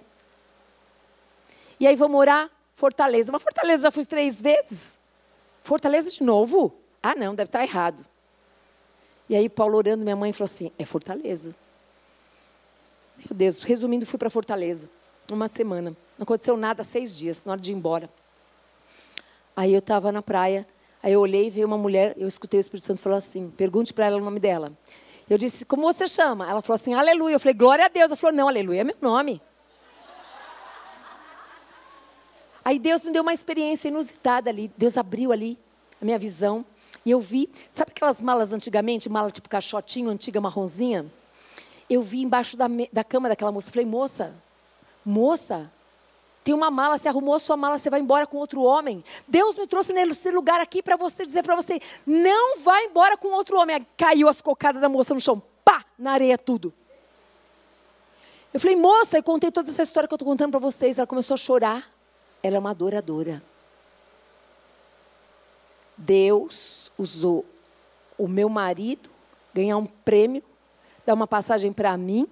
E 1.80 1.86
aí 1.86 1.96
vamos 1.96 2.12
morar 2.12 2.50
Fortaleza. 2.74 3.32
Mas 3.32 3.42
Fortaleza 3.42 3.84
já 3.84 3.90
fui 3.90 4.04
três 4.04 4.40
vezes. 4.42 5.01
Fortaleza 5.62 6.10
de 6.10 6.22
novo? 6.22 6.74
Ah, 7.02 7.14
não, 7.14 7.34
deve 7.34 7.48
estar 7.48 7.62
errado. 7.62 8.04
E 9.28 9.36
aí 9.36 9.48
Paulo 9.48 9.78
orando, 9.78 10.02
minha 10.02 10.16
mãe 10.16 10.32
falou 10.32 10.46
assim: 10.46 10.70
é 10.78 10.84
Fortaleza. 10.84 11.54
Meu 13.18 13.36
Deus, 13.36 13.60
resumindo, 13.60 14.04
fui 14.04 14.18
para 14.18 14.28
Fortaleza. 14.28 14.88
Uma 15.30 15.48
semana. 15.48 15.96
Não 16.18 16.24
aconteceu 16.24 16.56
nada, 16.56 16.82
seis 16.82 17.16
dias, 17.16 17.44
na 17.44 17.52
hora 17.52 17.60
de 17.60 17.70
ir 17.72 17.74
embora. 17.74 18.10
Aí 19.54 19.72
eu 19.72 19.78
estava 19.78 20.10
na 20.10 20.20
praia, 20.20 20.66
aí 21.02 21.12
eu 21.12 21.20
olhei 21.20 21.46
e 21.46 21.50
veio 21.50 21.66
uma 21.66 21.78
mulher, 21.78 22.14
eu 22.16 22.26
escutei 22.26 22.58
o 22.58 22.60
Espírito 22.60 22.84
Santo 22.84 23.00
falar 23.00 23.16
assim: 23.16 23.48
pergunte 23.50 23.94
para 23.94 24.06
ela 24.06 24.16
o 24.16 24.24
nome 24.24 24.40
dela. 24.40 24.72
Eu 25.30 25.38
disse: 25.38 25.64
como 25.64 25.82
você 25.82 26.08
chama? 26.08 26.48
Ela 26.48 26.60
falou 26.60 26.74
assim: 26.74 26.92
aleluia. 26.92 27.36
Eu 27.36 27.40
falei: 27.40 27.54
glória 27.54 27.84
a 27.84 27.88
Deus. 27.88 28.06
Ela 28.06 28.16
falou: 28.16 28.36
não, 28.36 28.48
aleluia 28.48 28.80
é 28.80 28.84
meu 28.84 28.96
nome. 29.00 29.40
Aí 32.64 32.78
Deus 32.78 33.04
me 33.04 33.12
deu 33.12 33.22
uma 33.22 33.32
experiência 33.34 33.88
inusitada 33.88 34.50
ali. 34.50 34.70
Deus 34.76 34.96
abriu 34.96 35.32
ali 35.32 35.58
a 36.00 36.04
minha 36.04 36.18
visão. 36.18 36.64
E 37.04 37.10
eu 37.10 37.20
vi, 37.20 37.50
sabe 37.70 37.90
aquelas 37.90 38.20
malas 38.20 38.52
antigamente, 38.52 39.08
mala 39.08 39.30
tipo 39.30 39.48
caixotinho, 39.48 40.10
antiga 40.10 40.40
marronzinha? 40.40 41.06
Eu 41.90 42.02
vi 42.02 42.22
embaixo 42.22 42.56
da, 42.56 42.66
da 42.92 43.02
cama 43.02 43.28
daquela 43.28 43.50
moça. 43.50 43.70
Falei, 43.70 43.86
moça, 43.86 44.34
moça, 45.04 45.70
tem 46.44 46.54
uma 46.54 46.70
mala, 46.70 46.98
você 46.98 47.08
arrumou 47.08 47.34
a 47.34 47.38
sua 47.38 47.56
mala, 47.56 47.78
você 47.78 47.88
vai 47.88 48.00
embora 48.00 48.26
com 48.26 48.36
outro 48.36 48.62
homem. 48.62 49.04
Deus 49.28 49.56
me 49.56 49.66
trouxe 49.66 49.92
nesse 49.92 50.30
lugar 50.30 50.60
aqui 50.60 50.82
para 50.82 50.96
você 50.96 51.24
dizer 51.24 51.42
para 51.42 51.54
você: 51.54 51.80
não 52.06 52.58
vai 52.58 52.86
embora 52.86 53.16
com 53.16 53.28
outro 53.28 53.58
homem. 53.58 53.76
Aí 53.76 53.86
caiu 53.96 54.28
as 54.28 54.40
cocadas 54.40 54.80
da 54.80 54.88
moça 54.88 55.14
no 55.14 55.20
chão, 55.20 55.40
pá, 55.64 55.84
na 55.98 56.12
areia 56.12 56.36
tudo. 56.36 56.72
Eu 58.52 58.60
falei, 58.60 58.76
moça, 58.76 59.16
eu 59.16 59.22
contei 59.22 59.50
toda 59.50 59.70
essa 59.70 59.82
história 59.82 60.06
que 60.06 60.12
eu 60.12 60.16
estou 60.16 60.28
contando 60.28 60.50
para 60.50 60.60
vocês. 60.60 60.98
Ela 60.98 61.06
começou 61.06 61.34
a 61.34 61.38
chorar. 61.38 61.90
Ela 62.42 62.56
é 62.56 62.58
uma 62.58 62.70
adoradora. 62.70 63.42
Deus 65.96 66.90
usou 66.98 67.44
o 68.18 68.26
meu 68.26 68.48
marido 68.48 69.08
ganhar 69.54 69.76
um 69.76 69.86
prêmio, 69.86 70.42
dar 71.04 71.14
uma 71.14 71.26
passagem 71.26 71.72
para 71.72 71.96
mim, 71.96 72.26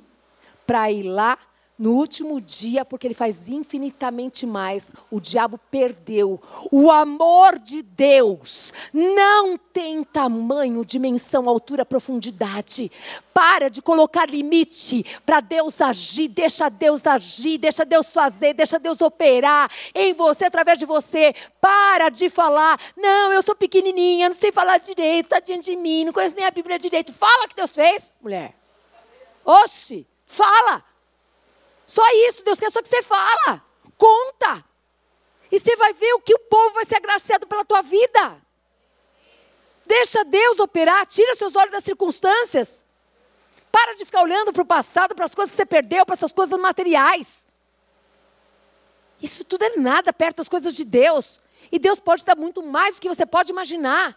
para 0.67 0.91
ir 0.91 1.03
lá 1.03 1.39
no 1.81 1.93
último 1.93 2.43
dia, 2.43 2.85
porque 2.85 3.07
ele 3.07 3.14
faz 3.14 3.49
infinitamente 3.49 4.45
mais. 4.45 4.93
O 5.11 5.18
diabo 5.18 5.59
perdeu. 5.70 6.39
O 6.70 6.91
amor 6.91 7.59
de 7.59 7.81
Deus 7.81 8.74
não 8.93 9.57
tem 9.57 10.05
tamanho, 10.05 10.85
dimensão, 10.85 11.49
altura, 11.49 11.87
profundidade. 11.87 12.93
Para 13.33 13.70
de 13.70 13.81
colocar 13.81 14.28
limite 14.28 15.07
para 15.24 15.41
Deus 15.41 15.81
agir, 15.81 16.28
deixa 16.28 16.68
Deus 16.68 17.07
agir, 17.07 17.57
deixa 17.57 17.83
Deus 17.87 18.12
fazer, 18.12 18.53
deixa 18.53 18.78
Deus 18.78 19.01
operar 19.01 19.70
em 19.95 20.12
você, 20.12 20.45
através 20.45 20.78
de 20.78 20.85
você. 20.85 21.35
Para 21.62 22.11
de 22.11 22.28
falar, 22.28 22.78
não, 22.95 23.33
eu 23.33 23.41
sou 23.41 23.57
pequenininha, 23.57 24.28
não 24.28 24.37
sei 24.37 24.53
falar 24.53 24.76
direito, 24.76 25.31
tadinha 25.31 25.59
de 25.59 25.74
mim, 25.76 26.05
não 26.05 26.12
conheço 26.12 26.37
nem 26.37 26.45
a 26.45 26.51
Bíblia 26.51 26.78
direito. 26.78 27.11
Fala 27.11 27.47
o 27.47 27.49
que 27.49 27.57
Deus 27.57 27.74
fez, 27.74 28.18
mulher. 28.20 28.55
Oxe, 29.47 30.07
fala. 30.26 30.89
Só 31.91 32.05
isso, 32.28 32.45
Deus 32.45 32.61
quer 32.61 32.70
só 32.70 32.80
que 32.80 32.88
você 32.88 33.03
fala. 33.03 33.61
Conta. 33.99 34.64
E 35.51 35.59
você 35.59 35.74
vai 35.74 35.93
ver 35.93 36.12
o 36.14 36.20
que 36.20 36.32
o 36.32 36.38
povo 36.38 36.74
vai 36.74 36.84
ser 36.84 36.95
agraciado 36.95 37.49
pela 37.49 37.64
tua 37.64 37.82
vida. 37.82 38.41
Deixa 39.84 40.22
Deus 40.22 40.61
operar, 40.61 41.05
tira 41.07 41.34
seus 41.34 41.57
olhos 41.57 41.72
das 41.72 41.82
circunstâncias. 41.82 42.84
Para 43.72 43.97
de 43.97 44.05
ficar 44.05 44.22
olhando 44.22 44.53
para 44.53 44.62
o 44.62 44.66
passado, 44.66 45.16
para 45.16 45.24
as 45.24 45.34
coisas 45.34 45.51
que 45.51 45.57
você 45.57 45.66
perdeu, 45.66 46.07
para 46.07 46.12
essas 46.12 46.30
coisas 46.30 46.57
materiais. 46.61 47.45
Isso 49.20 49.43
tudo 49.45 49.64
é 49.64 49.76
nada 49.76 50.12
perto 50.12 50.36
das 50.36 50.49
coisas 50.49 50.76
de 50.76 50.84
Deus. 50.84 51.41
E 51.72 51.78
Deus 51.80 51.99
pode 51.99 52.24
dar 52.24 52.36
muito 52.36 52.62
mais 52.62 52.95
do 52.95 53.01
que 53.01 53.09
você 53.09 53.26
pode 53.26 53.51
imaginar. 53.51 54.16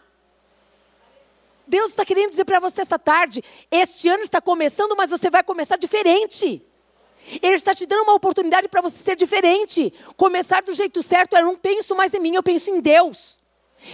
Deus 1.66 1.90
está 1.90 2.04
querendo 2.04 2.30
dizer 2.30 2.44
para 2.44 2.60
você 2.60 2.82
essa 2.82 3.00
tarde: 3.00 3.42
este 3.68 4.08
ano 4.08 4.22
está 4.22 4.40
começando, 4.40 4.94
mas 4.94 5.10
você 5.10 5.28
vai 5.28 5.42
começar 5.42 5.76
diferente. 5.76 6.64
Ele 7.42 7.56
está 7.56 7.74
te 7.74 7.86
dando 7.86 8.02
uma 8.02 8.14
oportunidade 8.14 8.68
para 8.68 8.80
você 8.80 8.98
ser 8.98 9.16
diferente. 9.16 9.92
Começar 10.16 10.62
do 10.62 10.74
jeito 10.74 11.02
certo, 11.02 11.36
eu 11.36 11.44
não 11.44 11.56
penso 11.56 11.94
mais 11.94 12.12
em 12.12 12.20
mim, 12.20 12.34
eu 12.34 12.42
penso 12.42 12.70
em 12.70 12.80
Deus. 12.80 13.38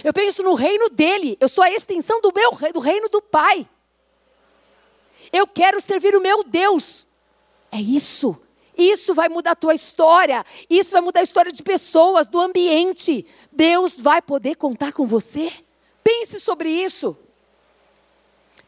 Eu 0.03 0.13
penso 0.13 0.43
no 0.43 0.53
reino 0.53 0.89
dele. 0.89 1.37
Eu 1.39 1.49
sou 1.49 1.63
a 1.63 1.71
extensão 1.71 2.21
do 2.21 2.31
meu 2.33 2.51
do 2.71 2.79
reino 2.79 3.09
do 3.09 3.21
Pai. 3.21 3.67
Eu 5.31 5.47
quero 5.47 5.79
servir 5.79 6.15
o 6.15 6.21
meu 6.21 6.43
Deus. 6.43 7.05
É 7.71 7.79
isso. 7.79 8.37
Isso 8.77 9.13
vai 9.13 9.29
mudar 9.29 9.51
a 9.51 9.55
tua 9.55 9.73
história. 9.73 10.45
Isso 10.69 10.91
vai 10.91 11.01
mudar 11.01 11.19
a 11.21 11.23
história 11.23 11.51
de 11.51 11.61
pessoas, 11.61 12.27
do 12.27 12.39
ambiente. 12.39 13.25
Deus 13.51 13.99
vai 13.99 14.21
poder 14.21 14.55
contar 14.55 14.91
com 14.91 15.05
você. 15.05 15.51
Pense 16.03 16.39
sobre 16.39 16.69
isso. 16.69 17.17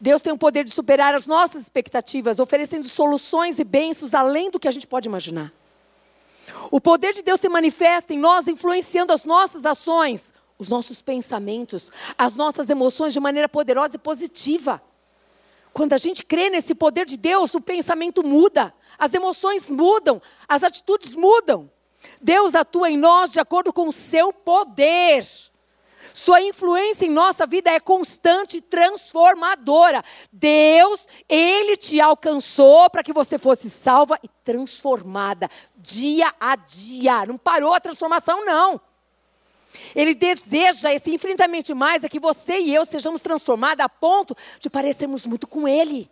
Deus 0.04 0.20
tem 0.20 0.34
o 0.34 0.36
poder 0.36 0.64
de 0.64 0.70
superar 0.70 1.14
as 1.14 1.26
nossas 1.26 1.62
expectativas, 1.62 2.38
oferecendo 2.38 2.86
soluções 2.86 3.58
e 3.58 3.64
bênçãos 3.64 4.12
além 4.12 4.50
do 4.50 4.60
que 4.60 4.68
a 4.68 4.70
gente 4.70 4.86
pode 4.86 5.08
imaginar. 5.08 5.50
O 6.70 6.78
poder 6.78 7.14
de 7.14 7.22
Deus 7.22 7.40
se 7.40 7.48
manifesta 7.48 8.12
em 8.12 8.18
nós, 8.18 8.46
influenciando 8.46 9.14
as 9.14 9.24
nossas 9.24 9.64
ações, 9.64 10.30
os 10.58 10.68
nossos 10.68 11.00
pensamentos, 11.00 11.90
as 12.18 12.36
nossas 12.36 12.68
emoções 12.68 13.14
de 13.14 13.18
maneira 13.18 13.48
poderosa 13.48 13.96
e 13.96 13.98
positiva. 13.98 14.82
Quando 15.72 15.94
a 15.94 15.98
gente 15.98 16.22
crê 16.22 16.50
nesse 16.50 16.74
poder 16.74 17.06
de 17.06 17.16
Deus, 17.16 17.54
o 17.54 17.60
pensamento 17.62 18.22
muda, 18.22 18.74
as 18.98 19.14
emoções 19.14 19.70
mudam, 19.70 20.20
as 20.46 20.62
atitudes 20.62 21.14
mudam. 21.14 21.70
Deus 22.20 22.54
atua 22.54 22.90
em 22.90 22.98
nós 22.98 23.32
de 23.32 23.40
acordo 23.40 23.72
com 23.72 23.88
o 23.88 23.92
seu 23.92 24.34
poder. 24.34 25.26
Sua 26.16 26.40
influência 26.40 27.04
em 27.04 27.10
nossa 27.10 27.44
vida 27.44 27.68
é 27.72 27.80
constante 27.80 28.58
e 28.58 28.60
transformadora. 28.60 30.00
Deus, 30.32 31.08
Ele 31.28 31.76
te 31.76 32.00
alcançou 32.00 32.88
para 32.88 33.02
que 33.02 33.12
você 33.12 33.36
fosse 33.36 33.68
salva 33.68 34.16
e 34.22 34.28
transformada 34.44 35.50
dia 35.76 36.32
a 36.38 36.54
dia. 36.54 37.26
Não 37.26 37.36
parou 37.36 37.74
a 37.74 37.80
transformação, 37.80 38.46
não. 38.46 38.80
Ele 39.92 40.14
deseja 40.14 40.94
esse 40.94 41.12
infinitamente 41.12 41.74
mais 41.74 42.04
é 42.04 42.08
que 42.08 42.20
você 42.20 42.60
e 42.60 42.72
eu 42.72 42.84
sejamos 42.84 43.20
transformados 43.20 43.84
a 43.84 43.88
ponto 43.88 44.36
de 44.60 44.70
parecermos 44.70 45.26
muito 45.26 45.48
com 45.48 45.66
Ele. 45.66 46.08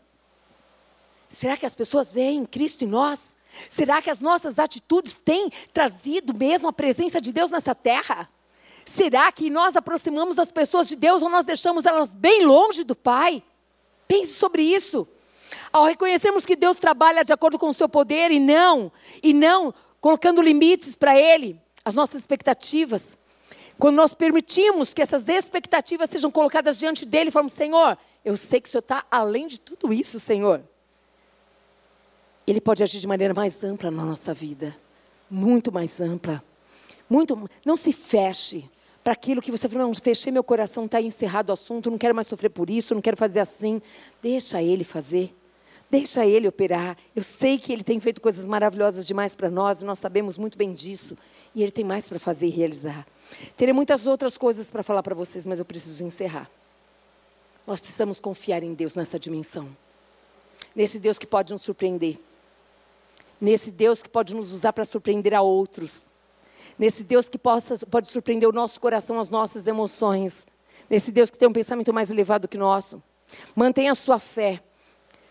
Será 1.29 1.57
que 1.57 1.65
as 1.65 1.77
pessoas 1.77 2.13
veem 2.13 2.45
Cristo 2.45 2.83
em 2.83 2.89
nós? 2.89 3.37
Será 3.69 4.03
que 4.03 4.11
as 4.11 4.21
nossas 4.21 4.59
atitudes 4.59 5.17
têm 5.17 5.49
trazido 5.73 6.35
mesmo 6.35 6.69
a 6.69 6.73
presença 6.73 7.21
de 7.21 7.33
Deus 7.33 7.53
nessa 7.53 7.73
terra? 7.73 8.29
Será 8.85 9.31
que 9.31 9.49
nós 9.49 9.77
aproximamos 9.77 10.39
as 10.39 10.51
pessoas 10.51 10.89
de 10.89 10.97
Deus 10.97 11.23
ou 11.23 11.29
nós 11.29 11.45
deixamos 11.45 11.85
elas 11.87 12.13
bem 12.13 12.45
longe 12.45 12.85
do 12.85 12.97
Pai? 12.97 13.43
Pense 14.09 14.35
sobre 14.35 14.63
isso. 14.63 15.07
Ao 15.73 15.85
reconhecermos 15.85 16.45
que 16.45 16.57
Deus 16.57 16.77
trabalha 16.77 17.25
de 17.25 17.33
acordo 17.33 17.59
com 17.59 17.69
o 17.69 17.75
seu 17.75 17.89
poder 17.89 18.31
e 18.31 18.41
não, 18.41 18.91
e 19.23 19.33
não 19.33 19.73
colocando 20.01 20.43
limites 20.43 20.97
para 20.97 21.19
Ele, 21.19 21.59
as 21.85 21.95
nossas 21.95 22.21
expectativas, 22.21 23.17
Quando 23.79 23.97
nós 23.97 24.15
permitimos 24.15 24.95
que 24.95 25.03
essas 25.03 25.29
expectativas 25.29 26.11
sejam 26.11 26.31
colocadas 26.31 26.79
diante 26.79 27.05
dele, 27.05 27.31
falamos: 27.31 27.53
Senhor, 27.53 27.99
eu 28.25 28.37
sei 28.37 28.61
que 28.61 28.69
o 28.69 28.71
Senhor 28.71 28.81
está 28.81 29.05
além 29.11 29.49
de 29.49 29.61
tudo 29.61 29.93
isso, 29.93 30.21
Senhor. 30.21 30.63
Ele 32.47 32.61
pode 32.61 32.83
agir 32.83 32.99
de 33.01 33.07
maneira 33.07 33.35
mais 33.35 33.65
ampla 33.65 33.91
na 33.91 34.05
nossa 34.05 34.35
vida, 34.35 34.77
muito 35.31 35.73
mais 35.73 36.01
ampla. 36.01 36.43
Muito, 37.09 37.51
não 37.65 37.77
se 37.77 37.93
feche 37.93 38.71
para 39.03 39.13
aquilo 39.13 39.43
que 39.43 39.51
você 39.51 39.69
falou, 39.69 39.89
não, 39.89 39.95
fechei 39.95 40.33
meu 40.33 40.45
coração, 40.45 40.85
está 40.85 41.01
encerrado 41.01 41.51
o 41.51 41.53
assunto, 41.53 41.91
não 41.91 41.99
quero 41.99 42.15
mais 42.15 42.27
sofrer 42.29 42.51
por 42.51 42.71
isso, 42.71 42.95
não 42.95 43.03
quero 43.03 43.17
fazer 43.17 43.41
assim. 43.41 43.83
Deixa 44.23 44.63
ele 44.63 44.85
fazer. 44.85 45.35
Deixa 45.91 46.25
ele 46.25 46.49
operar. 46.49 46.97
Eu 47.15 47.23
sei 47.23 47.59
que 47.59 47.73
ele 47.73 47.83
tem 47.83 47.99
feito 47.99 48.21
coisas 48.21 48.47
maravilhosas 48.47 49.07
demais 49.07 49.35
para 49.35 49.51
nós, 49.51 49.83
e 49.83 49.85
nós 49.85 49.99
sabemos 49.99 50.39
muito 50.39 50.57
bem 50.57 50.73
disso. 50.73 51.19
E 51.55 51.63
ele 51.63 51.73
tem 51.73 51.85
mais 51.85 52.09
para 52.09 52.19
fazer 52.19 52.47
e 52.47 52.51
realizar. 52.51 53.07
Terei 53.57 53.75
muitas 53.75 54.07
outras 54.07 54.39
coisas 54.39 54.71
para 54.71 54.83
falar 54.83 55.03
para 55.03 55.15
vocês, 55.15 55.45
mas 55.45 55.59
eu 55.59 55.65
preciso 55.65 56.05
encerrar. 56.05 56.49
Nós 57.67 57.81
precisamos 57.81 58.21
confiar 58.21 58.63
em 58.63 58.73
Deus 58.73 58.95
nessa 58.95 59.19
dimensão. 59.19 59.69
Nesse 60.75 60.99
Deus 60.99 61.19
que 61.19 61.27
pode 61.27 61.53
nos 61.53 61.63
surpreender. 61.63 62.19
Nesse 63.41 63.71
Deus 63.71 64.03
que 64.03 64.09
pode 64.09 64.35
nos 64.35 64.53
usar 64.53 64.73
para 64.73 64.85
surpreender 64.85 65.35
a 65.35 65.43
outros. 65.43 66.07
Nesse 66.83 67.05
Deus 67.05 67.29
que 67.29 67.39
possa, 67.39 67.87
pode 67.87 68.09
surpreender 68.09 68.49
o 68.49 68.53
nosso 68.53 68.81
coração, 68.81 69.21
as 69.21 69.31
nossas 69.31 69.69
emoções. 69.69 70.45
Nesse 70.91 71.13
Deus 71.13 71.31
que 71.31 71.39
tem 71.39 71.49
um 71.49 71.53
pensamento 71.53 71.93
mais 71.93 72.11
elevado 72.11 72.49
que 72.49 72.57
o 72.57 72.61
nosso. 72.61 73.01
Mantenha 73.55 73.93
a 73.93 73.95
sua 73.95 74.19
fé 74.19 74.61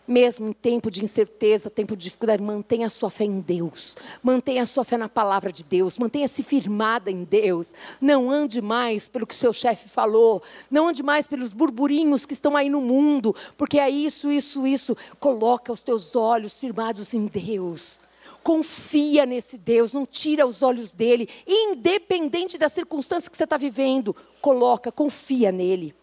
mesmo 0.08 0.47
em 0.47 0.54
tempo 0.54 0.89
de 0.89 1.04
incerteza, 1.04 1.70
tempo 1.70 1.95
de 1.95 2.06
dificuldade, 2.06 2.41
mantenha 2.41 2.88
a 2.88 2.89
sua 2.89 3.10
fé 3.10 3.26
em 3.26 3.41
Deus. 3.41 3.97
Mantenha 4.24 4.64
a 4.64 4.66
sua 4.66 4.86
fé 4.86 4.97
na 4.97 5.10
palavra 5.10 5.52
de 5.52 5.62
Deus. 5.62 5.97
Mantenha-se 5.97 6.41
firmada 6.41 7.12
em 7.12 7.26
Deus. 7.26 7.74
Não 7.99 8.32
ande 8.32 8.62
mais 8.62 9.10
pelo 9.10 9.28
que 9.28 9.34
o 9.34 9.38
seu 9.38 9.52
chefe 9.52 9.89
falou. 9.89 10.41
Não 10.70 10.88
ande 10.88 11.04
mais 11.04 11.28
pelos 11.28 11.52
burburinhos 11.52 12.26
que 12.26 12.34
estão 12.34 12.56
aí 12.56 12.70
no 12.70 12.80
mundo. 12.80 13.36
Porque 13.58 13.78
é 13.78 13.89
isso, 13.89 14.32
isso, 14.32 14.66
isso. 14.66 14.95
Coloca 15.20 15.72
os 15.72 15.84
teus 15.84 16.16
olhos 16.16 16.58
firmados 16.58 17.14
em 17.14 17.26
Deus. 17.26 17.99
Confia 18.44 19.26
nesse 19.26 19.58
Deus, 19.58 19.94
não 19.94 20.06
tira 20.06 20.46
os 20.46 20.64
olhos 20.64 20.94
dele, 20.94 21.30
independente 21.48 22.58
da 22.58 22.70
circunstância 22.70 23.30
que 23.30 23.38
você 23.38 23.44
está 23.44 23.58
vivendo. 23.58 24.16
Coloca, 24.42 24.92
confia 24.92 25.52
nele. 25.52 25.96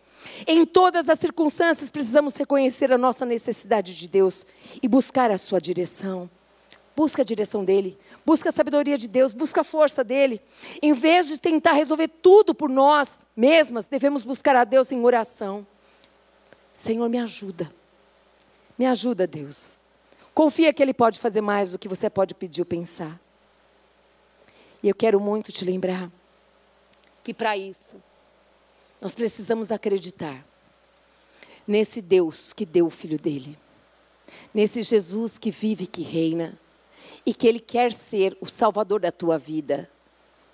Em 0.46 0.64
todas 0.64 1.08
as 1.08 1.18
circunstâncias, 1.18 1.90
precisamos 1.90 2.36
reconhecer 2.36 2.92
a 2.92 2.98
nossa 2.98 3.24
necessidade 3.24 3.96
de 3.96 4.08
Deus 4.08 4.46
e 4.82 4.88
buscar 4.88 5.30
a 5.30 5.38
sua 5.38 5.60
direção. 5.60 6.30
Busca 6.94 7.22
a 7.22 7.24
direção 7.24 7.64
dele, 7.64 7.96
busca 8.26 8.48
a 8.48 8.52
sabedoria 8.52 8.98
de 8.98 9.06
Deus, 9.06 9.32
busca 9.32 9.60
a 9.60 9.64
força 9.64 10.02
dele. 10.02 10.40
Em 10.82 10.92
vez 10.92 11.28
de 11.28 11.38
tentar 11.38 11.72
resolver 11.72 12.08
tudo 12.08 12.52
por 12.52 12.68
nós 12.68 13.24
mesmas, 13.36 13.86
devemos 13.86 14.24
buscar 14.24 14.56
a 14.56 14.64
Deus 14.64 14.90
em 14.90 15.04
oração. 15.04 15.64
Senhor, 16.74 17.08
me 17.08 17.18
ajuda. 17.18 17.72
Me 18.76 18.84
ajuda, 18.84 19.26
Deus. 19.26 19.76
Confia 20.38 20.72
que 20.72 20.80
Ele 20.80 20.94
pode 20.94 21.18
fazer 21.18 21.40
mais 21.40 21.72
do 21.72 21.80
que 21.80 21.88
você 21.88 22.08
pode 22.08 22.32
pedir 22.32 22.60
ou 22.60 22.64
pensar. 22.64 23.20
E 24.80 24.88
eu 24.88 24.94
quero 24.94 25.18
muito 25.18 25.50
te 25.50 25.64
lembrar 25.64 26.08
que 27.24 27.34
para 27.34 27.56
isso 27.56 28.00
nós 29.00 29.16
precisamos 29.16 29.72
acreditar 29.72 30.46
nesse 31.66 32.00
Deus 32.00 32.52
que 32.52 32.64
deu 32.64 32.86
o 32.86 32.90
filho 32.90 33.18
dele, 33.18 33.58
nesse 34.54 34.80
Jesus 34.84 35.38
que 35.38 35.50
vive 35.50 35.82
e 35.82 35.88
que 35.88 36.02
reina, 36.02 36.56
e 37.26 37.34
que 37.34 37.48
ele 37.48 37.58
quer 37.58 37.92
ser 37.92 38.38
o 38.40 38.46
salvador 38.46 39.00
da 39.00 39.10
tua 39.10 39.38
vida. 39.38 39.90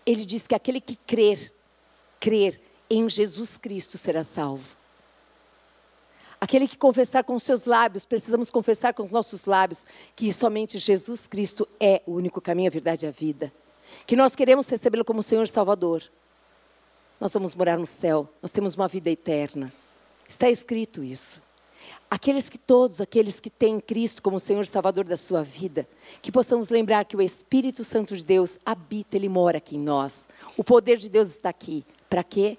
Ele 0.06 0.24
diz 0.24 0.46
que 0.46 0.54
aquele 0.54 0.80
que 0.80 0.96
crer, 0.96 1.52
crer 2.18 2.58
em 2.88 3.06
Jesus 3.10 3.58
Cristo 3.58 3.98
será 3.98 4.24
salvo. 4.24 4.78
Aquele 6.44 6.68
que 6.68 6.76
confessar 6.76 7.24
com 7.24 7.34
os 7.34 7.42
seus 7.42 7.64
lábios, 7.64 8.04
precisamos 8.04 8.50
confessar 8.50 8.92
com 8.92 9.04
os 9.04 9.10
nossos 9.10 9.46
lábios 9.46 9.86
que 10.14 10.30
somente 10.30 10.78
Jesus 10.78 11.26
Cristo 11.26 11.66
é 11.80 12.02
o 12.06 12.12
único 12.12 12.38
caminho, 12.38 12.68
a 12.68 12.70
verdade 12.70 13.06
e 13.06 13.08
a 13.08 13.10
vida. 13.10 13.50
Que 14.06 14.14
nós 14.14 14.36
queremos 14.36 14.68
recebê-lo 14.68 15.06
como 15.06 15.22
Senhor 15.22 15.48
Salvador 15.48 16.02
nós 17.24 17.32
vamos 17.32 17.54
morar 17.54 17.78
no 17.78 17.86
céu, 17.86 18.28
nós 18.42 18.52
temos 18.52 18.74
uma 18.74 18.86
vida 18.86 19.08
eterna. 19.08 19.72
Está 20.28 20.50
escrito 20.50 21.02
isso. 21.02 21.40
Aqueles 22.10 22.50
que 22.50 22.58
todos, 22.58 23.00
aqueles 23.00 23.40
que 23.40 23.48
têm 23.48 23.80
Cristo 23.80 24.20
como 24.20 24.38
Senhor 24.38 24.66
Salvador 24.66 25.04
da 25.04 25.16
sua 25.16 25.42
vida, 25.42 25.88
que 26.20 26.30
possamos 26.30 26.68
lembrar 26.68 27.06
que 27.06 27.16
o 27.16 27.22
Espírito 27.22 27.82
Santo 27.82 28.14
de 28.14 28.22
Deus 28.22 28.58
habita, 28.62 29.16
ele 29.16 29.30
mora 29.30 29.56
aqui 29.56 29.76
em 29.76 29.80
nós. 29.80 30.28
O 30.54 30.62
poder 30.62 30.98
de 30.98 31.08
Deus 31.08 31.28
está 31.28 31.48
aqui. 31.48 31.82
Para 32.10 32.22
quê? 32.22 32.58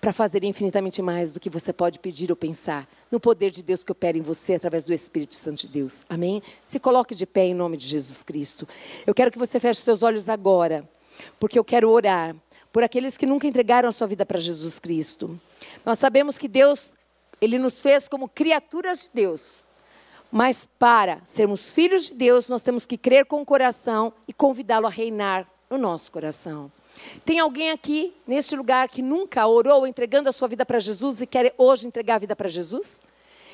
Para 0.00 0.12
fazer 0.12 0.44
infinitamente 0.44 1.02
mais 1.02 1.34
do 1.34 1.40
que 1.40 1.50
você 1.50 1.72
pode 1.72 1.98
pedir 1.98 2.30
ou 2.30 2.36
pensar. 2.36 2.88
No 3.10 3.18
poder 3.18 3.50
de 3.50 3.62
Deus 3.62 3.82
que 3.82 3.90
opera 3.90 4.16
em 4.16 4.22
você 4.22 4.54
através 4.54 4.84
do 4.84 4.92
Espírito 4.92 5.34
Santo 5.34 5.62
de 5.62 5.68
Deus. 5.68 6.04
Amém? 6.08 6.42
Se 6.62 6.78
coloque 6.78 7.14
de 7.14 7.26
pé 7.26 7.46
em 7.46 7.54
nome 7.54 7.76
de 7.76 7.88
Jesus 7.88 8.22
Cristo. 8.22 8.68
Eu 9.06 9.14
quero 9.14 9.30
que 9.30 9.38
você 9.38 9.58
feche 9.58 9.80
seus 9.80 10.02
olhos 10.02 10.28
agora, 10.28 10.88
porque 11.40 11.58
eu 11.58 11.64
quero 11.64 11.90
orar 11.90 12.36
por 12.72 12.82
aqueles 12.82 13.16
que 13.16 13.26
nunca 13.26 13.46
entregaram 13.46 13.88
a 13.88 13.92
sua 13.92 14.06
vida 14.06 14.24
para 14.24 14.38
Jesus 14.38 14.78
Cristo. 14.78 15.40
Nós 15.84 15.98
sabemos 15.98 16.38
que 16.38 16.46
Deus, 16.46 16.94
Ele 17.40 17.58
nos 17.58 17.82
fez 17.82 18.06
como 18.08 18.28
criaturas 18.28 19.04
de 19.04 19.10
Deus. 19.12 19.64
Mas 20.30 20.68
para 20.78 21.20
sermos 21.24 21.72
filhos 21.72 22.06
de 22.06 22.14
Deus, 22.14 22.48
nós 22.48 22.62
temos 22.62 22.86
que 22.86 22.98
crer 22.98 23.24
com 23.24 23.40
o 23.40 23.46
coração 23.46 24.12
e 24.26 24.32
convidá-lo 24.32 24.86
a 24.86 24.90
reinar 24.90 25.48
no 25.70 25.78
nosso 25.78 26.12
coração. 26.12 26.70
Tem 27.24 27.38
alguém 27.38 27.70
aqui, 27.70 28.12
neste 28.26 28.56
lugar, 28.56 28.88
que 28.88 29.02
nunca 29.02 29.46
orou 29.46 29.86
entregando 29.86 30.28
a 30.28 30.32
sua 30.32 30.48
vida 30.48 30.64
para 30.64 30.80
Jesus 30.80 31.20
e 31.20 31.26
quer 31.26 31.54
hoje 31.56 31.86
entregar 31.86 32.16
a 32.16 32.18
vida 32.18 32.36
para 32.36 32.48
Jesus? 32.48 33.00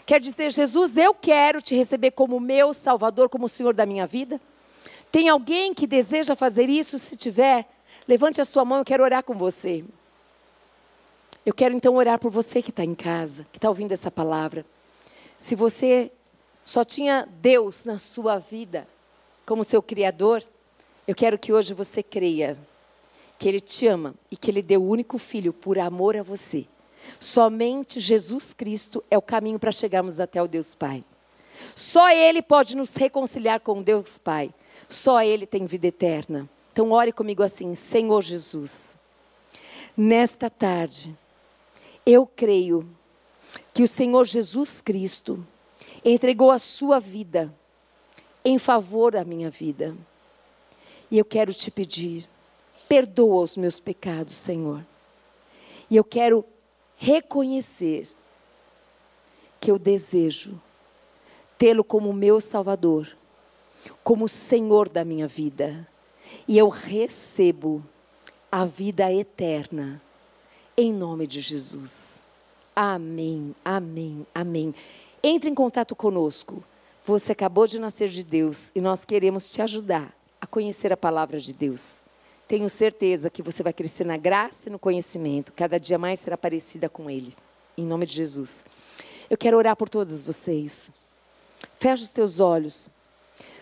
Quer 0.07 0.21
dizer, 0.21 0.53
Jesus, 0.53 0.97
eu 0.97 1.15
quero 1.15 1.63
te 1.63 1.75
receber 1.75 2.11
como 2.11 2.39
meu 2.39 2.73
Salvador, 2.75 3.29
como 3.29 3.49
Senhor 3.49 3.75
da 3.75 3.87
minha 3.87 4.07
vida? 4.07 4.41
Tem 5.11 5.29
alguém 5.29 5.73
que 5.73 5.87
deseja 5.87 6.37
fazer 6.37 6.69
isso? 6.69 6.99
Se 6.99 7.17
tiver, 7.17 7.67
Levante 8.07 8.41
a 8.41 8.45
sua 8.45 8.65
mão, 8.65 8.79
eu 8.79 8.85
quero 8.85 9.03
orar 9.03 9.23
com 9.23 9.35
você. 9.35 9.83
Eu 11.45 11.55
quero 11.55 11.75
então 11.75 11.95
orar 11.95 12.19
por 12.19 12.31
você 12.31 12.61
que 12.61 12.71
está 12.71 12.85
em 12.85 12.95
casa, 12.95 13.47
que 13.51 13.59
está 13.59 13.69
ouvindo 13.69 13.93
essa 13.93 14.11
palavra. 14.11 14.65
Se 15.39 15.55
você 15.55 16.13
só 16.65 16.85
tinha 16.85 17.27
Deus 17.41 17.85
na 17.85 17.99
sua 17.99 18.39
vida 18.39 18.87
como 19.47 19.65
seu 19.65 19.83
Criador, 19.83 20.43
eu 21.09 21.15
quero 21.15 21.39
que 21.39 21.53
hoje 21.53 21.73
você 21.73 22.03
creia 22.03 22.59
que 23.45 23.49
Ele 23.51 23.61
te 23.61 23.87
ama 23.87 24.15
e 24.31 24.39
que 24.39 24.51
Ele 24.51 24.63
deu 24.63 24.83
o 24.83 24.89
único 24.89 25.19
filho 25.19 25.53
por 25.53 25.79
amor 25.79 26.17
a 26.17 26.23
você. 26.23 26.67
Somente 27.21 28.01
Jesus 28.01 28.55
Cristo 28.55 29.05
é 29.11 29.19
o 29.19 29.21
caminho 29.21 29.59
para 29.59 29.71
chegarmos 29.71 30.19
até 30.19 30.43
o 30.43 30.49
Deus 30.49 30.75
Pai. 30.75 31.05
Só 31.77 32.09
Ele 32.09 32.41
pode 32.41 32.75
nos 32.75 32.95
reconciliar 32.95 33.61
com 33.61 33.83
Deus 33.83 34.17
Pai. 34.17 34.51
Só 34.89 35.21
Ele 35.21 35.45
tem 35.45 35.67
vida 35.67 35.89
eterna. 35.89 36.49
Então, 36.73 36.91
ore 36.91 37.13
comigo 37.13 37.43
assim: 37.43 37.75
Senhor 37.75 38.23
Jesus, 38.23 38.97
nesta 39.95 40.49
tarde, 40.49 41.15
eu 42.07 42.27
creio 42.27 42.89
que 43.75 43.83
o 43.83 43.89
Senhor 43.89 44.25
Jesus 44.25 44.81
Cristo 44.81 45.47
entregou 46.03 46.51
a 46.51 46.59
sua 46.59 46.99
vida 46.99 47.55
em 48.43 48.59
favor 48.59 49.13
da 49.13 49.23
minha 49.23 49.51
vida. 49.51 49.95
E 51.11 51.19
eu 51.19 51.27
quero 51.27 51.53
te 51.53 51.71
pedir, 51.71 52.27
perdoa 52.89 53.43
os 53.43 53.57
meus 53.57 53.81
pecados, 53.81 54.37
Senhor. 54.37 54.85
E 55.91 55.97
eu 55.97 56.05
quero 56.05 56.45
reconhecer 56.97 58.09
que 59.61 59.71
eu 59.71 59.79
desejo 59.79 60.61
tê-lo 61.57 61.85
como 61.85 62.13
meu 62.13 62.41
Salvador, 62.41 63.09
como 64.03 64.29
Senhor 64.29 64.89
da 64.89 65.05
minha 65.05 65.27
vida 65.27 65.87
e 66.47 66.59
eu 66.59 66.69
recebo 66.69 67.85
a 68.51 68.65
vida 68.65 69.13
eterna 69.13 70.01
em 70.77 70.93
nome 70.93 71.27
de 71.27 71.41
Jesus. 71.41 72.23
Amém, 72.75 73.55
amém, 73.65 74.27
amém. 74.35 74.75
Entre 75.23 75.49
em 75.49 75.55
contato 75.55 75.95
conosco. 75.95 76.63
Você 77.07 77.33
acabou 77.33 77.67
de 77.67 77.79
nascer 77.79 78.09
de 78.09 78.23
Deus 78.23 78.73
e 78.75 78.81
nós 78.81 79.05
queremos 79.05 79.53
te 79.53 79.61
ajudar 79.61 80.15
a 80.41 80.47
conhecer 80.47 80.91
a 80.91 80.97
palavra 80.97 81.39
de 81.39 81.53
Deus. 81.53 82.01
Tenho 82.47 82.69
certeza 82.69 83.31
que 83.31 83.43
você 83.43 83.63
vai 83.63 83.73
crescer 83.73 84.05
na 84.05 84.17
graça 84.17 84.69
e 84.69 84.73
no 84.73 84.79
conhecimento, 84.79 85.53
cada 85.53 85.81
dia 85.81 85.99
mais 85.99 86.21
será 86.21 86.37
parecida 86.37 86.89
com 86.89 87.09
Ele. 87.09 87.35
Em 87.77 87.87
nome 87.87 88.05
de 88.05 88.15
Jesus. 88.15 88.65
Eu 89.31 89.39
quero 89.39 89.57
orar 89.57 89.75
por 89.75 89.89
todos 89.89 90.23
vocês. 90.23 90.91
Feche 91.77 92.03
os 92.03 92.13
teus 92.13 92.41
olhos. 92.41 92.91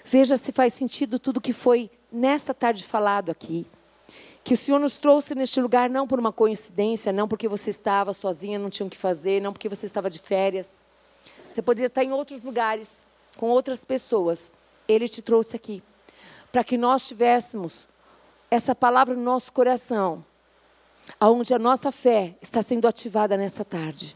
Veja 0.04 0.36
se 0.36 0.50
faz 0.50 0.74
sentido 0.74 1.18
tudo 1.18 1.40
que 1.40 1.52
foi 1.52 1.88
nesta 2.10 2.52
tarde 2.52 2.82
falado 2.82 3.30
aqui. 3.30 3.64
Que 4.42 4.54
o 4.54 4.56
Senhor 4.56 4.80
nos 4.80 4.98
trouxe 4.98 5.36
neste 5.36 5.60
lugar 5.60 5.88
não 5.88 6.08
por 6.08 6.18
uma 6.18 6.32
coincidência, 6.32 7.12
não 7.12 7.28
porque 7.28 7.46
você 7.46 7.70
estava 7.70 8.12
sozinha, 8.12 8.58
não 8.58 8.68
tinha 8.68 8.86
o 8.86 8.90
que 8.90 8.98
fazer, 8.98 9.40
não 9.40 9.52
porque 9.52 9.68
você 9.68 9.86
estava 9.86 10.10
de 10.10 10.18
férias. 10.18 10.78
Você 11.54 11.62
poderia 11.62 11.86
estar 11.86 12.02
em 12.02 12.12
outros 12.12 12.42
lugares, 12.42 12.88
com 13.36 13.48
outras 13.48 13.84
pessoas. 13.84 14.50
Ele 14.88 15.08
te 15.08 15.22
trouxe 15.22 15.54
aqui. 15.54 15.82
Para 16.50 16.64
que 16.64 16.76
nós 16.76 17.06
tivéssemos 17.06 17.86
essa 18.52 18.74
palavra 18.74 19.14
no 19.14 19.22
nosso 19.22 19.50
coração. 19.50 20.22
aonde 21.18 21.52
a 21.52 21.58
nossa 21.58 21.90
fé 21.90 22.36
está 22.40 22.62
sendo 22.62 22.86
ativada 22.86 23.36
nessa 23.36 23.64
tarde. 23.64 24.14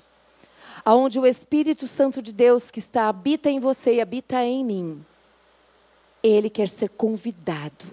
Aonde 0.85 1.19
o 1.19 1.27
Espírito 1.27 1.89
Santo 1.89 2.21
de 2.23 2.33
Deus 2.33 2.71
que 2.71 2.79
está 2.79 3.09
habita 3.09 3.51
em 3.51 3.59
você 3.59 3.95
e 3.95 4.01
habita 4.01 4.45
em 4.45 4.63
mim, 4.65 5.05
ele 6.23 6.49
quer 6.51 6.69
ser 6.69 6.91
convidado 6.91 7.87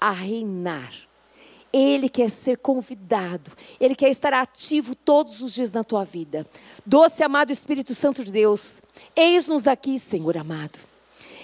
a 0.00 0.10
reinar. 0.10 0.92
Ele 1.72 2.08
quer 2.08 2.30
ser 2.30 2.58
convidado, 2.58 3.52
ele 3.78 3.94
quer 3.94 4.10
estar 4.10 4.34
ativo 4.34 4.96
todos 4.96 5.40
os 5.40 5.54
dias 5.54 5.72
na 5.72 5.84
tua 5.84 6.02
vida. 6.02 6.44
Doce 6.84 7.22
amado 7.22 7.52
Espírito 7.52 7.94
Santo 7.94 8.24
de 8.24 8.32
Deus, 8.32 8.82
eis-nos 9.14 9.68
aqui, 9.68 10.00
Senhor 10.00 10.36
amado. 10.36 10.89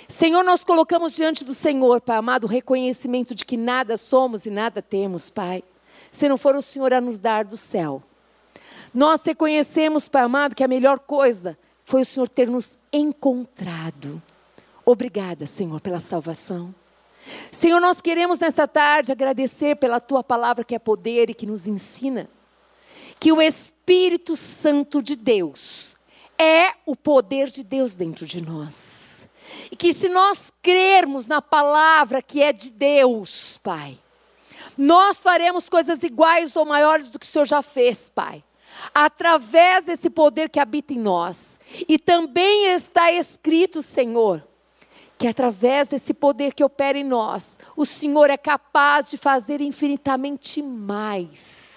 Senhor, 0.09 0.45
nós 0.45 0.63
colocamos 0.63 1.15
diante 1.15 1.45
do 1.45 1.53
Senhor, 1.53 2.01
Pai 2.01 2.17
amado, 2.17 2.45
o 2.45 2.49
reconhecimento 2.49 3.35
de 3.35 3.45
que 3.45 3.57
nada 3.57 3.97
somos 3.97 4.47
e 4.47 4.51
nada 4.51 4.81
temos, 4.81 5.31
Pai, 5.31 5.65
se 6.13 6.29
não 6.29 6.39
for 6.39 6.55
o 6.55 6.63
Senhor 6.63 6.95
a 6.95 7.01
nos 7.01 7.19
dar 7.19 7.45
do 7.45 7.57
céu. 7.57 8.03
Nós 8.95 9.25
reconhecemos, 9.25 10.09
Pai 10.09 10.23
amado, 10.23 10.55
que 10.55 10.63
a 10.63 10.69
melhor 10.69 11.01
coisa 11.01 11.59
foi 11.85 12.03
o 12.03 12.07
Senhor 12.07 12.29
ter 12.29 12.49
nos 12.49 12.79
encontrado. 12.93 14.23
Obrigada, 14.85 15.47
Senhor, 15.47 15.81
pela 15.81 15.99
salvação. 15.99 16.73
Senhor, 17.51 17.81
nós 17.81 18.01
queremos 18.01 18.39
nessa 18.39 18.69
tarde 18.69 19.11
agradecer 19.11 19.77
pela 19.77 19.99
tua 19.99 20.23
palavra 20.23 20.65
que 20.65 20.75
é 20.75 20.79
poder 20.79 21.29
e 21.29 21.35
que 21.35 21.47
nos 21.47 21.67
ensina 21.67 22.29
que 23.19 23.33
o 23.33 23.41
Espírito 23.41 24.37
Santo 24.37 25.03
de 25.03 25.17
Deus 25.17 25.97
é 26.39 26.75
o 26.85 26.95
poder 26.95 27.49
de 27.49 27.65
Deus 27.65 27.97
dentro 27.97 28.27
de 28.27 28.43
nós. 28.43 29.16
E 29.71 29.77
que 29.77 29.93
se 29.93 30.09
nós 30.09 30.53
crermos 30.63 31.27
na 31.27 31.41
palavra 31.43 32.23
que 32.23 32.43
é 32.43 32.53
de 32.53 32.71
Deus, 32.71 33.59
Pai, 33.63 33.99
nós 34.77 35.23
faremos 35.23 35.69
coisas 35.69 36.03
iguais 36.03 36.57
ou 36.57 36.65
maiores 36.65 37.11
do 37.11 37.19
que 37.19 37.27
o 37.27 37.29
Senhor 37.29 37.47
já 37.47 37.63
fez, 37.63 38.09
Pai. 38.09 38.43
Através 38.95 39.85
desse 39.85 40.11
poder 40.11 40.51
que 40.51 40.61
habita 40.61 40.93
em 40.93 40.99
nós. 40.99 41.59
E 41.89 41.99
também 41.99 42.67
está 42.73 43.11
escrito, 43.11 43.81
Senhor, 43.81 44.47
que 45.17 45.27
através 45.27 45.89
desse 45.89 46.13
poder 46.13 46.53
que 46.53 46.65
opera 46.65 46.99
em 46.99 47.05
nós, 47.05 47.59
o 47.77 47.87
Senhor 47.87 48.29
é 48.29 48.37
capaz 48.37 49.09
de 49.09 49.17
fazer 49.17 49.61
infinitamente 49.61 50.61
mais 50.63 51.76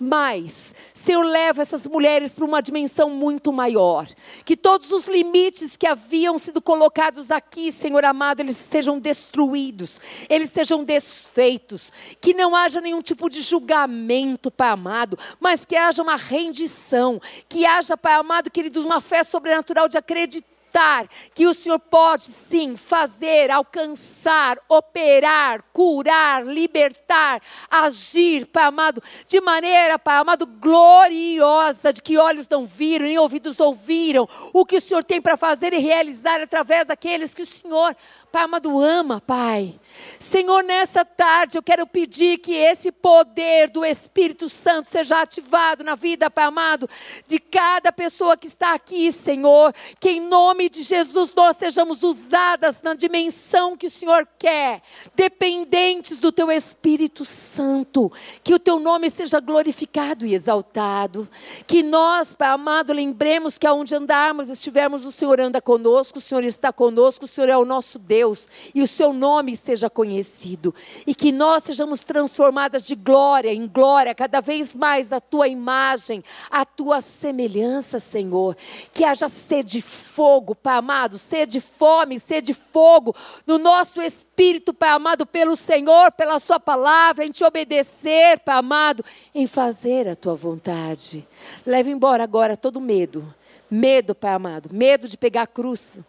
mas, 0.00 0.74
Senhor, 0.94 1.22
leva 1.22 1.60
essas 1.60 1.86
mulheres 1.86 2.34
para 2.34 2.44
uma 2.46 2.62
dimensão 2.62 3.10
muito 3.10 3.52
maior. 3.52 4.08
Que 4.46 4.56
todos 4.56 4.90
os 4.90 5.06
limites 5.06 5.76
que 5.76 5.86
haviam 5.86 6.38
sido 6.38 6.62
colocados 6.62 7.30
aqui, 7.30 7.70
Senhor 7.70 8.02
amado, 8.04 8.40
eles 8.40 8.56
sejam 8.56 8.98
destruídos, 8.98 10.00
eles 10.28 10.50
sejam 10.50 10.82
desfeitos. 10.82 11.92
Que 12.18 12.32
não 12.32 12.56
haja 12.56 12.80
nenhum 12.80 13.02
tipo 13.02 13.28
de 13.28 13.42
julgamento, 13.42 14.50
Pai 14.50 14.70
amado, 14.70 15.18
mas 15.38 15.66
que 15.66 15.76
haja 15.76 16.02
uma 16.02 16.16
rendição. 16.16 17.20
Que 17.46 17.66
haja, 17.66 17.94
Pai 17.96 18.14
amado, 18.14 18.50
querido, 18.50 18.82
uma 18.82 19.02
fé 19.02 19.22
sobrenatural 19.22 19.86
de 19.86 19.98
acreditar 19.98 20.59
acreditar 20.70 21.08
que 21.34 21.46
o 21.46 21.54
Senhor 21.54 21.78
pode 21.78 22.24
sim 22.24 22.76
fazer, 22.76 23.50
alcançar, 23.50 24.58
operar, 24.68 25.62
curar, 25.72 26.46
libertar, 26.46 27.42
agir, 27.68 28.46
Pai 28.46 28.64
amado, 28.64 29.02
de 29.26 29.40
maneira, 29.40 29.98
Pai 29.98 30.16
amado, 30.16 30.46
gloriosa, 30.46 31.92
de 31.92 32.00
que 32.00 32.16
olhos 32.16 32.48
não 32.48 32.64
viram, 32.64 33.06
nem 33.06 33.18
ouvidos 33.18 33.58
ouviram, 33.60 34.28
o 34.52 34.64
que 34.64 34.76
o 34.76 34.80
Senhor 34.80 35.02
tem 35.02 35.20
para 35.20 35.36
fazer 35.36 35.72
e 35.72 35.78
realizar 35.78 36.40
através 36.40 36.88
daqueles 36.88 37.34
que 37.34 37.42
o 37.42 37.46
Senhor, 37.46 37.96
Pai 38.30 38.44
amado, 38.44 38.78
ama, 38.78 39.20
Pai. 39.20 39.74
Senhor, 40.18 40.62
nessa 40.62 41.04
tarde 41.04 41.58
eu 41.58 41.62
quero 41.62 41.86
pedir 41.86 42.38
que 42.38 42.52
esse 42.52 42.92
poder 42.92 43.70
do 43.70 43.84
Espírito 43.84 44.48
Santo 44.48 44.88
seja 44.88 45.20
ativado 45.20 45.82
na 45.82 45.94
vida, 45.94 46.30
Pai 46.30 46.44
amado, 46.44 46.88
de 47.26 47.40
cada 47.40 47.90
pessoa 47.90 48.36
que 48.36 48.46
está 48.46 48.74
aqui, 48.74 49.10
Senhor, 49.10 49.74
que 49.98 50.10
em 50.10 50.20
nome 50.20 50.59
nome 50.60 50.68
de 50.68 50.82
Jesus 50.82 51.32
nós 51.34 51.56
sejamos 51.56 52.02
usadas 52.02 52.82
na 52.82 52.92
dimensão 52.92 53.78
que 53.78 53.86
o 53.86 53.90
Senhor 53.90 54.28
quer, 54.38 54.82
dependentes 55.14 56.18
do 56.18 56.30
Teu 56.30 56.52
Espírito 56.52 57.24
Santo, 57.24 58.12
que 58.44 58.52
o 58.52 58.58
Teu 58.58 58.78
nome 58.78 59.08
seja 59.08 59.40
glorificado 59.40 60.26
e 60.26 60.34
exaltado, 60.34 61.26
que 61.66 61.82
nós, 61.82 62.34
Pai 62.34 62.48
amado, 62.48 62.92
lembremos 62.92 63.56
que 63.56 63.66
aonde 63.66 63.94
andarmos, 63.94 64.50
estivermos, 64.50 65.06
o 65.06 65.12
Senhor 65.12 65.40
anda 65.40 65.62
conosco, 65.62 66.18
o 66.18 66.20
Senhor 66.20 66.44
está 66.44 66.70
conosco, 66.70 67.24
o 67.24 67.28
Senhor 67.28 67.48
é 67.48 67.56
o 67.56 67.64
nosso 67.64 67.98
Deus 67.98 68.46
e 68.74 68.82
o 68.82 68.88
Seu 68.88 69.14
nome 69.14 69.56
seja 69.56 69.88
conhecido, 69.88 70.74
e 71.06 71.14
que 71.14 71.32
nós 71.32 71.64
sejamos 71.64 72.04
transformadas 72.04 72.84
de 72.84 72.94
glória 72.94 73.50
em 73.50 73.66
glória, 73.66 74.14
cada 74.14 74.42
vez 74.42 74.76
mais 74.76 75.10
a 75.10 75.20
Tua 75.20 75.48
imagem, 75.48 76.22
a 76.50 76.66
Tua 76.66 77.00
semelhança, 77.00 77.98
Senhor, 77.98 78.54
que 78.92 79.04
haja 79.04 79.26
sede 79.26 79.80
fogo 79.80 80.49
fogo, 80.50 80.54
Pai 80.54 80.76
amado, 80.76 81.18
sede 81.18 81.60
fome, 81.60 82.18
sede 82.18 82.52
fogo 82.54 83.14
no 83.46 83.58
nosso 83.58 84.00
espírito, 84.00 84.72
Pai 84.74 84.90
amado, 84.90 85.24
pelo 85.24 85.56
Senhor, 85.56 86.12
pela 86.12 86.38
Sua 86.38 86.58
palavra, 86.58 87.24
em 87.24 87.30
te 87.30 87.44
obedecer, 87.44 88.40
Pai 88.40 88.56
amado, 88.56 89.04
em 89.34 89.46
fazer 89.46 90.08
a 90.08 90.16
Tua 90.16 90.34
vontade. 90.34 91.26
Leve 91.64 91.90
embora 91.90 92.24
agora 92.24 92.56
todo 92.56 92.80
medo, 92.80 93.34
medo, 93.70 94.14
Pai 94.14 94.32
amado, 94.32 94.70
medo 94.72 95.08
de 95.08 95.16
pegar 95.16 95.42
a 95.42 95.46
cruz, 95.46 96.00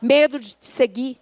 medo 0.00 0.38
de 0.38 0.56
te 0.56 0.66
seguir, 0.66 1.18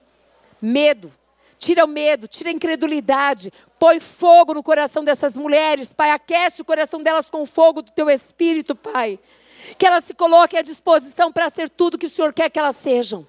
medo. 0.60 1.12
Tira 1.58 1.84
o 1.84 1.88
medo, 1.88 2.26
tira 2.26 2.48
a 2.48 2.52
incredulidade, 2.54 3.52
põe 3.78 4.00
fogo 4.00 4.54
no 4.54 4.62
coração 4.62 5.04
dessas 5.04 5.36
mulheres, 5.36 5.92
Pai. 5.92 6.10
Aquece 6.10 6.62
o 6.62 6.64
coração 6.64 7.02
delas 7.02 7.28
com 7.28 7.44
fogo 7.44 7.82
do 7.82 7.90
teu 7.90 8.08
espírito, 8.08 8.74
Pai 8.74 9.18
que 9.78 9.86
elas 9.86 10.04
se 10.04 10.14
coloquem 10.14 10.58
à 10.58 10.62
disposição 10.62 11.32
para 11.32 11.48
ser 11.50 11.68
tudo 11.68 11.98
que 11.98 12.06
o 12.06 12.10
Senhor 12.10 12.32
quer 12.32 12.50
que 12.50 12.58
elas 12.58 12.76
sejam. 12.76 13.26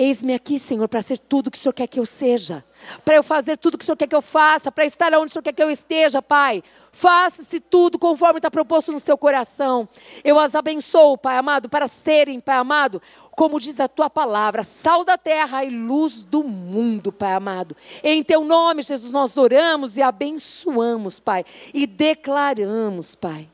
Eis-me 0.00 0.32
aqui, 0.32 0.58
Senhor, 0.58 0.88
para 0.88 1.02
ser 1.02 1.18
tudo 1.18 1.50
que 1.50 1.58
o 1.58 1.60
Senhor 1.60 1.74
quer 1.74 1.86
que 1.86 2.00
eu 2.00 2.06
seja, 2.06 2.64
para 3.04 3.16
eu 3.16 3.22
fazer 3.22 3.58
tudo 3.58 3.76
que 3.76 3.82
o 3.82 3.86
Senhor 3.86 3.98
quer 3.98 4.06
que 4.06 4.14
eu 4.14 4.22
faça, 4.22 4.72
para 4.72 4.86
estar 4.86 5.12
onde 5.12 5.26
o 5.26 5.28
Senhor 5.30 5.42
quer 5.42 5.52
que 5.52 5.62
eu 5.62 5.70
esteja, 5.70 6.22
Pai. 6.22 6.62
Faça-se 6.90 7.60
tudo 7.60 7.98
conforme 7.98 8.38
está 8.38 8.50
proposto 8.50 8.92
no 8.92 8.98
seu 8.98 9.18
coração. 9.18 9.86
Eu 10.24 10.38
as 10.38 10.54
abençoo, 10.54 11.18
Pai 11.18 11.36
amado, 11.36 11.68
para 11.68 11.86
serem, 11.86 12.40
Pai 12.40 12.56
amado, 12.56 13.02
como 13.32 13.60
diz 13.60 13.78
a 13.78 13.88
tua 13.88 14.08
palavra, 14.08 14.64
sal 14.64 15.04
da 15.04 15.18
terra 15.18 15.64
e 15.64 15.68
luz 15.68 16.22
do 16.22 16.42
mundo, 16.44 17.12
Pai 17.12 17.34
amado. 17.34 17.76
Em 18.02 18.22
teu 18.22 18.42
nome, 18.42 18.82
Jesus, 18.82 19.12
nós 19.12 19.36
oramos 19.36 19.98
e 19.98 20.02
abençoamos, 20.02 21.20
Pai, 21.20 21.44
e 21.74 21.86
declaramos, 21.86 23.14
Pai. 23.14 23.46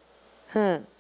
Hum 0.55 0.96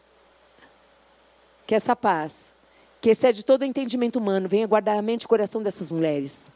que 1.66 1.74
essa 1.74 1.96
paz, 1.96 2.54
que 3.00 3.10
excede 3.10 3.44
todo 3.44 3.62
o 3.62 3.64
entendimento 3.64 4.18
humano, 4.18 4.48
venha 4.48 4.66
guardar 4.66 4.96
a 4.96 5.02
mente 5.02 5.22
e 5.22 5.26
o 5.26 5.28
coração 5.28 5.62
dessas 5.62 5.90
mulheres. 5.90 6.46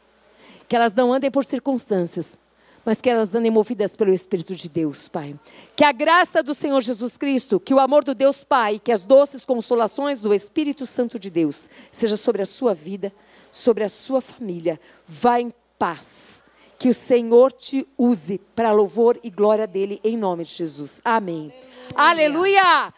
Que 0.67 0.75
elas 0.75 0.95
não 0.95 1.13
andem 1.13 1.29
por 1.29 1.43
circunstâncias, 1.43 2.39
mas 2.85 3.01
que 3.01 3.09
elas 3.09 3.35
andem 3.35 3.51
movidas 3.51 3.95
pelo 3.95 4.13
Espírito 4.13 4.55
de 4.55 4.69
Deus, 4.69 5.07
Pai. 5.07 5.37
Que 5.75 5.83
a 5.83 5.91
graça 5.91 6.41
do 6.41 6.55
Senhor 6.55 6.81
Jesus 6.81 7.17
Cristo, 7.17 7.59
que 7.59 7.73
o 7.73 7.79
amor 7.79 8.03
do 8.03 8.15
Deus 8.15 8.43
Pai, 8.43 8.79
que 8.83 8.91
as 8.91 9.03
doces 9.03 9.45
consolações 9.45 10.21
do 10.21 10.33
Espírito 10.33 10.87
Santo 10.87 11.19
de 11.19 11.29
Deus 11.29 11.69
seja 11.91 12.17
sobre 12.17 12.41
a 12.41 12.45
sua 12.45 12.73
vida, 12.73 13.13
sobre 13.51 13.83
a 13.83 13.89
sua 13.89 14.21
família. 14.21 14.79
Vá 15.07 15.39
em 15.39 15.53
paz. 15.77 16.43
Que 16.79 16.89
o 16.89 16.93
Senhor 16.95 17.51
te 17.51 17.85
use 17.95 18.39
para 18.55 18.71
louvor 18.71 19.19
e 19.23 19.29
glória 19.29 19.67
dele, 19.67 19.99
em 20.03 20.17
nome 20.17 20.43
de 20.43 20.51
Jesus. 20.51 20.99
Amém. 21.05 21.53
Aleluia. 21.93 22.59
Aleluia. 22.63 22.93